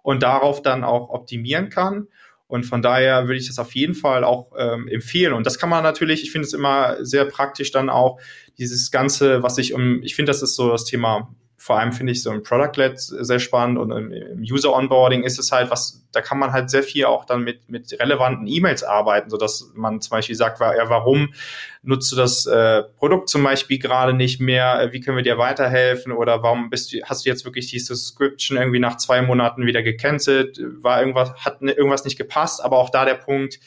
und 0.03 0.23
darauf 0.23 0.63
dann 0.63 0.85
auch 0.85 1.11
optimieren 1.11 1.69
kann. 1.69 2.09
Und 2.49 2.65
von 2.65 2.83
daher 2.83 3.29
würde 3.29 3.37
ich 3.37 3.47
das 3.47 3.61
auf 3.61 3.77
jeden 3.77 3.95
Fall 3.95 4.25
auch 4.25 4.51
ähm, 4.59 4.89
empfehlen. 4.89 5.35
Und 5.35 5.47
das 5.47 5.59
kann 5.61 5.69
man 5.69 5.85
natürlich, 5.85 6.25
ich 6.25 6.33
finde 6.33 6.49
es 6.49 6.53
immer 6.53 6.97
sehr 7.05 7.25
praktisch 7.25 7.71
dann 7.71 7.89
auch, 7.89 8.19
dieses 8.59 8.91
Ganze, 8.91 9.45
was 9.45 9.57
ich 9.57 9.73
um, 9.73 10.03
ich 10.03 10.17
finde, 10.17 10.31
das 10.31 10.43
ist 10.43 10.57
so 10.57 10.69
das 10.71 10.85
Thema 10.85 11.33
vor 11.61 11.79
allem 11.79 11.93
finde 11.93 12.13
ich 12.13 12.23
so 12.23 12.31
ein 12.31 12.43
Product-Led 12.43 12.99
sehr 12.99 13.39
spannend 13.39 13.79
und 13.79 13.91
im 13.91 14.41
User-Onboarding 14.41 15.25
ist 15.25 15.39
es 15.39 15.53
halt 15.53 15.71
was, 15.71 16.03
da 16.11 16.23
kann 16.23 16.39
man 16.39 16.53
halt 16.53 16.71
sehr 16.71 16.83
viel 16.83 17.05
auch 17.05 17.27
dann 17.27 17.45
mit, 17.45 17.69
mit 17.69 17.93
relevanten 18.01 18.47
E-Mails 18.47 18.83
arbeiten, 18.83 19.29
so 19.29 19.37
dass 19.37 19.71
man 19.75 20.01
zum 20.01 20.13
Beispiel 20.17 20.37
sagt, 20.37 20.59
ja, 20.59 20.89
warum 20.89 21.35
nutzt 21.83 22.11
du 22.13 22.17
das 22.17 22.47
äh, 22.47 22.85
Produkt 22.97 23.29
zum 23.29 23.43
Beispiel 23.45 23.79
gerade 23.79 24.15
nicht 24.15 24.41
mehr, 24.41 24.89
wie 24.93 25.01
können 25.01 25.19
wir 25.19 25.23
dir 25.23 25.37
weiterhelfen? 25.37 26.13
Oder 26.13 26.43
warum 26.43 26.71
bist 26.71 26.95
du, 26.95 27.03
hast 27.03 27.27
du 27.27 27.29
jetzt 27.29 27.45
wirklich 27.45 27.67
die 27.67 27.79
Subscription 27.79 28.57
irgendwie 28.57 28.81
nach 28.81 28.97
zwei 28.97 29.21
Monaten 29.21 29.67
wieder 29.67 29.83
gecancelt, 29.83 30.59
war 30.81 31.01
irgendwas, 31.01 31.35
hat 31.45 31.61
irgendwas 31.61 32.07
nicht 32.07 32.17
gepasst, 32.17 32.65
aber 32.65 32.79
auch 32.79 32.89
da 32.89 33.05
der 33.05 33.17
Punkt, 33.17 33.61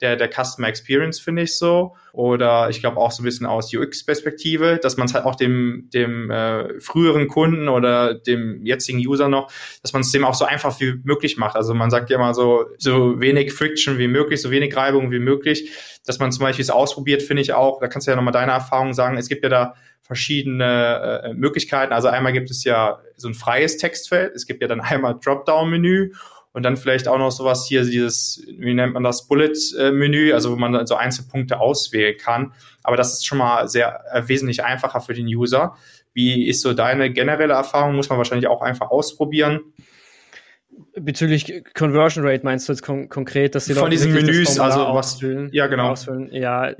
der, 0.00 0.16
der 0.16 0.28
Customer 0.28 0.68
Experience, 0.68 1.18
finde 1.18 1.42
ich 1.42 1.56
so. 1.56 1.96
Oder 2.12 2.70
ich 2.70 2.80
glaube 2.80 2.98
auch 2.98 3.10
so 3.10 3.22
ein 3.22 3.24
bisschen 3.24 3.46
aus 3.46 3.74
UX-Perspektive, 3.74 4.78
dass 4.82 4.96
man 4.96 5.06
es 5.06 5.14
halt 5.14 5.24
auch 5.24 5.34
dem, 5.34 5.88
dem 5.92 6.30
äh, 6.30 6.80
früheren 6.80 7.28
Kunden 7.28 7.68
oder 7.68 8.14
dem 8.14 8.64
jetzigen 8.64 8.98
User 8.98 9.28
noch, 9.28 9.50
dass 9.82 9.92
man 9.92 10.02
es 10.02 10.12
dem 10.12 10.24
auch 10.24 10.34
so 10.34 10.44
einfach 10.44 10.78
wie 10.80 11.00
möglich 11.04 11.36
macht. 11.36 11.56
Also 11.56 11.74
man 11.74 11.90
sagt 11.90 12.10
ja 12.10 12.16
immer 12.16 12.34
so, 12.34 12.66
so 12.78 13.20
wenig 13.20 13.52
Friction 13.52 13.98
wie 13.98 14.08
möglich, 14.08 14.40
so 14.40 14.50
wenig 14.50 14.76
Reibung 14.76 15.10
wie 15.10 15.18
möglich. 15.18 15.70
Dass 16.06 16.18
man 16.18 16.32
zum 16.32 16.42
Beispiel 16.42 16.62
es 16.62 16.70
ausprobiert, 16.70 17.22
finde 17.22 17.42
ich 17.42 17.52
auch, 17.52 17.80
da 17.80 17.88
kannst 17.88 18.06
du 18.06 18.12
ja 18.12 18.16
nochmal 18.16 18.32
deine 18.32 18.52
Erfahrung 18.52 18.94
sagen. 18.94 19.16
Es 19.16 19.28
gibt 19.28 19.42
ja 19.42 19.48
da 19.48 19.74
verschiedene 20.02 21.22
äh, 21.24 21.34
Möglichkeiten. 21.34 21.92
Also 21.92 22.08
einmal 22.08 22.32
gibt 22.32 22.50
es 22.50 22.64
ja 22.64 23.00
so 23.16 23.28
ein 23.28 23.34
freies 23.34 23.76
Textfeld. 23.76 24.34
Es 24.34 24.46
gibt 24.46 24.62
ja 24.62 24.68
dann 24.68 24.80
einmal 24.80 25.18
Dropdown-Menü 25.22 26.12
und 26.52 26.62
dann 26.62 26.76
vielleicht 26.76 27.08
auch 27.08 27.18
noch 27.18 27.30
sowas 27.30 27.66
hier, 27.66 27.84
dieses, 27.84 28.44
wie 28.46 28.74
nennt 28.74 28.94
man 28.94 29.04
das, 29.04 29.28
Bullet-Menü, 29.28 30.32
also 30.32 30.52
wo 30.52 30.56
man 30.56 30.86
so 30.86 30.96
Einzelpunkte 30.96 31.60
auswählen 31.60 32.16
kann. 32.18 32.52
Aber 32.82 32.96
das 32.96 33.12
ist 33.12 33.26
schon 33.26 33.38
mal 33.38 33.68
sehr 33.68 34.04
äh, 34.12 34.26
wesentlich 34.26 34.64
einfacher 34.64 35.00
für 35.00 35.14
den 35.14 35.26
User. 35.26 35.76
Wie 36.14 36.48
ist 36.48 36.62
so 36.62 36.72
deine 36.72 37.12
generelle 37.12 37.54
Erfahrung? 37.54 37.94
Muss 37.94 38.08
man 38.08 38.18
wahrscheinlich 38.18 38.48
auch 38.48 38.62
einfach 38.62 38.90
ausprobieren. 38.90 39.60
Bezüglich 40.94 41.64
Conversion 41.74 42.26
Rate 42.26 42.44
meinst 42.44 42.68
du 42.68 42.72
jetzt 42.72 42.82
kon 42.82 43.08
konkret, 43.08 43.54
dass 43.54 43.66
die 43.66 43.74
Von 43.74 43.84
Leute 43.84 43.96
diesen 43.96 44.12
Menüs, 44.14 44.58
also 44.58 44.80
was, 44.94 45.20
ja 45.52 45.66
genau. 45.66 45.90
Ausfüllen. 45.90 46.32
Ja, 46.32 46.70
äh, 46.70 46.76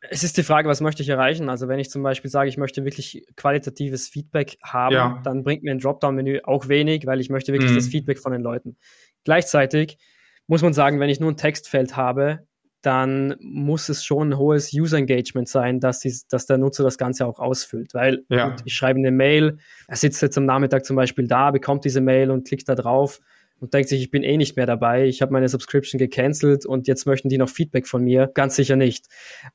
es 0.00 0.22
ist 0.22 0.36
die 0.36 0.42
Frage, 0.42 0.68
was 0.68 0.80
möchte 0.80 1.02
ich 1.02 1.08
erreichen? 1.08 1.48
Also 1.48 1.68
wenn 1.68 1.78
ich 1.78 1.90
zum 1.90 2.02
Beispiel 2.02 2.30
sage, 2.30 2.48
ich 2.48 2.56
möchte 2.56 2.84
wirklich 2.84 3.24
qualitatives 3.36 4.08
Feedback 4.08 4.56
haben, 4.62 4.94
ja. 4.94 5.20
dann 5.24 5.42
bringt 5.42 5.64
mir 5.64 5.72
ein 5.72 5.80
Dropdown-Menü 5.80 6.40
auch 6.44 6.68
wenig, 6.68 7.06
weil 7.06 7.20
ich 7.20 7.30
möchte 7.30 7.52
wirklich 7.52 7.72
mhm. 7.72 7.76
das 7.76 7.88
Feedback 7.88 8.18
von 8.18 8.32
den 8.32 8.42
Leuten. 8.42 8.76
Gleichzeitig 9.24 9.98
muss 10.46 10.62
man 10.62 10.72
sagen, 10.72 11.00
wenn 11.00 11.10
ich 11.10 11.20
nur 11.20 11.30
ein 11.30 11.36
Textfeld 11.36 11.96
habe, 11.96 12.46
dann 12.80 13.34
muss 13.40 13.88
es 13.88 14.04
schon 14.04 14.30
ein 14.30 14.38
hohes 14.38 14.72
User-Engagement 14.72 15.48
sein, 15.48 15.80
dass, 15.80 15.98
die, 15.98 16.14
dass 16.30 16.46
der 16.46 16.58
Nutzer 16.58 16.84
das 16.84 16.96
Ganze 16.96 17.26
auch 17.26 17.40
ausfüllt. 17.40 17.92
Weil 17.92 18.24
ja. 18.28 18.54
ich 18.64 18.74
schreibe 18.74 19.00
eine 19.00 19.10
Mail, 19.10 19.58
er 19.88 19.96
sitzt 19.96 20.22
jetzt 20.22 20.38
am 20.38 20.46
Nachmittag 20.46 20.84
zum 20.84 20.94
Beispiel 20.94 21.26
da, 21.26 21.50
bekommt 21.50 21.84
diese 21.84 22.00
Mail 22.00 22.30
und 22.30 22.46
klickt 22.46 22.68
da 22.68 22.76
drauf 22.76 23.20
und 23.60 23.74
denkt 23.74 23.88
sich, 23.88 24.00
ich 24.00 24.10
bin 24.10 24.22
eh 24.22 24.36
nicht 24.36 24.56
mehr 24.56 24.66
dabei, 24.66 25.06
ich 25.06 25.22
habe 25.22 25.32
meine 25.32 25.48
Subscription 25.48 25.98
gecancelt 25.98 26.66
und 26.66 26.86
jetzt 26.86 27.06
möchten 27.06 27.28
die 27.28 27.38
noch 27.38 27.48
Feedback 27.48 27.86
von 27.86 28.04
mir. 28.04 28.30
Ganz 28.34 28.56
sicher 28.56 28.76
nicht. 28.76 29.06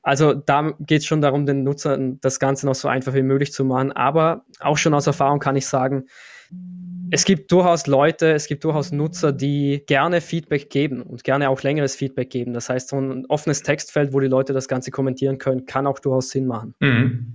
Also 0.02 0.34
da 0.34 0.74
geht 0.80 1.00
es 1.00 1.06
schon 1.06 1.20
darum, 1.20 1.46
den 1.46 1.62
Nutzern 1.62 2.18
das 2.20 2.38
Ganze 2.38 2.66
noch 2.66 2.74
so 2.74 2.88
einfach 2.88 3.14
wie 3.14 3.22
möglich 3.22 3.52
zu 3.52 3.64
machen. 3.64 3.92
Aber 3.92 4.44
auch 4.60 4.78
schon 4.78 4.94
aus 4.94 5.06
Erfahrung 5.06 5.38
kann 5.38 5.56
ich 5.56 5.66
sagen, 5.66 6.04
es 7.10 7.24
gibt 7.24 7.52
durchaus 7.52 7.86
Leute, 7.86 8.32
es 8.32 8.46
gibt 8.46 8.64
durchaus 8.64 8.90
Nutzer, 8.92 9.32
die 9.32 9.84
gerne 9.86 10.20
Feedback 10.20 10.70
geben 10.70 11.02
und 11.02 11.22
gerne 11.22 11.48
auch 11.48 11.62
längeres 11.62 11.96
Feedback 11.96 12.30
geben. 12.30 12.54
Das 12.54 12.68
heißt, 12.68 12.88
so 12.88 12.96
ein 12.96 13.26
offenes 13.26 13.62
Textfeld, 13.62 14.12
wo 14.12 14.20
die 14.20 14.26
Leute 14.26 14.52
das 14.52 14.68
Ganze 14.68 14.90
kommentieren 14.90 15.38
können, 15.38 15.66
kann 15.66 15.86
auch 15.86 15.98
durchaus 15.98 16.30
Sinn 16.30 16.46
machen. 16.46 16.74
Mhm. 16.80 17.34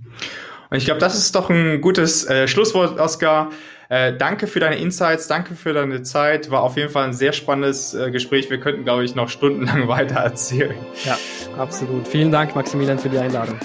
Und 0.70 0.76
ich 0.76 0.84
glaube, 0.84 1.00
das 1.00 1.16
ist 1.16 1.34
doch 1.34 1.50
ein 1.50 1.80
gutes 1.80 2.28
äh, 2.28 2.46
Schlusswort, 2.46 2.98
Oskar. 2.98 3.50
Äh, 3.90 4.16
danke 4.16 4.46
für 4.46 4.60
deine 4.60 4.76
Insights, 4.76 5.26
danke 5.26 5.56
für 5.56 5.72
deine 5.72 6.04
Zeit. 6.04 6.48
War 6.52 6.62
auf 6.62 6.76
jeden 6.76 6.90
Fall 6.90 7.08
ein 7.08 7.12
sehr 7.12 7.32
spannendes 7.32 7.92
äh, 7.92 8.12
Gespräch. 8.12 8.48
Wir 8.48 8.60
könnten, 8.60 8.84
glaube 8.84 9.04
ich, 9.04 9.16
noch 9.16 9.28
stundenlang 9.28 9.88
weiter 9.88 10.20
erzählen. 10.20 10.76
Ja, 11.04 11.18
absolut. 11.58 12.06
Vielen 12.06 12.30
Dank, 12.30 12.54
Maximilian, 12.54 13.00
für 13.00 13.08
die 13.08 13.18
Einladung. 13.18 13.58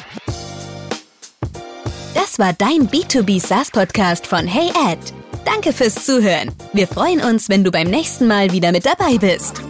Das 2.16 2.40
war 2.40 2.54
dein 2.54 2.90
B2B 2.90 3.40
SaaS 3.40 3.70
Podcast 3.70 4.26
von 4.26 4.48
Hey 4.48 4.72
Ed. 4.92 4.98
Danke 5.46 5.72
fürs 5.72 6.04
Zuhören. 6.04 6.52
Wir 6.74 6.88
freuen 6.88 7.22
uns, 7.22 7.48
wenn 7.48 7.64
du 7.64 7.70
beim 7.70 7.88
nächsten 7.88 8.26
Mal 8.26 8.52
wieder 8.52 8.72
mit 8.72 8.88
dabei 8.88 9.20
bist. 9.20 9.62